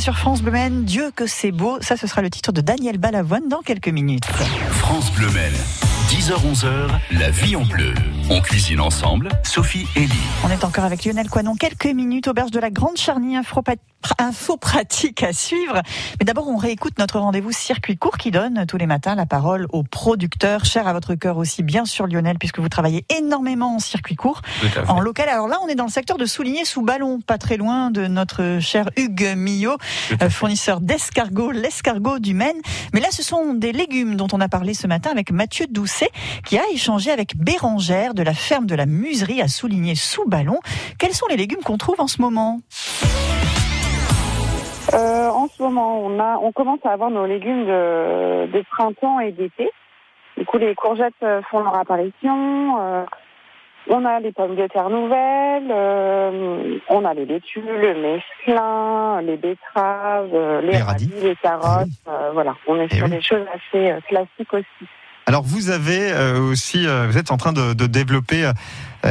sur 0.00 0.16
France 0.16 0.42
Bleu 0.42 0.52
Maine, 0.52 0.84
Dieu 0.84 1.10
que 1.14 1.26
c'est 1.26 1.52
beau. 1.52 1.78
Ça, 1.80 1.96
ce 1.96 2.06
sera 2.06 2.22
le 2.22 2.30
titre 2.30 2.52
de 2.52 2.60
Daniel 2.60 2.98
Balavoine 2.98 3.48
dans 3.48 3.60
quelques 3.60 3.88
minutes. 3.88 4.24
France 4.70 5.12
Bleu 5.12 5.28
Maine. 5.30 5.52
10h-11h, 6.08 6.88
la 7.18 7.30
vie 7.30 7.56
en 7.56 7.64
bleu. 7.64 7.92
On 8.30 8.40
cuisine 8.40 8.80
ensemble, 8.80 9.28
Sophie 9.44 9.86
et 9.96 10.00
Lee. 10.00 10.12
On 10.44 10.50
est 10.50 10.64
encore 10.64 10.84
avec 10.84 11.04
Lionel 11.04 11.28
Coinon, 11.28 11.56
quelques 11.56 11.86
minutes, 11.86 12.28
auberge 12.28 12.50
de 12.50 12.60
la 12.60 12.70
Grande 12.70 12.96
Charnie, 12.96 13.36
un 13.36 13.42
pat- 14.02 14.20
info 14.20 14.56
pratique 14.56 15.22
à 15.22 15.32
suivre. 15.32 15.80
Mais 16.20 16.24
d'abord, 16.24 16.48
on 16.48 16.56
réécoute 16.56 16.98
notre 16.98 17.18
rendez-vous 17.18 17.52
circuit 17.52 17.96
court 17.96 18.18
qui 18.18 18.30
donne 18.30 18.66
tous 18.66 18.76
les 18.76 18.86
matins 18.86 19.14
la 19.14 19.26
parole 19.26 19.66
aux 19.72 19.82
producteurs, 19.82 20.64
chers 20.64 20.86
à 20.88 20.92
votre 20.92 21.14
cœur 21.14 21.36
aussi, 21.38 21.62
bien 21.62 21.84
sûr 21.84 22.06
Lionel, 22.06 22.38
puisque 22.38 22.58
vous 22.58 22.68
travaillez 22.68 23.04
énormément 23.16 23.76
en 23.76 23.78
circuit 23.78 24.16
court, 24.16 24.42
en 24.88 25.00
local. 25.00 25.28
Alors 25.28 25.48
là, 25.48 25.58
on 25.62 25.68
est 25.68 25.74
dans 25.74 25.84
le 25.86 25.90
secteur 25.90 26.16
de 26.18 26.26
Souligné 26.26 26.64
sous 26.64 26.82
ballon, 26.82 27.20
pas 27.20 27.38
très 27.38 27.56
loin 27.56 27.90
de 27.90 28.06
notre 28.06 28.58
cher 28.60 28.88
Hugues 28.96 29.34
Millot, 29.36 29.76
euh, 30.20 30.30
fournisseur 30.30 30.80
d'escargots, 30.80 31.50
l'escargot 31.52 32.18
du 32.18 32.34
Maine. 32.34 32.56
Mais 32.92 33.00
là, 33.00 33.08
ce 33.10 33.22
sont 33.22 33.54
des 33.54 33.72
légumes 33.72 34.16
dont 34.16 34.28
on 34.32 34.40
a 34.40 34.48
parlé 34.48 34.74
ce 34.74 34.86
matin 34.86 35.10
avec 35.10 35.30
Mathieu 35.30 35.66
Doucet, 35.68 36.10
qui 36.44 36.58
a 36.58 36.62
échangé 36.72 37.10
avec 37.10 37.36
Bérangère 37.36 38.14
de 38.14 38.22
la 38.22 38.34
ferme 38.34 38.66
de 38.66 38.74
la 38.74 38.86
Muserie 38.86 39.40
à 39.40 39.48
Souligné 39.48 39.94
sous 39.94 40.26
ballon. 40.26 40.58
Quels 40.98 41.14
sont 41.14 41.26
les 41.28 41.36
légumes 41.36 41.62
qu'on 41.64 41.78
trouve 41.78 42.00
en 42.00 42.06
ce 42.08 42.20
moment? 42.20 42.60
Euh, 44.94 45.28
en 45.30 45.48
ce 45.48 45.62
moment, 45.62 46.00
on, 46.04 46.18
a, 46.20 46.36
on 46.42 46.52
commence 46.52 46.80
à 46.84 46.90
avoir 46.90 47.10
nos 47.10 47.24
légumes 47.26 47.64
de, 47.66 48.46
de 48.52 48.64
printemps 48.70 49.20
et 49.20 49.32
d'été. 49.32 49.70
Du 50.36 50.44
coup, 50.44 50.58
les 50.58 50.74
courgettes 50.74 51.14
euh, 51.22 51.40
font 51.50 51.60
leur 51.60 51.74
apparition. 51.76 52.78
euh, 52.80 53.04
on 53.88 54.04
a 54.04 54.20
les 54.20 54.32
pommes 54.32 54.54
de 54.54 54.66
terre 54.68 54.90
nouvelles. 54.90 55.70
euh, 55.70 56.78
on 56.88 57.04
a 57.04 57.14
les 57.14 57.26
laitues, 57.26 57.62
le 57.62 57.94
mesclin, 57.94 59.20
les 59.22 59.36
betteraves, 59.36 60.60
les, 60.62 60.78
radis, 60.78 61.10
les 61.22 61.36
carottes. 61.36 61.88
euh, 62.08 62.30
voilà, 62.32 62.54
on 62.66 62.76
est 62.80 62.92
sur 62.94 63.06
oui. 63.06 63.12
des 63.12 63.22
choses 63.22 63.46
assez 63.54 63.94
classiques 64.08 64.52
aussi. 64.52 64.88
Alors 65.26 65.42
vous 65.42 65.70
avez 65.70 66.12
aussi, 66.50 66.84
vous 66.86 67.16
êtes 67.16 67.30
en 67.30 67.36
train 67.36 67.52
de, 67.52 67.74
de 67.74 67.86
développer 67.86 68.50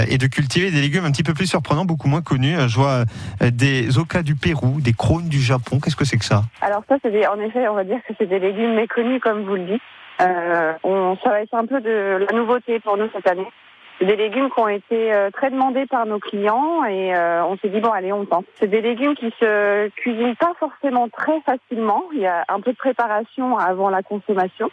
et 0.10 0.18
de 0.18 0.28
cultiver 0.28 0.72
des 0.72 0.82
légumes 0.82 1.06
un 1.06 1.12
petit 1.12 1.24
peu 1.24 1.34
plus 1.34 1.48
surprenants, 1.48 1.86
beaucoup 1.86 2.08
moins 2.08 2.22
connus. 2.22 2.58
Euh, 2.58 2.68
Je 2.68 2.76
vois 2.76 3.04
euh, 3.42 3.52
des 3.52 3.98
ocas 3.98 4.24
du 4.24 4.36
Pérou, 4.36 4.82
des 4.82 4.94
crônes 4.94 5.30
du 5.30 5.40
Japon. 5.40 5.80
Qu'est-ce 5.80 5.96
que 5.96 6.06
c'est 6.06 6.18
que 6.18 6.26
ça 6.26 6.44
Alors 6.62 6.84
ça, 6.88 6.96
c'est 7.02 7.28
en 7.28 7.40
effet, 7.40 7.68
on 7.68 7.76
va 7.76 7.84
dire 7.84 8.00
que 8.08 8.14
c'est 8.18 8.28
des 8.28 8.40
légumes 8.40 8.76
méconnus, 8.76 9.22
comme 9.22 9.44
vous 9.44 9.56
le 9.56 9.66
dites. 9.66 9.82
Euh, 10.22 10.74
on, 10.84 11.18
ça 11.24 11.30
va 11.30 11.42
être 11.42 11.54
un 11.54 11.66
peu 11.66 11.82
de 11.82 12.26
la 12.30 12.38
nouveauté 12.38 12.80
pour 12.80 12.98
nous 12.98 13.10
cette 13.14 13.28
année. 13.28 13.48
Des 14.02 14.16
légumes 14.16 14.50
qui 14.50 14.60
ont 14.60 14.68
été 14.68 15.14
euh, 15.14 15.30
très 15.30 15.52
demandés 15.52 15.86
par 15.86 16.08
nos 16.08 16.18
clients 16.18 16.84
et 16.86 17.16
euh, 17.16 17.46
on 17.46 17.56
s'est 17.58 17.70
dit 17.70 17.80
bon 17.80 17.92
allez 17.92 18.12
on 18.12 18.26
tente. 18.26 18.46
C'est 18.56 18.68
des 18.68 18.82
légumes 18.82 19.14
qui 19.14 19.32
se 19.40 19.90
cuisinent 19.90 20.36
pas 20.38 20.54
forcément 20.60 21.08
très 21.10 21.40
facilement. 21.42 22.04
Il 22.14 22.20
y 22.20 22.26
a 22.26 22.44
un 22.50 22.62
peu 22.62 22.72
de 22.72 22.78
préparation 22.78 23.58
avant 23.60 23.90
la 23.90 24.02
consommation, 24.02 24.72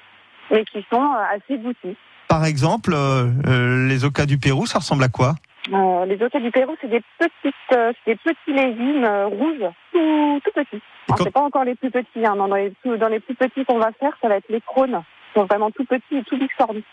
mais 0.51 0.64
qui 0.64 0.85
sont 0.91 1.03
euh, 1.03 1.37
assez 1.37 1.59
goûtus. 1.59 1.97
Par 2.29 2.45
exemple, 2.45 2.93
euh, 2.95 3.26
euh, 3.47 3.89
les 3.89 4.05
ocas 4.05 4.26
du 4.26 4.39
Pérou, 4.39 4.66
ça 4.66 4.79
ressemble 4.79 5.05
à 5.05 5.09
quoi? 5.09 5.35
Euh, 5.72 6.05
les 6.07 6.22
ocas 6.22 6.41
du 6.41 6.51
Pérou, 6.51 6.74
c'est 6.81 6.89
des 6.91 7.03
petites, 7.18 7.55
euh, 7.72 7.93
c'est 8.05 8.12
des 8.12 8.16
petits 8.16 8.53
légumes 8.53 9.05
euh, 9.05 9.26
rouges, 9.26 9.70
tout, 9.93 10.41
tout 10.45 10.51
petits. 10.55 10.83
Alors, 11.09 11.18
c'est 11.22 11.31
pas 11.31 11.41
encore 11.43 11.64
les 11.64 11.74
plus 11.74 11.91
petits. 11.91 12.24
Hein. 12.24 12.37
Dans, 12.37 12.47
les, 12.55 12.70
plus- 12.83 12.99
dans 12.99 13.09
les 13.09 13.20
plus 13.20 13.35
petits 13.35 13.64
qu'on 13.64 13.79
va 13.79 13.93
faire, 13.99 14.12
ça 14.20 14.29
va 14.29 14.37
être 14.37 14.49
les 14.51 14.61
crônes. 14.61 15.01
Ils 15.35 15.41
sont 15.41 15.47
vraiment 15.47 15.70
tout 15.70 15.85
petits 15.85 16.16
et 16.16 16.22
tout 16.24 16.39
biscornus. 16.39 16.85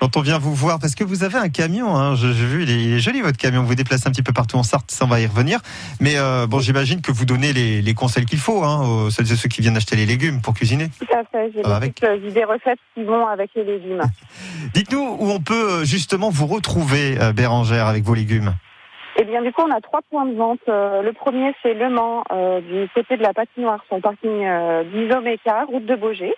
Quand 0.00 0.16
on 0.16 0.20
vient 0.20 0.38
vous 0.38 0.54
voir, 0.54 0.78
parce 0.78 0.94
que 0.94 1.04
vous 1.04 1.22
avez 1.24 1.38
un 1.38 1.48
camion, 1.48 1.94
hein, 1.96 2.14
j'ai 2.16 2.32
vu, 2.32 2.62
il 2.64 2.70
est, 2.70 2.82
il 2.82 2.92
est 2.94 2.98
joli 2.98 3.20
votre 3.20 3.36
camion, 3.38 3.62
vous 3.62 3.68
vous 3.68 3.74
déplacez 3.74 4.08
un 4.08 4.10
petit 4.10 4.22
peu 4.22 4.32
partout 4.32 4.56
en 4.56 4.62
Sarthe, 4.62 4.90
ça 4.90 5.04
on 5.04 5.08
va 5.08 5.20
y 5.20 5.26
revenir. 5.26 5.60
Mais 6.00 6.14
euh, 6.16 6.46
bon, 6.46 6.58
j'imagine 6.58 7.00
que 7.02 7.12
vous 7.12 7.24
donnez 7.24 7.52
les, 7.52 7.80
les 7.82 7.94
conseils 7.94 8.24
qu'il 8.26 8.38
faut 8.38 8.62
hein, 8.64 8.80
aux 8.86 9.10
celles 9.10 9.30
et 9.30 9.36
ceux 9.36 9.48
qui 9.48 9.60
viennent 9.62 9.76
acheter 9.76 9.96
les 9.96 10.06
légumes 10.06 10.40
pour 10.40 10.54
cuisiner. 10.54 10.88
Tout 10.98 11.06
à 11.14 11.24
fait. 11.24 11.52
J'ai 11.54 11.62
Ah, 11.64 11.78
des, 11.80 11.92
euh, 12.04 12.30
des 12.30 12.44
recettes 12.44 12.80
qui 12.94 13.04
vont 13.04 13.26
avec 13.26 13.50
les 13.54 13.64
légumes. 13.64 14.02
Dites-nous 14.74 15.16
où 15.18 15.30
on 15.30 15.40
peut 15.40 15.70
euh, 15.80 15.84
justement 15.84 16.30
vous 16.30 16.46
retrouver, 16.46 17.16
Bérangère, 17.34 17.86
avec 17.86 18.02
vos 18.04 18.14
légumes. 18.14 18.54
Eh 19.18 19.24
bien, 19.24 19.42
du 19.42 19.52
coup, 19.52 19.62
on 19.68 19.74
a 19.74 19.80
trois 19.80 20.00
points 20.10 20.24
de 20.24 20.34
vente. 20.34 20.60
Euh, 20.68 21.02
le 21.02 21.12
premier, 21.12 21.52
c'est 21.62 21.74
Le 21.74 21.90
Mans, 21.90 22.22
euh, 22.32 22.60
du 22.60 22.88
côté 22.94 23.16
de 23.16 23.22
la 23.22 23.34
patinoire, 23.34 23.82
sur 23.86 23.96
le 23.96 24.02
parking 24.02 24.44
euh, 24.46 24.84
d'Isoméca, 24.84 25.64
route 25.68 25.84
de 25.84 25.94
Beaugé, 25.96 26.32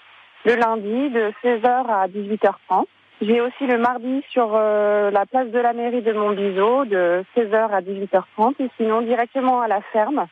le 0.45 0.55
lundi 0.55 1.11
de 1.11 1.33
16h 1.43 1.87
à 1.89 2.09
18h30. 2.09 2.87
J'ai 3.21 3.41
aussi 3.41 3.67
le 3.67 3.79
mardi 3.79 4.23
sur 4.31 4.51
euh, 4.55 5.11
la 5.11 5.27
place 5.27 5.49
de 5.49 5.59
la 5.59 5.73
mairie 5.73 6.03
de 6.03 6.13
Montbiseau, 6.13 6.85
de 6.85 7.25
16h 7.37 7.71
à 7.71 7.81
18h30, 7.81 8.55
et 8.59 8.69
sinon 8.77 9.03
directement 9.03 9.61
à 9.61 9.69
la 9.69 9.81
ferme, 9.93 10.27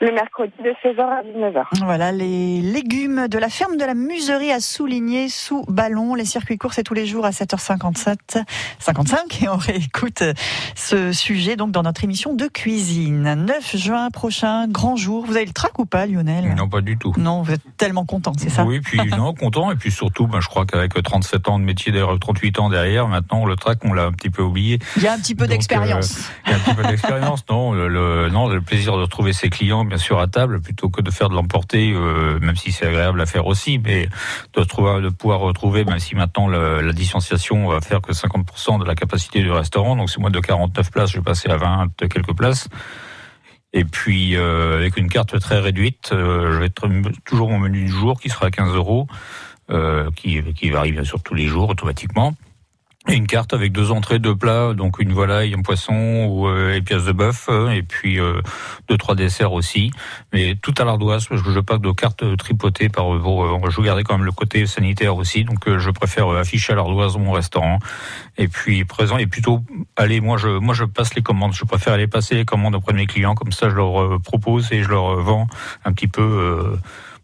le 0.00 0.12
mercredi 0.12 0.52
de 0.64 0.70
16h 0.82 1.00
à 1.00 1.22
19h. 1.22 1.64
Voilà 1.84 2.10
les 2.10 2.62
légumes 2.62 3.28
de 3.28 3.38
la 3.38 3.50
ferme 3.50 3.76
de 3.76 3.84
la 3.84 3.94
Muserie 3.94 4.50
à 4.50 4.58
Souligné 4.60 5.28
sous 5.28 5.62
ballon. 5.68 6.14
Les 6.14 6.24
circuits 6.24 6.56
courts, 6.56 6.72
c'est 6.72 6.82
tous 6.82 6.94
les 6.94 7.04
jours 7.06 7.26
à 7.26 7.30
7h57, 7.30 8.42
55 8.78 9.42
et 9.42 9.48
on 9.48 9.56
réécoute 9.56 10.22
ce 10.74 11.12
sujet 11.12 11.56
donc 11.56 11.70
dans 11.70 11.82
notre 11.82 12.02
émission 12.04 12.32
de 12.34 12.46
cuisine. 12.46 13.34
9 13.34 13.76
juin 13.76 14.08
prochain, 14.10 14.66
grand 14.68 14.96
jour. 14.96 15.26
Vous 15.26 15.36
avez 15.36 15.44
le 15.44 15.52
trac 15.52 15.78
ou 15.78 15.84
pas, 15.84 16.06
Lionel? 16.06 16.54
Non, 16.56 16.68
pas 16.68 16.80
du 16.80 16.96
tout. 16.96 17.12
Non, 17.18 17.42
vous 17.42 17.52
êtes 17.52 17.60
tellement 17.76 18.06
content, 18.06 18.32
c'est 18.38 18.48
ça? 18.48 18.64
Oui, 18.64 18.80
puis 18.80 18.98
non, 19.10 19.34
content. 19.34 19.70
Et 19.70 19.76
puis 19.76 19.90
surtout, 19.90 20.26
ben, 20.26 20.40
je 20.40 20.48
crois 20.48 20.64
qu'avec 20.64 20.94
37 21.02 21.48
ans 21.48 21.58
de 21.58 21.64
métier, 21.64 21.92
derrière 21.92 22.18
38 22.18 22.58
ans 22.58 22.68
derrière, 22.70 23.06
maintenant, 23.06 23.44
le 23.44 23.56
track, 23.56 23.80
on 23.84 23.92
l'a 23.92 24.04
un 24.06 24.12
petit 24.12 24.30
peu 24.30 24.42
oublié. 24.42 24.78
Il 24.96 25.02
y 25.02 25.06
a 25.06 25.12
un 25.12 25.18
petit 25.18 25.34
peu 25.34 25.44
Donc, 25.44 25.50
d'expérience. 25.50 26.18
euh, 26.18 26.22
il 26.46 26.50
y 26.50 26.54
a 26.54 26.56
un 26.56 26.60
petit 26.60 26.74
peu 26.74 26.82
d'expérience, 26.84 27.44
non 27.50 27.72
le, 27.72 27.88
le- 27.88 28.30
Non, 28.30 28.48
le 28.48 28.60
plaisir 28.62 28.96
de 28.96 29.02
retrouver 29.02 29.32
ses 29.32 29.50
clients, 29.50 29.84
bien 29.90 29.98
sûr, 29.98 30.18
à 30.18 30.26
table, 30.26 30.62
plutôt 30.62 30.88
que 30.88 31.02
de 31.02 31.10
faire 31.10 31.28
de 31.28 31.34
l'emporter, 31.34 31.92
euh, 31.92 32.38
même 32.40 32.56
si 32.56 32.72
c'est 32.72 32.86
agréable 32.86 33.20
à 33.20 33.26
faire 33.26 33.46
aussi, 33.46 33.78
mais 33.78 34.08
de, 34.54 34.62
trouver, 34.64 35.02
de 35.02 35.10
pouvoir 35.10 35.40
retrouver, 35.40 35.84
même 35.84 35.98
si 35.98 36.14
maintenant 36.16 36.48
le- 36.48 36.80
la 36.80 36.92
distanciation 36.94 37.68
va 37.68 37.82
faire 37.82 38.00
que 38.00 38.14
50% 38.14 38.78
de 38.78 38.86
la 38.86 38.94
capacité 38.94 39.42
du 39.42 39.50
restaurant, 39.50 39.96
donc 39.96 40.08
c'est 40.08 40.18
moins 40.20 40.30
de 40.30 40.40
49 40.40 40.90
places, 40.90 41.10
je 41.10 41.18
vais 41.18 41.22
passer 41.22 41.50
à 41.50 41.58
20 41.58 41.88
de 42.00 42.06
quelques 42.06 42.34
places. 42.34 42.68
Et 43.74 43.84
puis 43.84 44.34
euh, 44.36 44.78
avec 44.78 44.96
une 44.96 45.08
carte 45.10 45.38
très 45.38 45.58
réduite, 45.60 46.10
euh, 46.12 46.52
je 46.52 46.58
vais 46.58 46.66
être 46.66 46.88
toujours 47.26 47.50
mon 47.50 47.58
menu 47.58 47.82
du 47.84 47.88
jour 47.90 48.18
qui 48.20 48.30
sera 48.30 48.46
à 48.46 48.50
15 48.50 48.74
euros, 48.74 49.06
qui, 50.16 50.42
qui 50.54 50.70
varie 50.70 50.90
bien 50.90 51.04
sûr 51.04 51.22
tous 51.22 51.34
les 51.34 51.46
jours 51.46 51.68
automatiquement. 51.68 52.34
Une 53.10 53.26
carte 53.26 53.52
avec 53.54 53.72
deux 53.72 53.90
entrées, 53.90 54.18
deux 54.18 54.36
plats, 54.36 54.72
donc 54.74 55.00
une 55.00 55.12
volaille, 55.12 55.52
un 55.54 55.62
poisson 55.62 56.26
ou 56.28 56.46
euh, 56.46 56.74
et 56.74 56.80
pièces 56.80 57.04
de 57.04 57.12
bœuf, 57.12 57.46
euh, 57.48 57.70
et 57.70 57.82
puis 57.82 58.20
euh, 58.20 58.40
deux 58.88 58.96
trois 58.96 59.14
desserts 59.16 59.52
aussi, 59.52 59.90
mais 60.32 60.54
tout 60.54 60.74
à 60.78 60.84
l'ardoise 60.84 61.26
parce 61.26 61.42
que 61.42 61.50
je 61.50 61.60
pas 61.60 61.78
de 61.78 61.90
cartes 61.90 62.36
tripotées 62.36 62.88
par 62.88 63.12
euh, 63.12 63.70
je 63.70 63.80
garder 63.80 64.04
quand 64.04 64.16
même 64.16 64.26
le 64.26 64.32
côté 64.32 64.66
sanitaire 64.66 65.16
aussi, 65.16 65.44
donc 65.44 65.66
euh, 65.66 65.78
je 65.78 65.90
préfère 65.90 66.32
euh, 66.32 66.40
afficher 66.40 66.72
à 66.72 66.76
l'ardoise 66.76 67.16
mon 67.16 67.32
restaurant. 67.32 67.78
Et 68.38 68.48
puis 68.48 68.84
présent 68.84 69.18
et 69.18 69.26
plutôt, 69.26 69.62
allez, 69.96 70.20
moi 70.20 70.36
je 70.36 70.48
moi 70.48 70.74
je 70.74 70.84
passe 70.84 71.14
les 71.14 71.22
commandes, 71.22 71.52
je 71.52 71.64
préfère 71.64 71.92
aller 71.94 72.06
passer 72.06 72.34
les 72.36 72.44
commandes 72.44 72.74
auprès 72.74 72.92
de 72.92 72.98
mes 72.98 73.06
clients, 73.06 73.34
comme 73.34 73.52
ça 73.52 73.70
je 73.70 73.74
leur 73.74 74.00
euh, 74.00 74.18
propose 74.18 74.72
et 74.72 74.82
je 74.82 74.88
leur 74.88 75.14
euh, 75.14 75.22
vends 75.22 75.46
un 75.84 75.92
petit 75.92 76.08
peu 76.08 76.22
euh, 76.22 76.76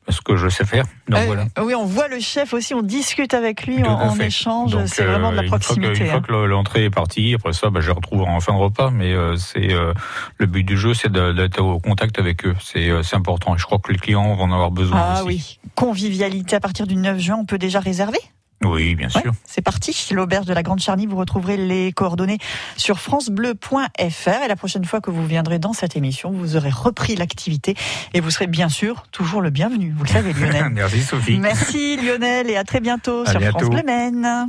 ce 0.09 0.21
que 0.21 0.37
je 0.37 0.49
sais 0.49 0.65
faire. 0.65 0.85
Donc 1.09 1.19
Euh, 1.21 1.25
voilà. 1.27 1.45
Oui, 1.63 1.75
on 1.75 1.85
voit 1.85 2.09
le 2.09 2.21
chef 2.21 2.53
aussi, 2.55 2.75
on 2.75 2.83
discute 2.83 3.35
avec 3.35 3.67
lui, 3.67 3.83
fait. 4.17 4.27
échange, 4.27 4.77
c'est 4.87 5.05
vraiment 5.05 5.31
de 5.31 5.37
la 5.37 5.43
une 5.43 5.49
fois 5.49 5.59
que- 5.59 5.65
proximité. 5.65 6.01
Une 6.05 6.07
fois 6.11 6.19
hein. 6.19 6.23
que, 6.27 6.33
le- 6.33 6.47
l'entrée 6.47 6.85
est 6.85 6.91
partie, 6.91 7.35
après 7.35 7.53
ça, 7.53 7.71
bah, 7.71 7.81
je 7.81 7.87
les 7.89 7.93
retrouve 7.95 8.23
en 8.23 8.41
fin 8.41 8.53
de 8.53 8.59
repas. 8.59 8.91
Mais 8.91 9.13
euh, 9.13 9.37
c'est 9.37 9.73
euh, 9.73 9.93
le 10.39 10.47
but 10.47 10.65
du 10.65 10.77
jeu, 10.77 10.95
c'est 10.95 11.11
d'être 11.11 11.61
au 11.61 11.79
contact 11.81 12.19
avec 12.19 12.47
eux. 12.47 12.55
C'est 12.63 12.91
important. 13.15 13.55
Et 13.55 13.59
je 13.59 13.65
crois 13.65 13.79
que 13.79 13.93
les 13.93 13.99
clients 13.99 14.35
vont 14.35 14.45
en 14.45 14.53
avoir 14.53 14.71
besoin 14.71 14.99
Ah 15.01 15.25
aussi. 15.25 15.27
oui, 15.27 15.71
convivialité 15.75 16.57
à 16.57 16.61
partir 16.61 16.87
du 16.87 16.97
9 16.97 17.19
juin, 17.19 17.37
on 17.41 17.45
peut 17.45 17.59
déjà 17.59 17.81
réserver? 17.81 18.19
Oui, 18.65 18.95
bien 18.95 19.09
sûr. 19.09 19.33
C'est 19.45 19.63
parti, 19.63 19.95
l'auberge 20.13 20.47
de 20.47 20.55
la 20.55 20.63
Grande 20.63 20.81
Charnie, 20.81 21.07
vous 21.07 21.17
retrouverez 21.17 21.57
les 21.57 21.93
coordonnées 21.93 22.39
sur 22.77 22.99
francebleu.fr 23.01 24.43
et 24.45 24.49
la 24.49 24.57
prochaine 24.57 24.85
fois 24.85 25.01
que 25.01 25.11
vous 25.11 25.27
viendrez 25.27 25.59
dans 25.59 25.73
cette 25.73 25.97
émission, 25.97 26.31
vous 26.31 26.57
aurez 26.57 26.71
repris 26.71 27.17
l'activité 27.17 27.75
et 28.15 28.21
vous 28.21 28.31
serez 28.31 28.47
bien 28.47 28.69
sûr 28.69 29.05
toujours 29.13 29.43
le 29.43 29.51
bienvenu, 29.51 29.95
vous 29.97 30.05
le 30.05 30.09
savez 30.11 30.33
Lionel. 30.33 30.69
Merci 30.73 31.03
Sophie. 31.03 31.39
Merci 31.39 31.97
Lionel 31.97 32.49
et 32.51 32.57
à 32.57 32.65
très 32.65 32.81
bientôt 32.81 33.23
À 33.27 33.31
sur 33.31 33.41
bientôt. 33.41 33.59
France 33.59 33.71
Bleu 33.71 33.83
Maine. 33.85 34.49